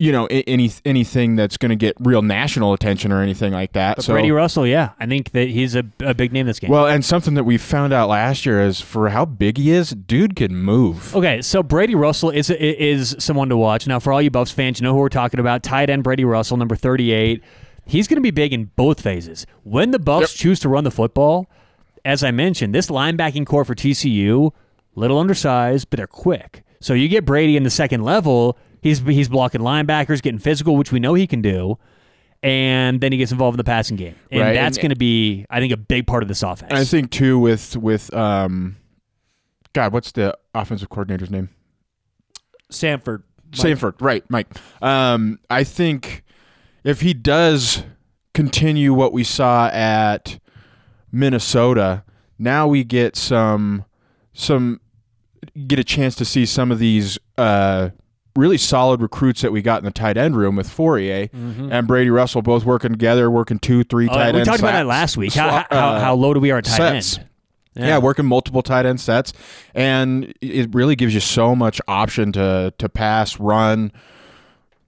you 0.00 0.12
know 0.12 0.26
any 0.30 0.72
anything 0.86 1.36
that's 1.36 1.58
going 1.58 1.68
to 1.68 1.76
get 1.76 1.94
real 2.00 2.22
national 2.22 2.72
attention 2.72 3.12
or 3.12 3.20
anything 3.20 3.52
like 3.52 3.72
that. 3.74 3.96
But 3.96 4.06
so 4.06 4.14
Brady 4.14 4.30
Russell, 4.30 4.66
yeah, 4.66 4.92
I 4.98 5.04
think 5.04 5.32
that 5.32 5.50
he's 5.50 5.76
a, 5.76 5.84
a 6.00 6.14
big 6.14 6.32
name 6.32 6.46
this 6.46 6.58
game. 6.58 6.70
well, 6.70 6.86
and 6.86 7.04
something 7.04 7.34
that 7.34 7.44
we 7.44 7.58
found 7.58 7.92
out 7.92 8.08
last 8.08 8.46
year 8.46 8.62
is 8.62 8.80
for 8.80 9.10
how 9.10 9.26
big 9.26 9.58
he 9.58 9.70
is, 9.70 9.90
dude 9.90 10.36
can 10.36 10.56
move. 10.56 11.14
Okay, 11.14 11.42
so 11.42 11.62
Brady 11.62 11.94
Russell 11.94 12.30
is 12.30 12.48
is 12.48 13.14
someone 13.18 13.50
to 13.50 13.58
watch. 13.58 13.86
Now, 13.86 13.98
for 13.98 14.10
all 14.10 14.22
you 14.22 14.30
Buffs 14.30 14.50
fans, 14.50 14.80
you 14.80 14.84
know 14.84 14.94
who 14.94 15.00
we're 15.00 15.10
talking 15.10 15.38
about. 15.38 15.62
Tight 15.62 15.90
end 15.90 16.02
Brady 16.02 16.24
Russell, 16.24 16.56
number 16.56 16.76
38. 16.76 17.42
He's 17.84 18.08
going 18.08 18.16
to 18.16 18.22
be 18.22 18.30
big 18.30 18.54
in 18.54 18.66
both 18.76 19.02
phases. 19.02 19.46
When 19.64 19.90
the 19.90 19.98
Buffs 19.98 20.32
choose 20.32 20.60
to 20.60 20.68
run 20.70 20.84
the 20.84 20.90
football, 20.90 21.46
as 22.06 22.24
I 22.24 22.30
mentioned, 22.30 22.74
this 22.74 22.86
linebacking 22.86 23.44
core 23.44 23.66
for 23.66 23.74
TCU, 23.74 24.52
little 24.94 25.18
undersized, 25.18 25.90
but 25.90 25.98
they're 25.98 26.06
quick. 26.06 26.62
So 26.80 26.94
you 26.94 27.08
get 27.08 27.26
Brady 27.26 27.58
in 27.58 27.64
the 27.64 27.70
second 27.70 28.02
level, 28.02 28.56
he's 28.80 29.00
he's 29.00 29.28
blocking 29.28 29.60
linebackers, 29.60 30.22
getting 30.22 30.38
physical, 30.38 30.76
which 30.76 30.92
we 30.92 31.00
know 31.00 31.14
he 31.14 31.26
can 31.26 31.42
do. 31.42 31.78
And 32.42 33.02
then 33.02 33.12
he 33.12 33.18
gets 33.18 33.32
involved 33.32 33.54
in 33.54 33.58
the 33.58 33.64
passing 33.64 33.98
game. 33.98 34.14
And 34.30 34.40
Right, 34.40 34.54
that's 34.54 34.78
going 34.78 34.90
to 34.90 34.96
be, 34.96 35.44
I 35.50 35.60
think, 35.60 35.74
a 35.74 35.76
big 35.76 36.06
part 36.06 36.22
of 36.22 36.28
this 36.28 36.42
offense. 36.42 36.70
And 36.70 36.78
I 36.78 36.84
think 36.84 37.10
too 37.10 37.38
with 37.38 37.76
with 37.76 38.12
um, 38.14 38.76
God, 39.72 39.92
what's 39.92 40.12
the 40.12 40.36
offensive 40.54 40.88
coordinator's 40.88 41.30
name? 41.30 41.50
Sanford. 42.70 43.24
Sanford, 43.52 44.00
right, 44.00 44.24
Mike. 44.30 44.46
Um, 44.80 45.40
I 45.50 45.64
think 45.64 46.22
if 46.84 47.00
he 47.00 47.12
does 47.12 47.82
continue 48.32 48.94
what 48.94 49.12
we 49.12 49.24
saw 49.24 49.68
at 49.68 50.38
Minnesota, 51.10 52.04
now 52.38 52.68
we 52.68 52.84
get 52.84 53.16
some 53.16 53.84
some 54.32 54.80
get 55.66 55.78
a 55.78 55.84
chance 55.84 56.14
to 56.14 56.24
see 56.24 56.46
some 56.46 56.70
of 56.70 56.78
these 56.78 57.18
uh, 57.36 57.90
really 58.36 58.58
solid 58.58 59.00
recruits 59.00 59.42
that 59.42 59.52
we 59.52 59.62
got 59.62 59.80
in 59.80 59.84
the 59.84 59.90
tight 59.90 60.16
end 60.16 60.36
room 60.36 60.56
with 60.56 60.68
Fauria 60.68 61.28
and 61.32 61.86
Brady 61.86 62.10
Russell 62.10 62.42
both 62.42 62.64
working 62.64 62.90
together, 62.90 63.30
working 63.30 63.58
two, 63.58 63.84
three 63.84 64.08
Mm-hmm. 64.08 64.18
Oh, 64.18 64.32
we 64.32 64.38
end 64.38 64.46
talked 64.46 64.60
about 64.60 64.72
that 64.72 64.86
last 64.86 65.16
week. 65.16 65.34
How, 65.34 65.64
uh, 65.70 66.00
how 66.00 66.14
low 66.14 66.34
do 66.34 66.40
we 66.40 66.50
are 66.50 66.58
at 66.58 66.64
tight 66.64 66.76
sets. 66.76 67.18
end? 67.18 67.28
yeah. 67.74 67.98
working 67.98 68.26
multiple 68.26 68.62
tight 68.62 68.86
end 68.86 69.00
sets, 69.00 69.32
and 69.74 70.32
it 70.40 70.74
really 70.74 70.96
gives 70.96 71.14
you 71.14 71.20
so 71.20 71.54
much 71.54 71.80
option 71.86 72.32
to 72.32 72.72
to 72.78 72.88
pass, 72.88 73.38
run, 73.38 73.92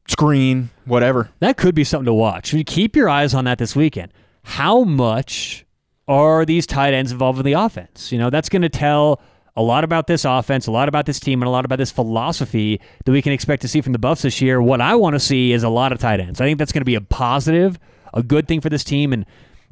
screen, 0.08 0.70
whatever. 0.84 1.30
That 1.40 1.56
could 1.56 1.74
be 1.74 1.84
something 1.84 2.06
to 2.06 2.14
watch. 2.14 2.52
You 2.52 2.64
keep 2.64 2.96
your 2.96 3.08
eyes 3.08 3.34
on 3.34 3.44
that 3.44 3.58
this 3.58 3.76
weekend. 3.76 4.12
How 4.44 4.82
much 4.82 5.64
are 6.08 6.44
these 6.44 6.66
tight 6.66 6.94
ends 6.94 7.12
involved 7.12 7.38
in 7.38 7.44
the 7.44 7.52
offense? 7.52 8.10
You 8.12 8.18
know, 8.18 8.30
that's 8.30 8.48
going 8.48 8.62
to 8.62 8.68
tell 8.68 9.20
a 9.56 9.62
lot 9.62 9.84
about 9.84 10.06
this 10.06 10.24
offense, 10.24 10.66
a 10.66 10.70
lot 10.70 10.88
about 10.88 11.06
this 11.06 11.20
team, 11.20 11.42
and 11.42 11.48
a 11.48 11.50
lot 11.50 11.64
about 11.64 11.78
this 11.78 11.90
philosophy 11.90 12.80
that 13.04 13.12
we 13.12 13.22
can 13.22 13.32
expect 13.32 13.62
to 13.62 13.68
see 13.68 13.80
from 13.80 13.92
the 13.92 13.98
Buffs 13.98 14.22
this 14.22 14.40
year. 14.40 14.62
What 14.62 14.80
I 14.80 14.94
want 14.94 15.14
to 15.14 15.20
see 15.20 15.52
is 15.52 15.62
a 15.62 15.68
lot 15.68 15.92
of 15.92 15.98
tight 15.98 16.20
ends. 16.20 16.40
I 16.40 16.44
think 16.44 16.58
that's 16.58 16.72
going 16.72 16.80
to 16.80 16.86
be 16.86 16.94
a 16.94 17.00
positive, 17.00 17.78
a 18.14 18.22
good 18.22 18.48
thing 18.48 18.60
for 18.60 18.70
this 18.70 18.84
team. 18.84 19.12
And 19.12 19.26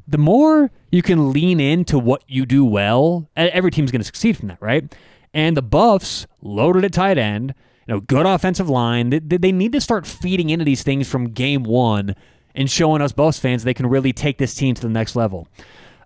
the 0.07 0.17
more 0.17 0.71
you 0.91 1.01
can 1.01 1.31
lean 1.31 1.59
into 1.59 1.97
what 1.97 2.23
you 2.27 2.45
do 2.45 2.63
well, 2.63 3.29
every 3.35 3.71
team's 3.71 3.91
going 3.91 4.01
to 4.01 4.05
succeed 4.05 4.37
from 4.37 4.49
that, 4.49 4.61
right? 4.61 4.93
And 5.33 5.57
the 5.57 5.61
Buffs 5.61 6.27
loaded 6.41 6.83
at 6.85 6.93
tight 6.93 7.17
end, 7.17 7.55
you 7.87 7.93
know, 7.95 7.99
good 8.01 8.25
offensive 8.25 8.69
line. 8.69 9.09
They 9.09 9.19
they 9.19 9.51
need 9.51 9.71
to 9.71 9.81
start 9.81 10.05
feeding 10.05 10.49
into 10.49 10.65
these 10.65 10.83
things 10.83 11.09
from 11.09 11.29
game 11.29 11.63
one 11.63 12.15
and 12.53 12.69
showing 12.69 13.01
us 13.01 13.13
Buffs 13.13 13.39
fans 13.39 13.63
they 13.63 13.73
can 13.73 13.87
really 13.87 14.13
take 14.13 14.37
this 14.37 14.53
team 14.53 14.75
to 14.75 14.81
the 14.81 14.89
next 14.89 15.15
level. 15.15 15.47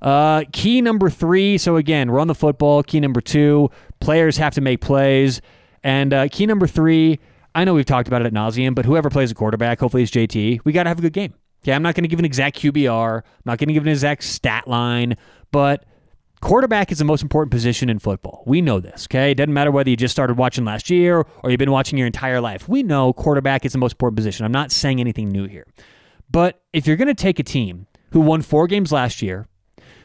Uh, 0.05 0.43
key 0.53 0.81
number 0.81 1.09
three. 1.09 1.57
So 1.57 1.77
again, 1.77 2.11
run 2.11 2.27
the 2.27 2.35
football. 2.35 2.83
Key 2.83 2.99
number 2.99 3.21
two. 3.21 3.71
Players 3.99 4.37
have 4.37 4.53
to 4.53 4.61
make 4.61 4.79
plays. 4.79 5.41
And 5.83 6.13
uh, 6.13 6.27
key 6.29 6.45
number 6.45 6.67
three. 6.67 7.19
I 7.55 7.63
know 7.63 7.73
we've 7.73 7.85
talked 7.85 8.07
about 8.07 8.21
it 8.21 8.27
at 8.27 8.33
nauseum, 8.33 8.75
but 8.75 8.85
whoever 8.85 9.09
plays 9.09 9.31
a 9.31 9.35
quarterback, 9.35 9.79
hopefully 9.79 10.03
it's 10.03 10.11
JT. 10.11 10.59
We 10.63 10.71
got 10.73 10.83
to 10.83 10.89
have 10.89 10.99
a 10.99 11.01
good 11.01 11.13
game. 11.13 11.33
Okay, 11.63 11.73
I'm 11.73 11.81
not 11.81 11.95
going 11.95 12.03
to 12.03 12.07
give 12.07 12.19
an 12.19 12.25
exact 12.25 12.59
QBR. 12.59 13.17
I'm 13.17 13.41
not 13.45 13.57
going 13.57 13.69
to 13.69 13.73
give 13.73 13.83
an 13.83 13.89
exact 13.89 14.23
stat 14.23 14.67
line, 14.67 15.15
but 15.51 15.85
quarterback 16.41 16.91
is 16.91 16.99
the 16.99 17.05
most 17.05 17.23
important 17.23 17.49
position 17.49 17.89
in 17.89 17.97
football. 17.97 18.43
We 18.45 18.61
know 18.61 18.79
this, 18.79 19.07
okay? 19.07 19.31
It 19.31 19.35
doesn't 19.35 19.53
matter 19.53 19.71
whether 19.71 19.89
you 19.89 19.95
just 19.95 20.11
started 20.11 20.37
watching 20.37 20.65
last 20.65 20.91
year 20.91 21.25
or 21.41 21.49
you've 21.49 21.57
been 21.57 21.71
watching 21.71 21.97
your 21.97 22.05
entire 22.05 22.39
life. 22.39 22.69
We 22.69 22.83
know 22.83 23.13
quarterback 23.13 23.65
is 23.65 23.71
the 23.71 23.79
most 23.79 23.93
important 23.93 24.17
position. 24.17 24.45
I'm 24.45 24.51
not 24.51 24.71
saying 24.71 24.99
anything 24.99 25.29
new 25.29 25.47
here. 25.47 25.65
But 26.29 26.61
if 26.73 26.85
you're 26.85 26.97
going 26.97 27.07
to 27.07 27.15
take 27.15 27.39
a 27.39 27.43
team 27.43 27.87
who 28.11 28.19
won 28.19 28.43
four 28.43 28.67
games 28.67 28.91
last 28.91 29.23
year, 29.23 29.47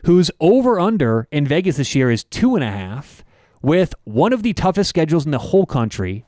whose 0.04 0.30
over 0.40 0.80
under 0.80 1.28
in 1.30 1.46
Vegas 1.46 1.76
this 1.76 1.94
year 1.94 2.10
is 2.10 2.24
two 2.24 2.54
and 2.54 2.64
a 2.64 2.70
half, 2.70 3.24
with 3.62 3.94
one 4.04 4.32
of 4.32 4.42
the 4.42 4.52
toughest 4.52 4.88
schedules 4.88 5.24
in 5.24 5.30
the 5.30 5.38
whole 5.38 5.66
country, 5.66 6.24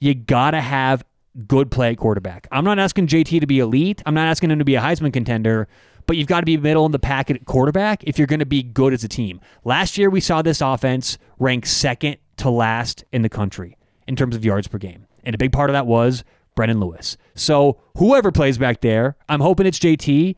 you 0.00 0.14
got 0.14 0.52
to 0.52 0.60
have 0.60 1.04
good 1.46 1.70
play 1.70 1.94
quarterback. 1.94 2.48
I'm 2.50 2.64
not 2.64 2.78
asking 2.78 3.06
JT 3.06 3.40
to 3.40 3.46
be 3.46 3.60
elite. 3.60 4.02
I'm 4.06 4.14
not 4.14 4.28
asking 4.28 4.50
him 4.50 4.58
to 4.58 4.64
be 4.64 4.74
a 4.74 4.80
Heisman 4.80 5.12
contender, 5.12 5.68
but 6.06 6.16
you've 6.16 6.26
got 6.26 6.40
to 6.40 6.46
be 6.46 6.56
middle 6.56 6.86
in 6.86 6.92
the 6.92 6.98
pack 6.98 7.30
at 7.30 7.44
quarterback 7.44 8.02
if 8.04 8.18
you're 8.18 8.26
going 8.26 8.40
to 8.40 8.46
be 8.46 8.62
good 8.62 8.92
as 8.92 9.04
a 9.04 9.08
team. 9.08 9.40
Last 9.64 9.98
year, 9.98 10.10
we 10.10 10.20
saw 10.20 10.42
this 10.42 10.60
offense 10.60 11.18
rank 11.38 11.66
second 11.66 12.16
to 12.38 12.50
last 12.50 13.04
in 13.12 13.22
the 13.22 13.28
country 13.28 13.76
in 14.06 14.16
terms 14.16 14.34
of 14.34 14.44
yards 14.44 14.66
per 14.66 14.78
game. 14.78 15.06
And 15.22 15.34
a 15.34 15.38
big 15.38 15.52
part 15.52 15.70
of 15.70 15.74
that 15.74 15.86
was 15.86 16.24
Brendon 16.54 16.80
Lewis. 16.80 17.16
So 17.34 17.78
whoever 17.96 18.32
plays 18.32 18.58
back 18.58 18.80
there, 18.80 19.16
I'm 19.28 19.40
hoping 19.40 19.66
it's 19.66 19.78
JT. 19.78 20.34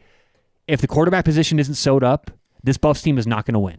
If 0.67 0.81
the 0.81 0.87
quarterback 0.87 1.25
position 1.25 1.59
isn't 1.59 1.77
sewed 1.77 2.05
up, 2.05 2.31
this 2.65 2.77
Buffs 2.77 3.03
team 3.03 3.19
is 3.19 3.27
not 3.27 3.47
going 3.47 3.55
to 3.55 3.59
win. 3.61 3.79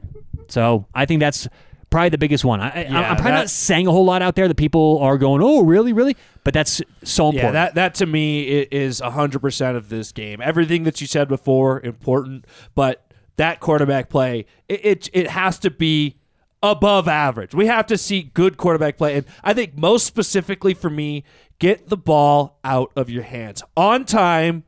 So 0.49 0.85
I 0.93 1.05
think 1.05 1.19
that's 1.19 1.47
probably 1.89 2.09
the 2.09 2.17
biggest 2.17 2.43
one. 2.45 2.59
I, 2.61 2.83
Yeah, 2.83 2.99
am 2.99 3.15
probably 3.15 3.23
that- 3.31 3.37
not 3.37 3.49
saying 3.49 3.87
a 3.87 3.91
whole 3.91 4.05
lot 4.05 4.21
out 4.21 4.35
there 4.35 4.47
that 4.47 4.55
people 4.55 4.99
are 4.99 5.17
going, 5.17 5.41
"Oh, 5.43 5.61
really, 5.63 5.93
really?" 5.93 6.15
But 6.43 6.53
that's 6.53 6.81
so 7.03 7.27
important. 7.27 7.43
Yeah, 7.43 7.51
that 7.51 7.75
that 7.75 7.95
to 7.95 8.05
me 8.05 8.43
is 8.43 8.99
hundred 8.99 9.39
percent 9.39 9.77
of 9.77 9.89
this 9.89 10.11
game. 10.11 10.41
Everything 10.41 10.83
that 10.83 10.99
you 11.01 11.07
said 11.07 11.27
before 11.27 11.81
important, 11.81 12.45
but 12.75 13.05
that 13.37 13.59
quarterback 13.59 14.09
play 14.09 14.45
it, 14.67 14.85
it 14.85 15.09
it 15.13 15.27
has 15.29 15.57
to 15.59 15.69
be 15.71 16.15
above 16.63 17.07
average. 17.07 17.53
We 17.55 17.65
have 17.67 17.87
to 17.87 17.97
see 17.97 18.23
good 18.33 18.55
quarterback 18.57 18.97
play, 18.97 19.15
and 19.17 19.25
I 19.43 19.53
think 19.53 19.77
most 19.77 20.05
specifically 20.05 20.73
for 20.73 20.89
me, 20.89 21.23
get 21.59 21.89
the 21.89 21.97
ball 21.97 22.59
out 22.63 22.91
of 22.95 23.09
your 23.09 23.23
hands 23.23 23.63
on 23.75 24.05
time, 24.05 24.63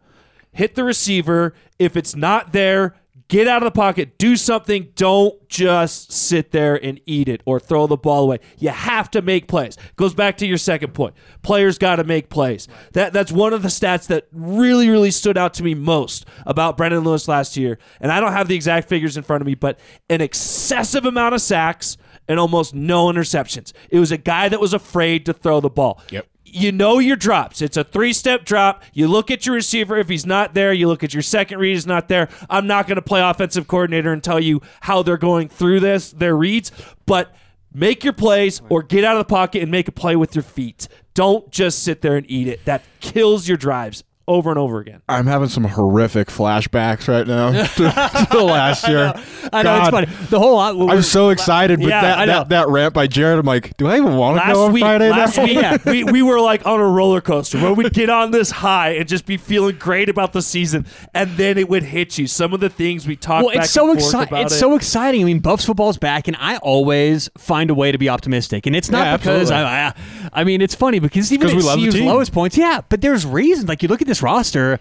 hit 0.52 0.76
the 0.76 0.84
receiver. 0.84 1.54
If 1.80 1.96
it's 1.98 2.16
not 2.16 2.52
there. 2.54 2.96
Get 3.28 3.48
out 3.48 3.64
of 3.64 3.66
the 3.66 3.80
pocket, 3.80 4.18
do 4.18 4.36
something. 4.36 4.90
Don't 4.96 5.48
just 5.48 6.12
sit 6.12 6.52
there 6.52 6.76
and 6.84 7.00
eat 7.06 7.28
it 7.28 7.42
or 7.46 7.60
throw 7.60 7.88
the 7.88 7.98
ball 7.98 8.24
away. 8.24 8.40
You 8.58 8.70
have 8.70 9.10
to 9.12 9.22
make 9.22 9.48
plays. 9.48 9.78
Goes 9.96 10.14
back 10.14 10.38
to 10.38 10.48
your 10.48 10.58
second 10.58 10.94
point. 10.94 11.16
Players 11.42 11.78
got 11.78 11.98
to 11.98 12.04
make 12.04 12.30
plays. 12.30 12.68
That 12.94 13.14
that's 13.14 13.32
one 13.32 13.54
of 13.54 13.62
the 13.62 13.70
stats 13.70 14.08
that 14.08 14.28
really 14.32 14.90
really 14.90 15.12
stood 15.12 15.38
out 15.38 15.54
to 15.56 15.64
me 15.64 15.74
most 15.74 16.26
about 16.46 16.78
Brendon 16.78 17.04
Lewis 17.04 17.28
last 17.28 17.56
year. 17.58 17.80
And 18.02 18.12
I 18.12 18.20
don't 18.20 18.34
have 18.34 18.48
the 18.48 18.56
exact 18.56 18.90
figures 18.90 19.18
in 19.18 19.24
front 19.24 19.42
of 19.42 19.48
me, 19.48 19.56
but 19.56 19.80
an 20.10 20.22
excessive 20.22 21.06
amount 21.06 21.36
of 21.36 21.42
sacks 21.42 21.98
and 22.28 22.40
almost 22.40 22.74
no 22.74 23.08
interceptions. 23.08 23.74
It 23.90 24.00
was 24.00 24.12
a 24.12 24.18
guy 24.18 24.50
that 24.50 24.60
was 24.60 24.74
afraid 24.74 25.26
to 25.26 25.34
throw 25.34 25.60
the 25.60 25.70
ball. 25.70 26.02
Yep 26.12 26.28
you 26.54 26.72
know 26.72 27.00
your 27.00 27.16
drops. 27.16 27.62
It's 27.62 27.78
a 27.78 27.84
three 27.84 28.14
step 28.14 28.46
drop. 28.46 28.84
You 28.94 29.08
look 29.08 29.32
at 29.32 29.46
your 29.46 29.56
receiver. 29.56 29.98
If 29.98 30.10
he's 30.10 30.26
not 30.26 30.54
there, 30.54 30.72
you 30.72 30.88
look 30.88 31.04
at 31.04 31.14
your 31.14 31.24
second 31.24 31.60
read. 31.60 31.74
He's 31.74 31.88
not 31.88 32.08
there. 32.08 32.30
I'm 32.50 32.68
not 32.68 32.88
going 32.88 32.98
to 32.98 33.02
play 33.02 33.22
offensive 33.22 33.68
coordinator 33.68 34.14
and 34.14 34.24
tell 34.24 34.40
you 34.40 34.62
how 34.82 35.04
they're 35.04 35.18
going 35.18 35.50
through 35.50 35.80
this, 35.80 36.12
their 36.12 36.36
reads, 36.36 36.72
but 37.06 37.34
make 37.74 38.04
your 38.04 38.14
plays 38.14 38.62
or 38.70 38.84
get 38.84 39.04
out 39.04 39.18
of 39.18 39.28
the 39.28 39.34
pocket 39.34 39.62
and 39.62 39.72
make 39.72 39.88
a 39.88 39.92
play 39.92 40.16
with 40.16 40.36
your 40.36 40.44
feet. 40.44 40.88
Don't 41.14 41.50
just 41.52 41.84
sit 41.84 42.02
there 42.02 42.16
and 42.16 42.30
eat 42.30 42.48
it. 42.48 42.64
That 42.66 42.84
kills 43.00 43.48
your 43.48 43.58
drives 43.58 44.04
over 44.28 44.50
and 44.50 44.58
over 44.60 44.80
again. 44.80 45.02
I'm 45.10 45.28
having 45.28 45.50
some 45.50 45.66
horrific 45.66 46.30
flashbacks 46.30 47.08
right 47.08 47.28
now 47.28 47.52
to, 47.64 48.28
to 48.32 48.44
last 48.44 48.88
year. 48.88 49.14
I 49.52 49.64
know 49.64 49.76
it's 49.80 49.90
God, 49.90 49.92
funny. 49.92 50.06
The 50.30 50.40
whole 50.40 50.56
lot. 50.56 50.76
I'm 50.92 51.02
so 51.02 51.30
excited, 51.30 51.80
but 51.80 51.90
Yeah, 51.90 52.02
that, 52.02 52.26
that 52.26 52.50
that 52.50 52.68
rant 52.70 52.94
by 52.94 53.08
Jared, 53.08 53.40
I'm 53.40 53.46
like, 53.46 53.76
do 53.78 53.88
I 53.88 53.98
even 53.98 54.16
want 54.16 54.42
to 54.42 54.54
go 54.54 54.66
on 54.66 54.74
week, 54.74 54.82
Friday 54.82 55.10
last 55.10 55.38
night? 55.38 55.50
week, 55.50 55.56
Yeah. 55.56 55.78
we, 55.86 56.04
we 56.06 56.22
were 56.22 56.40
like 56.40 56.66
on 56.66 56.80
a 56.80 56.88
roller 56.88 57.22
coaster 57.22 57.60
where 57.60 57.74
we'd 57.74 57.94
get 57.94 58.10
on 58.10 58.32
this 58.32 58.52
high 58.52 58.92
and 58.92 59.08
just 59.08 59.26
be 59.26 59.38
feeling 59.38 59.78
great 59.78 60.10
about 60.10 60.34
the 60.34 60.42
season, 60.42 60.86
and 61.14 61.32
then 61.32 61.58
it 61.58 61.68
would 61.68 61.84
hit 61.84 62.18
you. 62.18 62.28
Some 62.28 62.54
of 62.54 62.60
the 62.60 62.70
things 62.70 63.06
we 63.06 63.16
talked. 63.16 63.44
About. 63.44 63.56
Well, 63.56 63.64
it's 63.64 63.72
so 63.72 63.92
exciting. 63.92 64.38
It's 64.38 64.54
it. 64.54 64.60
so 64.60 64.76
exciting. 64.76 65.22
I 65.22 65.26
mean, 65.26 65.40
Buffs 65.40 65.66
football's 65.66 65.98
back, 65.98 66.28
and 66.28 66.38
I 66.40 66.58
always 66.58 67.30
find 67.38 67.70
a 67.70 67.74
way 67.74 67.92
to 67.92 67.98
be 67.98 68.10
optimistic. 68.10 68.66
And 68.66 68.76
it's 68.76 68.90
not 68.90 69.06
Yeah, 69.06 69.18
because. 69.18 69.52
I, 69.52 69.88
I, 69.88 69.94
I 70.34 70.44
mean, 70.44 70.62
it's 70.62 70.76
funny 70.76 71.00
because 71.00 71.32
even 71.32 71.50
at 71.50 71.56
we 71.56 71.62
love 71.62 71.80
the 71.80 71.86
CU's 71.92 72.02
lowest 72.02 72.32
points, 72.34 72.58
yeah. 72.58 72.82
But 72.90 73.02
there's 73.02 73.26
reasons. 73.26 73.68
Like 73.70 73.84
you 73.84 73.90
look 73.90 74.02
at 74.02 74.08
this 74.08 74.22
roster. 74.22 74.80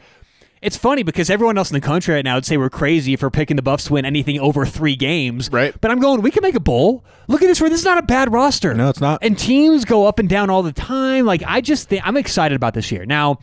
It's 0.61 0.77
funny 0.77 1.03
because 1.03 1.29
everyone 1.29 1.59
else 1.59 1.73
in 1.73 1.75
the 1.75 1.81
country 1.81 2.15
right 2.15 2.25
now 2.25 2.37
would 2.37 2.47
say 2.47 2.57
we're 2.57 2.71
crazy 2.71 3.17
for 3.17 3.31
picking 3.31 3.57
the 3.57 3.63
Buffs 3.63 3.85
to 3.87 3.95
win 3.95 4.05
anything 4.05 4.39
over 4.39 4.65
three 4.65 4.95
games. 4.95 5.51
Right. 5.51 5.75
But 5.81 5.91
I'm 5.91 5.99
going, 5.99 6.23
we 6.23 6.31
can 6.31 6.41
make 6.41 6.55
a 6.55 6.61
bowl. 6.61 7.05
Look 7.27 7.43
at 7.43 7.47
this. 7.47 7.59
This 7.59 7.81
is 7.81 7.85
not 7.85 7.99
a 7.99 8.03
bad 8.03 8.33
roster. 8.33 8.73
No, 8.73 8.89
it's 8.89 9.01
not. 9.01 9.19
And 9.23 9.37
teams 9.37 9.85
go 9.85 10.07
up 10.07 10.21
and 10.21 10.29
down 10.29 10.51
all 10.51 10.63
the 10.63 10.73
time. 10.73 11.27
Like 11.27 11.43
I 11.45 11.61
just 11.61 11.89
think 11.89 12.07
I'm 12.07 12.17
excited 12.17 12.55
about 12.55 12.75
this 12.75 12.93
year. 12.93 13.05
Now, 13.05 13.41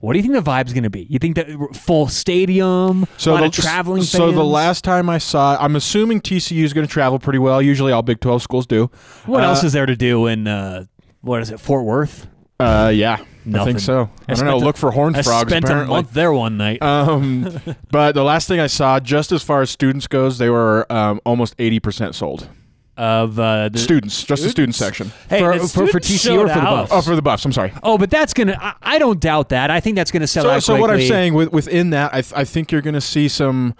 what 0.00 0.14
do 0.14 0.18
you 0.18 0.22
think 0.22 0.34
the 0.34 0.50
vibe's 0.50 0.72
going 0.72 0.82
to 0.82 0.90
be? 0.90 1.06
You 1.08 1.20
think 1.20 1.36
that 1.36 1.46
full 1.76 2.08
stadium, 2.08 3.04
a 3.04 3.30
lot 3.30 3.40
the, 3.40 3.46
of 3.46 3.52
traveling 3.52 4.02
So 4.02 4.32
the 4.32 4.42
last 4.42 4.82
time 4.82 5.08
I 5.08 5.18
saw, 5.18 5.56
I'm 5.60 5.76
assuming 5.76 6.20
TCU 6.20 6.64
is 6.64 6.72
going 6.72 6.84
to 6.86 6.92
travel 6.92 7.20
pretty 7.20 7.38
well. 7.38 7.62
Usually, 7.62 7.92
all 7.92 8.02
Big 8.02 8.18
12 8.18 8.42
schools 8.42 8.66
do. 8.66 8.90
What 9.26 9.44
Uh, 9.44 9.48
else 9.48 9.62
is 9.62 9.74
there 9.74 9.86
to 9.86 9.94
do 9.94 10.26
in 10.26 10.48
uh, 10.48 10.86
what 11.22 11.40
is 11.42 11.50
it, 11.50 11.58
Fort 11.58 11.84
Worth? 11.84 12.26
Uh, 12.60 12.92
yeah, 12.94 13.18
I 13.54 13.64
think 13.64 13.80
so. 13.80 14.08
I, 14.28 14.32
I 14.32 14.34
don't 14.36 14.44
know. 14.44 14.56
a- 14.56 14.58
Look 14.58 14.76
for 14.76 14.92
horned 14.92 15.16
I 15.16 15.22
frogs. 15.22 15.50
spent 15.50 15.64
apparently. 15.64 15.92
a 15.94 15.96
month 15.96 16.12
there 16.12 16.32
one 16.32 16.56
night. 16.56 16.80
Um, 16.80 17.48
but 17.90 18.12
the 18.12 18.22
last 18.22 18.46
thing 18.46 18.60
I 18.60 18.68
saw, 18.68 19.00
just 19.00 19.32
as 19.32 19.42
far 19.42 19.62
as 19.62 19.70
students 19.70 20.06
goes, 20.06 20.38
they 20.38 20.48
were 20.50 20.86
um, 20.92 21.20
almost 21.24 21.56
80% 21.56 22.14
sold. 22.14 22.48
of 22.96 23.38
uh, 23.40 23.68
the 23.70 23.78
Students, 23.80 24.22
just 24.22 24.44
the 24.44 24.50
student 24.50 24.76
section. 24.76 25.10
Hey, 25.28 25.40
for- 25.40 25.58
for- 25.66 25.86
for 25.88 25.98
TCU 25.98 26.38
or 26.38 26.48
for 26.48 26.54
the. 26.54 26.60
Buffs? 26.60 26.92
Oh, 26.92 27.00
for 27.00 27.16
the 27.16 27.22
Buffs. 27.22 27.44
I'm 27.44 27.52
sorry. 27.52 27.72
Oh, 27.82 27.98
but 27.98 28.10
that's 28.10 28.32
gonna. 28.32 28.56
I, 28.60 28.74
I 28.82 28.98
don't 29.00 29.18
doubt 29.18 29.48
that. 29.48 29.70
I 29.72 29.80
think 29.80 29.96
that's 29.96 30.12
gonna 30.12 30.26
sell 30.28 30.44
So, 30.44 30.50
out. 30.50 30.62
so 30.62 30.76
what 30.80 30.90
I'm 30.90 31.00
saying 31.00 31.34
with, 31.34 31.52
within 31.52 31.90
that, 31.90 32.12
I, 32.14 32.20
th- 32.20 32.34
I 32.36 32.44
think 32.44 32.70
you're 32.70 32.82
going 32.82 32.94
to 32.94 33.00
see 33.00 33.26
some 33.28 33.74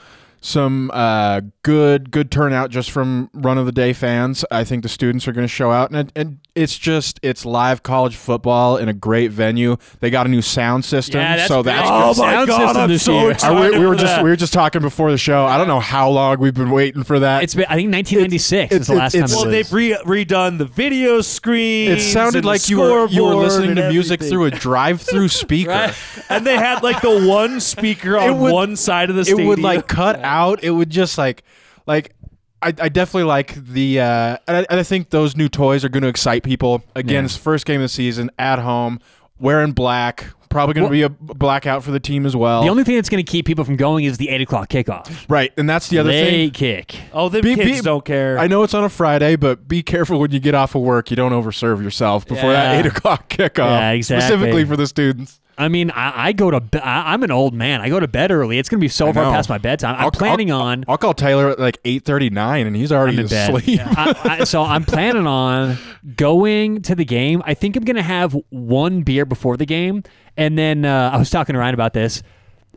some 0.45 0.91
uh, 0.93 1.41
good 1.63 2.11
good 2.11 2.31
turnout 2.31 2.69
just 2.71 2.91
from 2.91 3.31
run 3.33 3.57
of 3.59 3.65
the 3.67 3.73
day 3.73 3.93
fans. 3.93 4.45
I 4.51 4.65
think 4.65 4.83
the 4.83 4.89
students 4.89 5.27
are 5.29 5.33
going 5.33 5.45
to 5.45 5.49
show 5.53 5.71
out, 5.71 5.91
and 5.93 6.13
and 6.17 6.39
it's 6.55 6.77
just 6.77 7.19
it's 7.23 7.47
live 7.47 7.83
college 7.83 8.17
football 8.17 8.77
in 8.77 8.89
a 8.89 8.93
great 8.93 9.31
venue. 9.31 9.77
They 10.01 10.11
got 10.11 10.27
a 10.27 10.29
new 10.29 10.43
sound 10.43 10.85
system, 10.85 11.21
Yeah, 11.21 11.37
that's 11.37 11.49
so 11.49 11.63
that's 11.63 11.89
Oh 11.91 12.09
my 12.21 12.33
Sound 12.33 12.49
god, 12.49 12.59
system 12.59 12.91
I'm 12.91 12.99
so 12.99 13.29
excited. 13.29 13.73
We, 13.75 13.79
we 13.79 13.87
were 13.87 13.95
just 13.95 14.17
that. 14.17 14.25
we 14.25 14.31
were 14.31 14.37
just 14.37 14.53
talking 14.53 14.83
before 14.83 15.11
the 15.13 15.17
show. 15.19 15.47
I 15.47 15.57
don't 15.57 15.69
know 15.69 15.81
how 15.81 16.11
long 16.11 16.41
we've 16.41 16.53
been 16.53 16.71
waiting 16.73 17.05
for 17.05 17.21
that. 17.21 17.45
It's 17.45 17.55
been. 17.55 17.67
I 17.69 17.77
think 17.77 17.93
1996 17.93 18.73
is 18.73 18.81
it's- 18.81 18.89
the 18.89 18.95
last 18.95 19.13
time. 19.13 19.19
it's- 19.25 19.33
it 19.33 19.37
Well, 19.37 19.47
was. 19.47 19.53
they've 19.53 19.73
re- 19.73 20.25
redone 20.25 20.59
the 20.59 20.65
video 20.67 21.21
screen. 21.21 21.93
it 21.93 22.01
sounded 22.01 22.45
like 22.45 22.69
you 22.69 22.81
were 22.81 23.07
you 23.07 23.23
were 23.25 23.37
listening 23.37 23.77
to 23.77 23.89
music 23.89 24.21
through 24.21 24.47
a 24.47 24.51
drive-through 24.51 25.29
speaker. 25.43 25.71
Right. 25.71 25.95
and 26.29 26.45
they 26.47 26.57
had 26.57 26.83
like 26.83 27.01
the 27.01 27.27
one 27.29 27.61
speaker 27.61 28.19
on 28.19 28.41
would- 28.41 28.53
one 28.53 28.77
side 28.77 29.09
of 29.09 29.17
the 29.17 29.23
it 29.23 29.47
would 29.47 29.61
like 29.61 29.87
cut 29.87 30.19
out. 30.19 30.32
It 30.63 30.71
would 30.71 30.91
just 30.91 31.19
like 31.19 31.43
like 31.87 32.15
I, 32.63 32.69
I 32.69 32.89
definitely 32.89 33.25
like 33.25 33.55
the 33.55 34.01
uh 34.01 34.37
and 34.47 34.57
I, 34.59 34.67
and 34.71 34.81
I 34.81 34.83
think 34.83 35.11
those 35.11 35.37
new 35.37 35.49
toys 35.49 35.85
are 35.85 35.89
going 35.89 36.03
to 36.03 36.09
excite 36.09 36.43
people. 36.43 36.83
Again, 36.95 37.15
Yeah. 37.23 37.25
it's 37.25 37.37
first 37.37 37.67
game 37.67 37.81
of 37.81 37.85
the 37.85 37.89
season 37.89 38.31
at 38.39 38.59
home, 38.59 39.01
wearing 39.39 39.73
black. 39.73 40.27
Probably 40.49 40.75
going 40.75 40.83
to 40.93 40.99
Well- 41.01 41.09
be 41.09 41.33
a 41.33 41.35
blackout 41.35 41.83
for 41.83 41.93
the 41.93 41.99
team 41.99 42.27
as 42.27 42.37
well. 42.37 42.63
the 42.63 42.69
only 42.69 42.85
thing 42.85 42.97
that's 42.97 43.09
going 43.09 43.25
to 43.25 43.31
keep 43.31 43.47
people 43.47 43.65
from 43.65 43.77
going 43.77 44.05
is 44.05 44.19
the 44.19 44.29
eight 44.29 44.43
o'clock 44.43 44.69
kickoff. 44.69 45.11
right, 45.31 45.51
and 45.57 45.67
that's 45.69 45.89
the 45.89 45.99
other 45.99 46.11
Late 46.11 46.29
thing. 46.29 46.51
kick. 46.51 46.95
Oh, 47.15 47.31
the 47.31 47.41
Be- 47.41 47.55
kids 47.55 47.79
be- 47.81 47.85
don't 47.85 48.05
care. 48.05 48.39
I 48.39 48.49
know 48.49 48.63
it's 48.63 48.75
on 48.75 48.85
a 48.85 48.91
Friday, 48.91 49.37
but 49.37 49.67
be 49.67 49.83
careful 49.83 50.21
when 50.21 50.31
you 50.31 50.41
get 50.41 50.55
off 50.55 50.75
of 50.75 50.83
work. 50.83 51.09
You 51.11 51.17
don't 51.17 51.33
overserve 51.33 51.83
yourself 51.83 52.27
before 52.27 52.53
that 52.53 52.75
Yeah. 52.75 52.81
eight 52.81 52.85
o'clock 52.87 53.31
kickoff. 53.31 53.59
Yeah, 53.71 53.91
exactly. 53.93 54.27
Specifically 54.29 54.65
for 54.67 54.77
the 54.77 54.87
students. 54.87 55.41
I 55.59 55.69
mean, 55.69 55.91
I, 55.91 56.29
I 56.29 56.33
go 56.33 56.51
to. 56.51 56.61
Be- 56.61 56.79
I, 56.81 57.13
I'm 57.13 57.23
an 57.23 57.31
old 57.31 57.55
man. 57.55 57.81
I 57.81 57.89
go 57.89 58.01
to 58.01 58.09
bed 58.09 58.31
early. 58.31 58.59
It's 58.59 58.69
going 58.69 58.79
to 58.81 58.85
be 58.85 58.89
so 58.89 59.09
I 59.09 59.13
far 59.13 59.25
know. 59.25 59.31
past 59.33 59.49
my 59.49 59.59
bedtime. 59.59 59.95
I'm 59.97 60.03
I'll- 60.05 60.11
planning 60.11 60.51
I'll- 60.51 60.63
on. 60.63 60.85
I'll 60.89 60.99
call 60.99 61.15
Taylor 61.15 61.51
at 61.51 61.59
like 61.59 61.79
eight 61.85 62.05
thirty 62.05 62.31
nine, 62.31 62.67
and 62.67 62.75
he's 62.75 62.91
already 62.93 63.15
I'm 63.19 63.21
in 63.25 63.27
bed. 63.29 63.55
asleep. 63.55 63.81
I, 63.85 64.39
I, 64.41 64.45
so 64.45 64.63
I'm 64.63 64.85
planning 64.85 65.27
on 65.27 65.77
going 66.17 66.83
to 66.83 66.95
the 66.95 67.05
game. 67.05 67.43
I 67.45 67.55
think 67.55 67.77
I'm 67.77 67.85
going 67.85 67.97
to 67.97 68.03
have 68.03 68.37
one 68.51 69.03
beer 69.03 69.25
before 69.25 69.57
the 69.57 69.67
game, 69.67 70.03
and 70.37 70.57
then 70.59 70.85
uh, 70.85 71.11
I 71.13 71.17
was 71.19 71.31
talking 71.31 71.53
to 71.55 71.59
Ryan 71.59 71.75
about 71.75 71.93
this. 71.93 72.23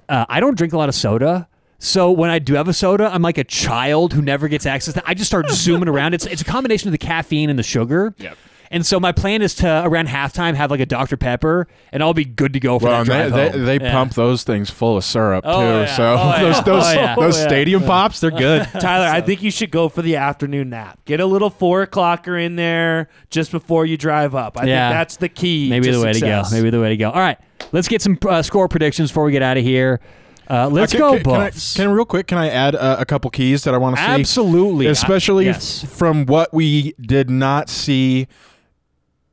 Uh, 0.10 0.26
I 0.30 0.40
don't 0.40 0.58
drink 0.58 0.74
a 0.74 0.78
lot 0.78 0.90
of 0.90 0.96
soda. 0.96 1.48
So 1.80 2.12
when 2.12 2.30
I 2.30 2.40
do 2.40 2.54
have 2.56 2.68
a 2.68 2.74
soda, 2.74 3.10
I'm 3.14 3.22
like 3.22 3.38
a 3.38 3.44
child 3.44 4.14
who 4.14 4.22
never 4.22 4.48
gets 4.48 4.66
access 4.66 4.94
to. 4.94 5.00
It. 5.02 5.06
I 5.08 5.14
just 5.14 5.28
start 5.30 5.50
zooming 5.50 5.90
around. 5.90 6.14
It's 6.14 6.26
it's 6.26 6.42
a 6.42 6.46
combination 6.46 6.88
of 6.88 6.92
the 6.94 6.98
caffeine 6.98 7.50
and 7.50 7.60
the 7.60 7.64
sugar. 7.64 8.14
Yep. 8.18 8.38
And 8.72 8.86
so 8.86 9.00
my 9.00 9.12
plan 9.12 9.42
is 9.42 9.54
to 9.56 9.86
around 9.86 10.08
halftime 10.08 10.56
have 10.56 10.72
like 10.72 10.80
a 10.80 10.86
Dr 10.86 11.18
Pepper, 11.18 11.68
and 11.92 12.02
I'll 12.02 12.14
be 12.14 12.26
good 12.26 12.54
to 12.54 12.60
go 12.60 12.80
for 12.80 12.86
Well, 12.86 13.04
that 13.04 13.12
and 13.22 13.32
drive 13.32 13.34
they, 13.34 13.50
home. 13.58 13.66
they, 13.66 13.78
they 13.78 13.86
Yeah. 13.86 13.92
pump 13.92 14.14
those 14.16 14.44
things 14.44 14.70
full 14.70 14.98
of 14.98 15.04
syrup 15.04 15.44
Oh, 15.48 15.60
too. 15.62 15.66
yeah. 15.82 15.96
So 15.96 16.04
Oh, 16.04 16.30
yeah. 16.36 16.42
those 16.42 16.64
those, 16.66 16.84
Oh, 16.86 16.92
yeah. 16.94 17.16
those 17.16 17.38
Oh, 17.38 17.42
yeah. 17.42 17.48
stadium 17.48 17.84
pops, 17.84 18.20
they're 18.20 18.32
good. 18.32 18.64
Tyler, 18.80 19.08
I 19.08 19.22
think 19.22 19.42
you 19.44 19.52
should 19.52 19.72
go 19.72 19.88
for 19.90 20.02
the 20.02 20.16
afternoon 20.16 20.70
nap. 20.72 21.00
Get 21.06 21.20
a 21.20 21.26
little 21.26 21.50
four 21.50 21.86
o'clocker 21.86 22.44
in 22.44 22.56
there 22.56 23.10
just 23.30 23.52
before 23.52 23.86
you 23.86 23.98
drive 23.98 24.34
up. 24.36 24.58
I 24.60 24.66
Yeah. 24.66 24.90
think 24.90 24.98
that's 25.00 25.18
the 25.18 25.30
key. 25.30 25.70
Maybe 25.70 25.88
to 25.88 25.98
the 25.98 26.04
way 26.04 26.14
success. 26.14 26.50
to 26.50 26.56
go. 26.56 26.58
Maybe 26.62 26.70
the 26.72 26.80
way 26.82 26.90
to 26.90 26.98
go. 26.98 27.12
All 27.12 27.20
right, 27.22 27.38
let's 27.72 27.88
get 27.88 28.02
some 28.02 28.18
uh, 28.28 28.42
score 28.42 28.68
predictions 28.68 29.12
before 29.12 29.26
we 29.26 29.32
get 29.32 29.42
out 29.44 29.58
of 29.58 29.64
here. 29.64 30.00
Uh, 30.48 30.68
let's 30.68 30.92
Can- 30.92 31.02
go, 31.02 31.14
can, 31.16 31.24
can 31.24 31.34
I, 31.42 31.50
can 31.50 31.90
real 31.90 32.06
quick? 32.06 32.28
Can 32.28 32.38
I 32.38 32.50
add 32.50 32.76
uh, 32.76 32.98
a 33.00 33.06
couple 33.06 33.32
keys 33.32 33.64
that 33.64 33.74
I 33.74 33.78
want 33.78 33.96
to 33.96 34.02
see? 34.04 34.08
Absolutely, 34.12 34.86
especially 34.86 35.48
I- 35.48 35.52
f- 35.52 35.56
yes. 35.56 35.86
from 35.98 36.28
what 36.28 36.54
we 36.54 36.94
did 37.02 37.32
not 37.32 37.68
see 37.68 38.28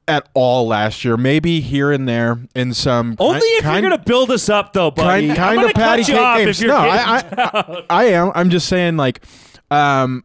at 0.09 0.29
all 0.35 0.67
last 0.67 1.05
year. 1.05 1.17
Maybe 1.17 1.61
here 1.61 1.91
and 1.93 2.09
there 2.09 2.41
in 2.55 2.75
some 2.75 3.17
Only 3.19 3.41
ki- 3.41 3.47
if 3.47 3.63
kind, 3.63 3.83
you're 3.83 3.91
going 3.91 4.01
to 4.03 4.09
build 4.09 4.31
us 4.31 4.49
up, 4.49 4.73
though, 4.73 4.91
buddy. 4.91 5.29
kind, 5.29 5.37
kind 5.39 5.63
of 5.63 5.73
patty 5.75 6.03
cut 6.03 6.09
you 6.09 6.15
cake 6.15 6.23
off 6.25 6.39
games. 6.39 6.63
no, 6.63 6.77
I, 6.77 7.25
I, 7.37 7.85
I 7.91 8.05
am. 8.07 8.33
I'm 8.35 8.51
just 8.51 8.69
saying, 8.69 8.97
like, 8.97 9.25
um, 9.71 10.25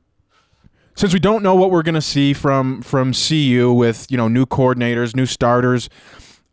since 0.95 1.13
we 1.13 1.19
don't 1.19 1.43
know 1.43 1.55
what 1.55 1.69
we're 1.69 1.83
gonna 1.83 2.01
see 2.01 2.33
from 2.33 2.81
from 2.81 3.13
CU 3.13 3.71
with 3.71 4.07
you 4.09 4.17
know 4.17 4.27
new 4.27 4.45
coordinators, 4.47 5.15
new 5.15 5.27
starters. 5.27 5.89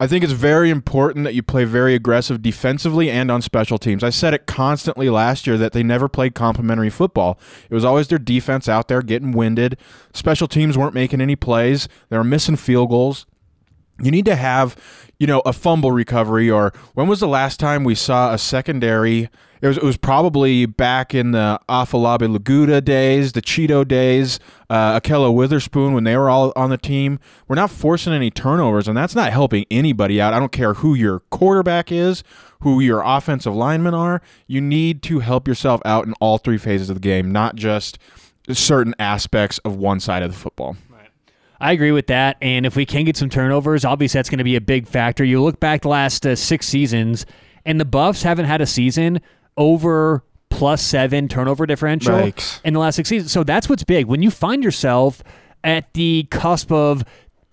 I 0.01 0.09
think 0.09 0.25
it's 0.25 0.33
very 0.33 0.71
important 0.71 1.25
that 1.25 1.35
you 1.35 1.43
play 1.43 1.65
very 1.65 1.95
aggressive 1.95 2.43
defensively 2.43 3.09
and 3.11 3.31
on 3.31 3.43
special 3.43 3.79
teams. 3.79 4.03
I 4.03 4.11
said 4.11 4.35
it 4.35 4.47
constantly 4.47 5.09
last 5.09 5.47
year 5.47 5.57
that 5.57 5.73
they 5.73 5.85
never 5.85 6.09
played 6.09 6.35
complementary 6.35 6.91
football. 6.91 7.39
It 7.71 7.75
was 7.75 7.85
always 7.85 8.09
their 8.09 8.19
defense 8.19 8.69
out 8.69 8.89
there 8.89 9.03
getting 9.03 9.31
winded. 9.31 9.79
Special 10.13 10.49
teams 10.49 10.77
weren't 10.77 10.95
making 10.95 11.21
any 11.21 11.37
plays. 11.37 11.89
They 12.09 12.17
were 12.17 12.25
missing 12.25 12.57
field 12.57 12.91
goals. 12.91 13.25
You 14.01 14.11
need 14.11 14.25
to 14.25 14.37
have, 14.37 14.77
you 15.19 15.27
know, 15.27 15.41
a 15.47 15.53
fumble 15.53 15.93
recovery 15.93 16.51
or 16.51 16.73
when 16.95 17.07
was 17.07 17.21
the 17.21 17.29
last 17.29 17.61
time 17.61 17.85
we 17.85 17.95
saw 17.95 18.33
a 18.33 18.39
secondary? 18.39 19.29
It 19.63 19.69
was, 19.69 19.77
it 19.79 19.83
was 19.83 19.97
probably 19.97 20.67
back 20.67 21.15
in 21.15 21.31
the 21.31 21.59
Afolabi 21.69 22.37
Laguda 22.37 22.85
days, 22.85 23.33
the 23.33 23.41
Cheeto 23.41 23.87
days, 23.87 24.39
uh, 24.69 25.01
Ahkello 25.01 25.35
Witherspoon 25.35 25.95
when 25.95 26.05
they 26.05 26.17
were 26.17 26.29
all 26.29 26.53
on 26.55 26.71
the 26.71 26.77
team. 26.77 27.19
We're 27.49 27.57
not 27.57 27.71
forcing 27.71 28.13
any 28.13 28.31
turnovers, 28.31 28.89
and 28.89 28.97
that's 28.97 29.15
not 29.15 29.33
helping 29.33 29.65
anybody 29.71 30.21
out. 30.21 30.35
I 30.35 30.39
don't 30.39 30.53
care 30.53 30.75
who 30.75 30.95
your 30.95 31.21
quarterback 31.31 31.91
is, 31.91 32.23
who 32.61 32.81
your 32.81 33.01
offensive 33.01 33.55
linemen 33.55 33.95
are. 33.95 34.21
You 34.47 34.61
need 34.61 35.03
to 35.05 35.21
help 35.21 35.49
yourself 35.49 35.81
out 35.85 36.05
in 36.05 36.13
all 36.15 36.37
three 36.37 36.59
phases 36.59 36.91
of 36.91 36.97
the 36.97 37.01
game, 37.01 37.31
not 37.33 37.55
just 37.55 37.99
certain 38.51 38.95
aspects 38.99 39.59
of 39.59 39.77
one 39.77 40.01
side 40.01 40.23
of 40.23 40.33
the 40.33 40.37
football. 40.37 40.77
I 41.61 41.73
agree 41.73 41.93
with 41.93 42.09
that. 42.09 42.37
And 42.43 42.67
if 42.67 42.77
we 42.77 42.85
can 42.85 43.05
get 43.05 43.17
some 43.17 43.31
turnovers, 43.31 43.85
obviously 43.85 44.19
that's 44.19 44.31
going 44.31 44.39
to 44.39 44.45
be 44.45 44.57
a 44.57 44.61
big 44.61 44.87
factor. 44.87 45.25
You 45.25 45.43
look 45.43 45.61
back 45.61 45.83
the 45.83 45.89
last 45.89 46.27
uh, 46.27 46.37
six 46.37 46.67
seasons, 46.67 47.27
and 47.65 47.81
the 47.81 47.85
Buffs 47.85 48.23
haven't 48.23 48.47
had 48.47 48.61
a 48.61 48.67
season 48.67 49.21
over 49.57 50.25
plus 50.51 50.83
seven 50.83 51.29
turnover 51.29 51.67
differential 51.67 52.15
Yikes. 52.15 52.61
in 52.65 52.75
the 52.75 52.81
last 52.81 52.97
six 52.97 53.09
seasons. 53.09 53.33
So 53.33 53.45
that's 53.45 53.69
what's 53.69 53.85
big. 53.85 54.07
When 54.07 54.23
you 54.23 54.31
find 54.31 54.63
yourself 54.63 55.23
at 55.63 55.93
the 55.95 56.27
cusp 56.31 56.71
of 56.71 57.05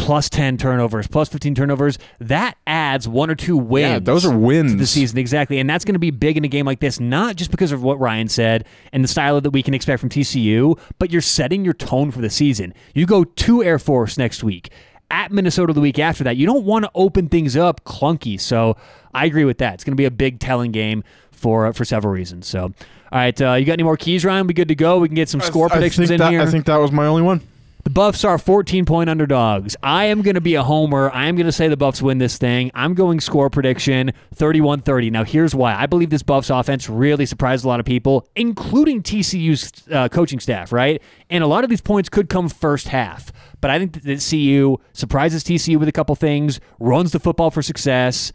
plus 0.01 0.29
10 0.29 0.57
turnovers, 0.57 1.05
plus 1.05 1.29
15 1.29 1.53
turnovers, 1.53 1.99
that 2.19 2.57
adds 2.65 3.07
one 3.07 3.29
or 3.29 3.35
two 3.35 3.55
wins. 3.55 3.87
Yeah, 3.87 3.99
those 3.99 4.25
are 4.25 4.35
wins. 4.35 4.71
to 4.71 4.77
the 4.79 4.87
season 4.87 5.19
exactly, 5.19 5.59
and 5.59 5.69
that's 5.69 5.85
going 5.85 5.93
to 5.93 5.99
be 5.99 6.09
big 6.09 6.37
in 6.37 6.43
a 6.43 6.47
game 6.47 6.65
like 6.65 6.79
this. 6.79 6.99
Not 6.99 7.35
just 7.35 7.51
because 7.51 7.71
of 7.71 7.83
what 7.83 7.99
Ryan 7.99 8.27
said 8.27 8.65
and 8.91 9.03
the 9.03 9.07
style 9.07 9.39
that 9.39 9.51
we 9.51 9.61
can 9.61 9.75
expect 9.75 9.99
from 9.99 10.09
TCU, 10.09 10.77
but 10.97 11.11
you're 11.11 11.21
setting 11.21 11.63
your 11.63 11.75
tone 11.75 12.09
for 12.09 12.19
the 12.19 12.31
season. 12.31 12.73
You 12.95 13.05
go 13.05 13.23
to 13.23 13.63
Air 13.63 13.77
Force 13.77 14.17
next 14.17 14.43
week. 14.43 14.71
At 15.11 15.31
Minnesota 15.31 15.71
the 15.71 15.81
week 15.81 15.99
after 15.99 16.23
that, 16.23 16.35
you 16.35 16.47
don't 16.47 16.65
want 16.65 16.85
to 16.85 16.91
open 16.95 17.29
things 17.29 17.55
up 17.55 17.83
clunky. 17.83 18.39
So 18.39 18.77
I 19.13 19.25
agree 19.25 19.45
with 19.45 19.59
that. 19.59 19.75
It's 19.75 19.83
going 19.83 19.91
to 19.91 19.97
be 19.97 20.05
a 20.05 20.11
big 20.11 20.39
telling 20.39 20.71
game 20.71 21.03
for 21.31 21.67
uh, 21.67 21.73
for 21.73 21.85
several 21.85 22.11
reasons. 22.11 22.47
So, 22.47 22.63
all 22.63 22.73
right, 23.11 23.39
uh, 23.39 23.53
you 23.53 23.65
got 23.65 23.73
any 23.73 23.83
more 23.83 23.97
keys, 23.97 24.25
Ryan? 24.25 24.47
We 24.47 24.55
good 24.55 24.69
to 24.69 24.75
go? 24.75 24.97
We 24.97 25.09
can 25.09 25.15
get 25.15 25.29
some 25.29 25.41
score 25.41 25.67
I 25.67 25.73
predictions 25.73 26.07
think 26.07 26.21
in 26.21 26.25
that, 26.25 26.31
here. 26.31 26.41
I 26.41 26.47
think 26.47 26.65
that 26.65 26.77
was 26.77 26.91
my 26.91 27.05
only 27.05 27.21
one. 27.21 27.41
The 27.83 27.89
Buffs 27.89 28.23
are 28.23 28.37
14 28.37 28.85
point 28.85 29.09
underdogs. 29.09 29.75
I 29.81 30.05
am 30.05 30.21
going 30.21 30.35
to 30.35 30.41
be 30.41 30.53
a 30.53 30.61
homer. 30.61 31.09
I 31.11 31.25
am 31.25 31.35
going 31.35 31.47
to 31.47 31.51
say 31.51 31.67
the 31.67 31.77
Buffs 31.77 31.99
win 32.01 32.19
this 32.19 32.37
thing. 32.37 32.69
I'm 32.75 32.93
going 32.93 33.19
score 33.19 33.49
prediction 33.49 34.13
31 34.35 34.81
30. 34.81 35.09
Now, 35.09 35.23
here's 35.23 35.55
why. 35.55 35.73
I 35.73 35.87
believe 35.87 36.11
this 36.11 36.21
Buffs 36.21 36.51
offense 36.51 36.87
really 36.87 37.25
surprised 37.25 37.65
a 37.65 37.67
lot 37.67 37.79
of 37.79 37.85
people, 37.85 38.27
including 38.35 39.01
TCU's 39.01 39.87
uh, 39.91 40.09
coaching 40.09 40.39
staff, 40.39 40.71
right? 40.71 41.01
And 41.29 41.43
a 41.43 41.47
lot 41.47 41.63
of 41.63 41.71
these 41.71 41.81
points 41.81 42.07
could 42.07 42.29
come 42.29 42.49
first 42.49 42.89
half. 42.89 43.31
But 43.61 43.71
I 43.71 43.79
think 43.79 44.03
that 44.03 44.27
CU 44.29 44.77
surprises 44.93 45.43
TCU 45.43 45.77
with 45.77 45.87
a 45.87 45.91
couple 45.91 46.15
things, 46.15 46.59
runs 46.79 47.11
the 47.11 47.19
football 47.19 47.49
for 47.49 47.63
success. 47.63 48.31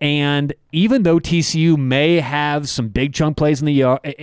And 0.00 0.54
even 0.72 1.02
though 1.02 1.18
TCU 1.18 1.76
may 1.76 2.20
have 2.20 2.68
some 2.68 2.88
big 2.88 3.12
chunk 3.12 3.36
plays 3.36 3.60
in 3.60 3.66
the 3.66 3.82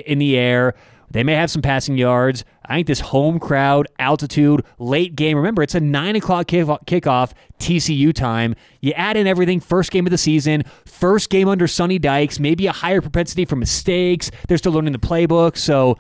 in 0.10 0.20
the 0.20 0.38
air, 0.38 0.76
they 1.14 1.24
may 1.24 1.36
have 1.36 1.50
some 1.50 1.62
passing 1.62 1.98
yards. 1.98 2.44
I 2.66 2.76
think 2.76 2.88
this 2.88 3.00
home 3.00 3.40
crowd, 3.40 3.88
altitude, 4.00 4.66
late 4.80 5.16
game. 5.16 5.38
Remember, 5.38 5.64
it's 5.64 5.76
a 5.76 5.80
nine 5.80 6.16
o'clock 6.16 6.48
kickoff, 6.48 7.34
TCU 7.60 8.14
time. 8.14 8.56
You 8.82 8.92
add 8.94 9.16
in 9.16 9.28
everything, 9.28 9.60
first 9.60 9.92
game 9.92 10.06
of 10.06 10.12
the 10.12 10.18
season, 10.18 10.64
first 10.86 11.30
game 11.30 11.48
under 11.48 11.68
Sonny 11.68 12.00
Dykes, 12.00 12.40
maybe 12.40 12.68
a 12.68 12.72
higher 12.72 13.00
propensity 13.02 13.46
for 13.46 13.56
mistakes. 13.56 14.32
They're 14.48 14.58
still 14.58 14.74
learning 14.74 14.94
the 14.94 15.00
playbook, 15.00 15.56
so 15.56 15.98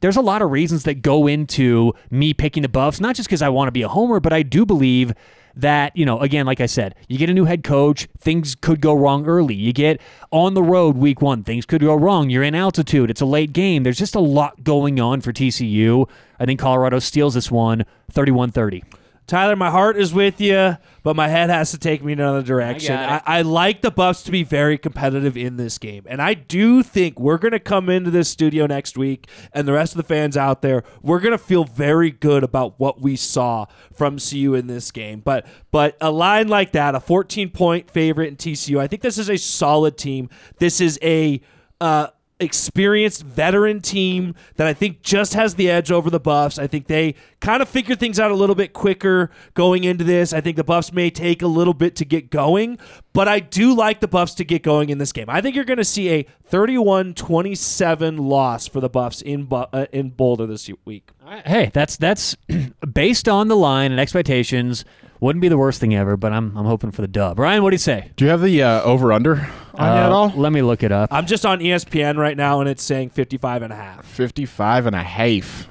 there's 0.00 0.16
a 0.16 0.22
lot 0.22 0.42
of 0.42 0.50
reasons 0.50 0.84
that 0.84 1.02
go 1.02 1.26
into 1.26 1.94
me 2.10 2.34
picking 2.34 2.62
the 2.62 2.68
Buffs. 2.68 3.00
Not 3.00 3.16
just 3.16 3.28
because 3.28 3.42
I 3.42 3.48
want 3.50 3.68
to 3.68 3.72
be 3.72 3.82
a 3.82 3.88
homer, 3.88 4.20
but 4.20 4.32
I 4.32 4.42
do 4.42 4.66
believe 4.66 5.12
that, 5.56 5.96
you 5.96 6.04
know, 6.04 6.20
again, 6.20 6.46
like 6.46 6.60
I 6.60 6.66
said, 6.66 6.94
you 7.08 7.18
get 7.18 7.30
a 7.30 7.34
new 7.34 7.44
head 7.44 7.62
coach, 7.62 8.08
things 8.18 8.54
could 8.54 8.80
go 8.80 8.94
wrong 8.94 9.26
early. 9.26 9.54
You 9.54 9.72
get 9.72 10.00
on 10.30 10.54
the 10.54 10.62
road 10.62 10.96
week 10.96 11.22
one, 11.22 11.44
things 11.44 11.66
could 11.66 11.80
go 11.80 11.94
wrong. 11.94 12.30
You're 12.30 12.42
in 12.42 12.54
altitude, 12.54 13.10
it's 13.10 13.20
a 13.20 13.26
late 13.26 13.52
game. 13.52 13.82
There's 13.82 13.98
just 13.98 14.14
a 14.14 14.20
lot 14.20 14.64
going 14.64 15.00
on 15.00 15.20
for 15.20 15.32
TCU. 15.32 16.08
I 16.38 16.46
think 16.46 16.60
Colorado 16.60 16.98
steals 16.98 17.34
this 17.34 17.50
one 17.50 17.84
31 18.10 18.50
30. 18.50 18.82
Tyler, 19.26 19.56
my 19.56 19.70
heart 19.70 19.96
is 19.96 20.12
with 20.12 20.40
you, 20.40 20.76
but 21.02 21.16
my 21.16 21.28
head 21.28 21.48
has 21.48 21.70
to 21.70 21.78
take 21.78 22.04
me 22.04 22.12
in 22.12 22.20
another 22.20 22.42
direction. 22.42 22.96
I 22.96 23.16
I. 23.16 23.22
I, 23.38 23.42
like 23.42 23.80
the 23.80 23.90
Buffs 23.90 24.22
to 24.24 24.30
be 24.30 24.42
very 24.42 24.76
competitive 24.76 25.36
in 25.36 25.56
this 25.56 25.78
game, 25.78 26.04
and 26.06 26.20
I 26.20 26.34
do 26.34 26.82
think 26.82 27.18
we're 27.18 27.38
going 27.38 27.52
to 27.52 27.60
come 27.60 27.88
into 27.88 28.10
this 28.10 28.28
studio 28.28 28.66
next 28.66 28.98
week, 28.98 29.28
and 29.52 29.66
the 29.66 29.72
rest 29.72 29.94
of 29.94 29.96
the 29.96 30.02
fans 30.02 30.36
out 30.36 30.60
there, 30.60 30.84
we're 31.02 31.20
going 31.20 31.32
to 31.32 31.38
feel 31.38 31.64
very 31.64 32.10
good 32.10 32.44
about 32.44 32.78
what 32.78 33.00
we 33.00 33.16
saw 33.16 33.66
from 33.92 34.18
CU 34.18 34.54
in 34.54 34.66
this 34.66 34.90
game. 34.90 35.20
But 35.20 35.46
but 35.70 35.96
a 36.00 36.10
line 36.10 36.48
like 36.48 36.72
that, 36.72 36.94
a 36.94 37.00
14 37.00 37.50
point 37.50 37.90
favorite 37.90 38.28
in 38.28 38.36
TCU, 38.36 38.78
I 38.78 38.86
think 38.86 39.00
this 39.02 39.16
is 39.16 39.30
a 39.30 39.38
solid 39.38 39.96
team. 39.96 40.28
This 40.58 40.80
is 40.80 40.98
a 41.02 41.40
uh, 41.80 42.08
experienced 42.40 43.22
veteran 43.22 43.80
team 43.80 44.34
that 44.56 44.66
I 44.66 44.74
think 44.74 45.02
just 45.02 45.34
has 45.34 45.54
the 45.54 45.70
edge 45.70 45.92
over 45.92 46.10
the 46.10 46.18
Buffs. 46.18 46.58
I 46.58 46.66
think 46.66 46.88
they 46.88 47.14
kind 47.40 47.62
of 47.62 47.68
figure 47.68 47.94
things 47.94 48.18
out 48.18 48.30
a 48.30 48.34
little 48.34 48.56
bit 48.56 48.72
quicker 48.72 49.30
going 49.54 49.84
into 49.84 50.02
this. 50.04 50.32
I 50.32 50.40
think 50.40 50.56
the 50.56 50.64
Buffs 50.64 50.92
may 50.92 51.10
take 51.10 51.42
a 51.42 51.46
little 51.46 51.74
bit 51.74 51.94
to 51.96 52.04
get 52.04 52.30
going, 52.30 52.78
but 53.12 53.28
I 53.28 53.38
do 53.40 53.74
like 53.74 54.00
the 54.00 54.08
Buffs 54.08 54.34
to 54.34 54.44
get 54.44 54.62
going 54.62 54.88
in 54.90 54.98
this 54.98 55.12
game. 55.12 55.26
I 55.28 55.40
think 55.40 55.54
you're 55.54 55.64
going 55.64 55.78
to 55.78 55.84
see 55.84 56.10
a 56.10 56.26
31-27 56.50 58.18
loss 58.20 58.66
for 58.66 58.80
the 58.80 58.88
Buffs 58.88 59.22
in 59.22 59.44
Bu- 59.44 59.66
uh, 59.72 59.86
in 59.92 60.10
Boulder 60.10 60.46
this 60.46 60.68
week. 60.84 61.10
Hey, 61.46 61.70
that's 61.72 61.96
that's 61.96 62.36
based 62.92 63.28
on 63.28 63.48
the 63.48 63.56
line 63.56 63.92
and 63.92 64.00
expectations. 64.00 64.84
Wouldn't 65.24 65.40
be 65.40 65.48
the 65.48 65.56
worst 65.56 65.80
thing 65.80 65.94
ever, 65.94 66.18
but 66.18 66.34
I'm 66.34 66.54
I'm 66.54 66.66
hoping 66.66 66.90
for 66.90 67.00
the 67.00 67.08
dub. 67.08 67.38
Ryan, 67.38 67.62
what 67.62 67.70
do 67.70 67.74
you 67.74 67.78
say? 67.78 68.10
Do 68.16 68.26
you 68.26 68.30
have 68.30 68.42
the 68.42 68.62
uh, 68.62 68.82
over 68.82 69.10
under 69.10 69.36
on 69.72 69.96
you 69.96 70.02
at 70.02 70.12
Uh, 70.12 70.14
all? 70.14 70.28
Let 70.36 70.52
me 70.52 70.60
look 70.60 70.82
it 70.82 70.92
up. 70.92 71.10
I'm 71.10 71.24
just 71.24 71.46
on 71.46 71.60
ESPN 71.60 72.18
right 72.18 72.36
now 72.36 72.60
and 72.60 72.68
it's 72.68 72.82
saying 72.82 73.08
55 73.08 73.62
and 73.62 73.72
a 73.72 73.76
half. 73.76 74.04
55 74.04 74.84
and 74.84 74.94
a 74.94 75.02
half. 75.02 75.66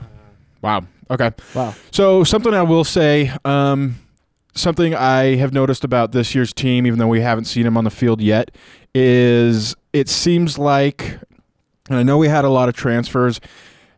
Wow. 0.63 0.85
Okay. 1.11 1.29
Wow. 1.53 1.75
So 1.91 2.23
something 2.23 2.51
I 2.51 2.63
will 2.63 2.83
say, 2.83 3.31
um, 3.45 3.97
something 4.55 4.95
I 4.95 5.35
have 5.35 5.53
noticed 5.53 5.83
about 5.83 6.13
this 6.13 6.33
year's 6.33 6.51
team, 6.51 6.87
even 6.87 6.97
though 6.97 7.07
we 7.07 7.21
haven't 7.21 7.45
seen 7.45 7.67
him 7.67 7.77
on 7.77 7.83
the 7.83 7.91
field 7.91 8.21
yet, 8.21 8.49
is 8.95 9.75
it 9.93 10.09
seems 10.09 10.57
like, 10.57 11.19
and 11.91 11.99
I 11.99 12.01
know 12.01 12.17
we 12.17 12.27
had 12.27 12.43
a 12.43 12.49
lot 12.49 12.69
of 12.69 12.75
transfers. 12.75 13.39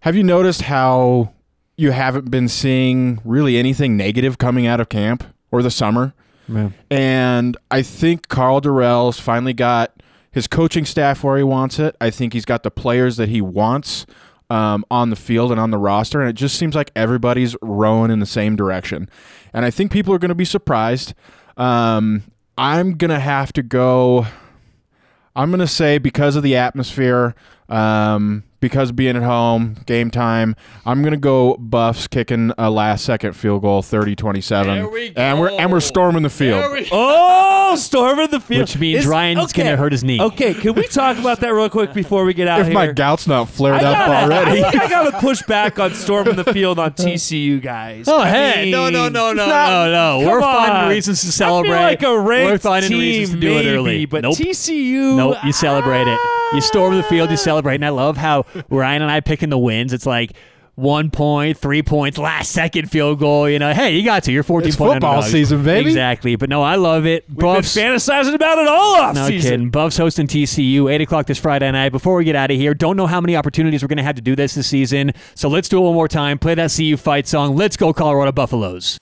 Have 0.02 0.18
you 0.18 0.24
noticed 0.24 0.64
how 0.64 1.32
you 1.78 1.92
haven't 1.92 2.30
been 2.30 2.50
seeing 2.50 3.22
really 3.24 3.56
anything 3.56 3.96
negative 3.96 4.38
coming 4.38 4.68
out 4.68 4.82
of 4.82 4.90
camp 4.90 5.24
or 5.52 5.62
the 5.62 5.72
summer? 5.72 6.14
And 6.92 7.58
I 7.72 7.82
think 7.82 8.28
Karl 8.28 8.62
Dorrell's 8.62 9.20
finally 9.20 9.54
got 9.54 9.92
his 10.32 10.48
coaching 10.48 10.86
staff 10.86 11.24
where 11.24 11.38
he 11.38 11.44
wants 11.44 11.80
it. 11.80 11.96
I 12.00 12.10
think 12.10 12.34
he's 12.34 12.46
got 12.46 12.64
the 12.64 12.72
players 12.72 13.18
that 13.18 13.30
he 13.30 13.42
wants 13.42 14.06
um, 14.50 14.86
on 14.92 15.10
the 15.10 15.16
field 15.16 15.52
and 15.52 15.60
on 15.60 15.72
the 15.72 15.78
roster. 15.78 16.20
And 16.22 16.30
it 16.30 16.34
just 16.34 16.58
seems 16.58 16.76
like 16.76 16.92
everybody's 16.96 17.56
rowing 17.62 18.12
in 18.12 18.20
the 18.20 18.26
same 18.26 18.56
direction. 18.56 19.10
And 19.54 19.66
I 19.66 19.72
think 19.72 19.92
people 19.92 20.14
are 20.14 20.20
going 20.20 20.30
to 20.30 20.36
be 20.36 20.46
surprised. 20.46 21.14
Um, 21.58 22.24
I'm 22.58 22.96
going 22.98 23.10
to 23.10 23.20
have 23.20 23.54
to 23.54 23.64
go. 23.64 24.28
I'm 25.36 25.50
going 25.50 25.60
to 25.62 25.68
say 25.68 25.98
because 25.98 26.36
of 26.36 26.44
the 26.44 26.56
atmosphere, 26.56 27.36
um, 27.70 28.44
because 28.60 28.90
of 28.90 28.96
being 28.96 29.16
at 29.16 29.24
home, 29.24 29.76
game 29.86 30.10
time. 30.10 30.56
I'm 30.86 31.04
gonna 31.04 31.18
go 31.18 31.56
Buffs 31.58 32.08
kicking 32.08 32.52
a 32.58 32.70
last 32.70 33.06
second 33.06 33.34
field 33.34 33.62
goal, 33.62 33.82
30-27. 33.84 34.66
There 34.66 34.88
we 34.90 35.14
And 35.16 35.40
we're 35.40 35.52
and 35.52 35.72
we're 35.72 35.80
storming 35.80 36.24
the 36.24 36.30
field. 36.30 36.64
Oh, 36.92 37.76
storming 37.76 38.30
the 38.30 38.40
field. 38.40 38.62
Which 38.62 38.78
means 38.78 39.00
Is- 39.00 39.08
Ryan's 39.08 39.46
okay. 39.52 39.64
gonna 39.64 39.76
hurt 39.76 39.92
his 39.92 40.04
knee. 40.04 40.22
Okay, 40.22 40.54
can 40.54 40.74
we 40.76 40.88
talk 40.88 41.18
about 41.18 41.40
that 41.42 41.50
real 41.50 41.68
quick 41.70 41.94
before 41.94 42.24
we 42.24 42.34
get 42.34 42.48
out 42.48 42.60
if 42.62 42.68
here? 42.68 42.74
my 42.76 42.92
gout's 42.92 43.28
not 43.28 43.50
flared 43.50 43.82
I 43.82 43.92
up 43.92 44.08
gotta, 44.08 44.34
already. 44.36 44.64
I 44.64 44.72
think 44.72 44.84
I 44.84 44.88
gotta 44.90 45.18
push 45.20 45.42
back 45.44 45.80
on 45.80 45.94
storming 45.96 46.36
the 46.36 46.44
field 46.46 46.78
on 46.80 46.92
TCU 46.94 47.60
guys. 47.62 48.08
Oh 48.08 48.20
I 48.20 48.30
hey, 48.30 48.62
mean, 48.64 48.72
no, 48.72 48.90
no, 48.92 49.10
no, 49.10 49.34
no, 49.34 49.46
not- 49.48 49.70
no, 49.88 50.20
no. 50.22 50.28
We're 50.28 50.42
on. 50.42 50.68
finding 50.68 50.90
reasons 50.90 51.22
to 51.22 51.32
celebrate. 51.32 51.72
I 51.74 51.96
feel 51.98 52.12
like 52.12 52.18
a 52.18 52.20
ranked 52.22 52.52
We're 52.52 52.58
finding 52.70 52.92
team, 52.92 53.00
reasons 53.00 53.30
to 53.36 53.40
do 53.42 53.54
maybe, 53.56 53.68
it 53.68 53.72
early. 53.74 54.06
but 54.06 54.22
nope. 54.22 54.36
TCU. 54.38 55.16
Nope, 55.18 55.38
you 55.44 55.52
celebrate 55.52 56.08
it. 56.08 56.20
Ah. 56.22 56.45
You 56.56 56.62
storm 56.62 56.96
the 56.96 57.04
field, 57.04 57.30
you 57.30 57.38
celebrate. 57.38 57.76
And 57.76 57.86
I 57.86 57.90
love 57.90 58.18
how 58.18 58.46
Ryan 58.70 59.02
and 59.04 59.12
I 59.12 59.20
picking 59.20 59.50
the 59.50 59.58
wins. 59.58 59.94
It's 59.94 60.06
like 60.06 60.32
one 60.76 61.10
point, 61.10 61.58
three 61.58 61.82
points, 61.82 62.18
last 62.18 62.52
second 62.52 62.92
field 62.92 63.20
goal. 63.20 63.50
You 63.50 63.60
know, 63.60 63.74
hey, 63.74 63.92
you 63.96 64.04
got 64.04 64.24
to. 64.24 64.32
You're 64.32 64.44
14 64.44 64.68
It's 64.68 64.76
point 64.78 64.94
football 64.94 65.12
underdogs. 65.16 65.32
season, 65.32 65.64
baby. 65.64 65.90
Exactly. 65.90 66.36
But 66.36 66.50
no, 66.50 66.62
I 66.64 66.76
love 66.76 67.06
it. 67.06 67.24
We've 67.30 67.38
been 67.38 67.48
fantasizing 67.62 68.34
about 68.34 68.58
it 68.58 68.68
all 68.68 68.96
off 69.02 69.16
No 69.16 69.28
season. 69.28 69.52
kidding. 69.52 69.70
Buffs 69.70 69.96
hosting 69.98 70.28
TCU, 70.28 70.92
8 70.92 71.02
o'clock 71.02 71.28
this 71.28 71.40
Friday 71.40 71.72
night. 71.72 71.90
Before 71.94 72.16
we 72.16 72.26
get 72.26 72.36
out 72.36 72.52
of 72.52 72.58
here, 72.58 72.74
don't 72.74 72.98
know 72.98 73.08
how 73.08 73.22
many 73.22 73.36
opportunities 73.38 73.84
we're 73.84 73.88
going 73.88 73.98
to 73.98 74.04
have 74.04 74.16
to 74.16 74.22
do 74.22 74.36
this 74.36 74.56
this 74.56 74.68
season. 74.68 75.14
So 75.34 75.48
let's 75.50 75.70
do 75.70 75.78
it 75.78 75.82
one 75.82 75.94
more 75.94 76.08
time. 76.10 76.38
Play 76.40 76.56
that 76.56 76.74
CU 76.76 76.98
fight 76.98 77.28
song. 77.28 77.56
Let's 77.56 77.78
go, 77.78 77.94
Colorado 77.94 78.34
Buffaloes. 78.34 78.98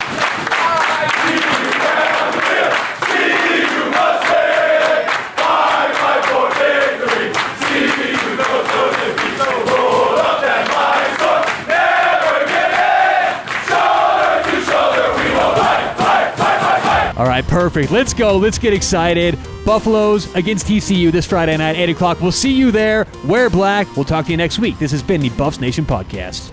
All 17.23 17.29
right, 17.29 17.47
perfect. 17.47 17.89
Let's 17.89 18.13
go. 18.13 18.35
Let's 18.35 18.59
get 18.59 18.73
excited. 18.73 19.39
Buffaloes 19.65 20.35
against 20.35 20.67
TCU 20.67 21.09
this 21.09 21.25
Friday 21.25 21.55
night, 21.55 21.77
8 21.77 21.91
o'clock. 21.91 22.19
We'll 22.19 22.33
see 22.33 22.51
you 22.51 22.69
there. 22.69 23.07
Wear 23.23 23.49
black. 23.49 23.87
We'll 23.95 24.03
talk 24.03 24.25
to 24.25 24.31
you 24.31 24.35
next 24.35 24.59
week. 24.59 24.77
This 24.77 24.91
has 24.91 25.01
been 25.01 25.21
the 25.21 25.29
Buffs 25.29 25.61
Nation 25.61 25.85
Podcast. 25.85 26.51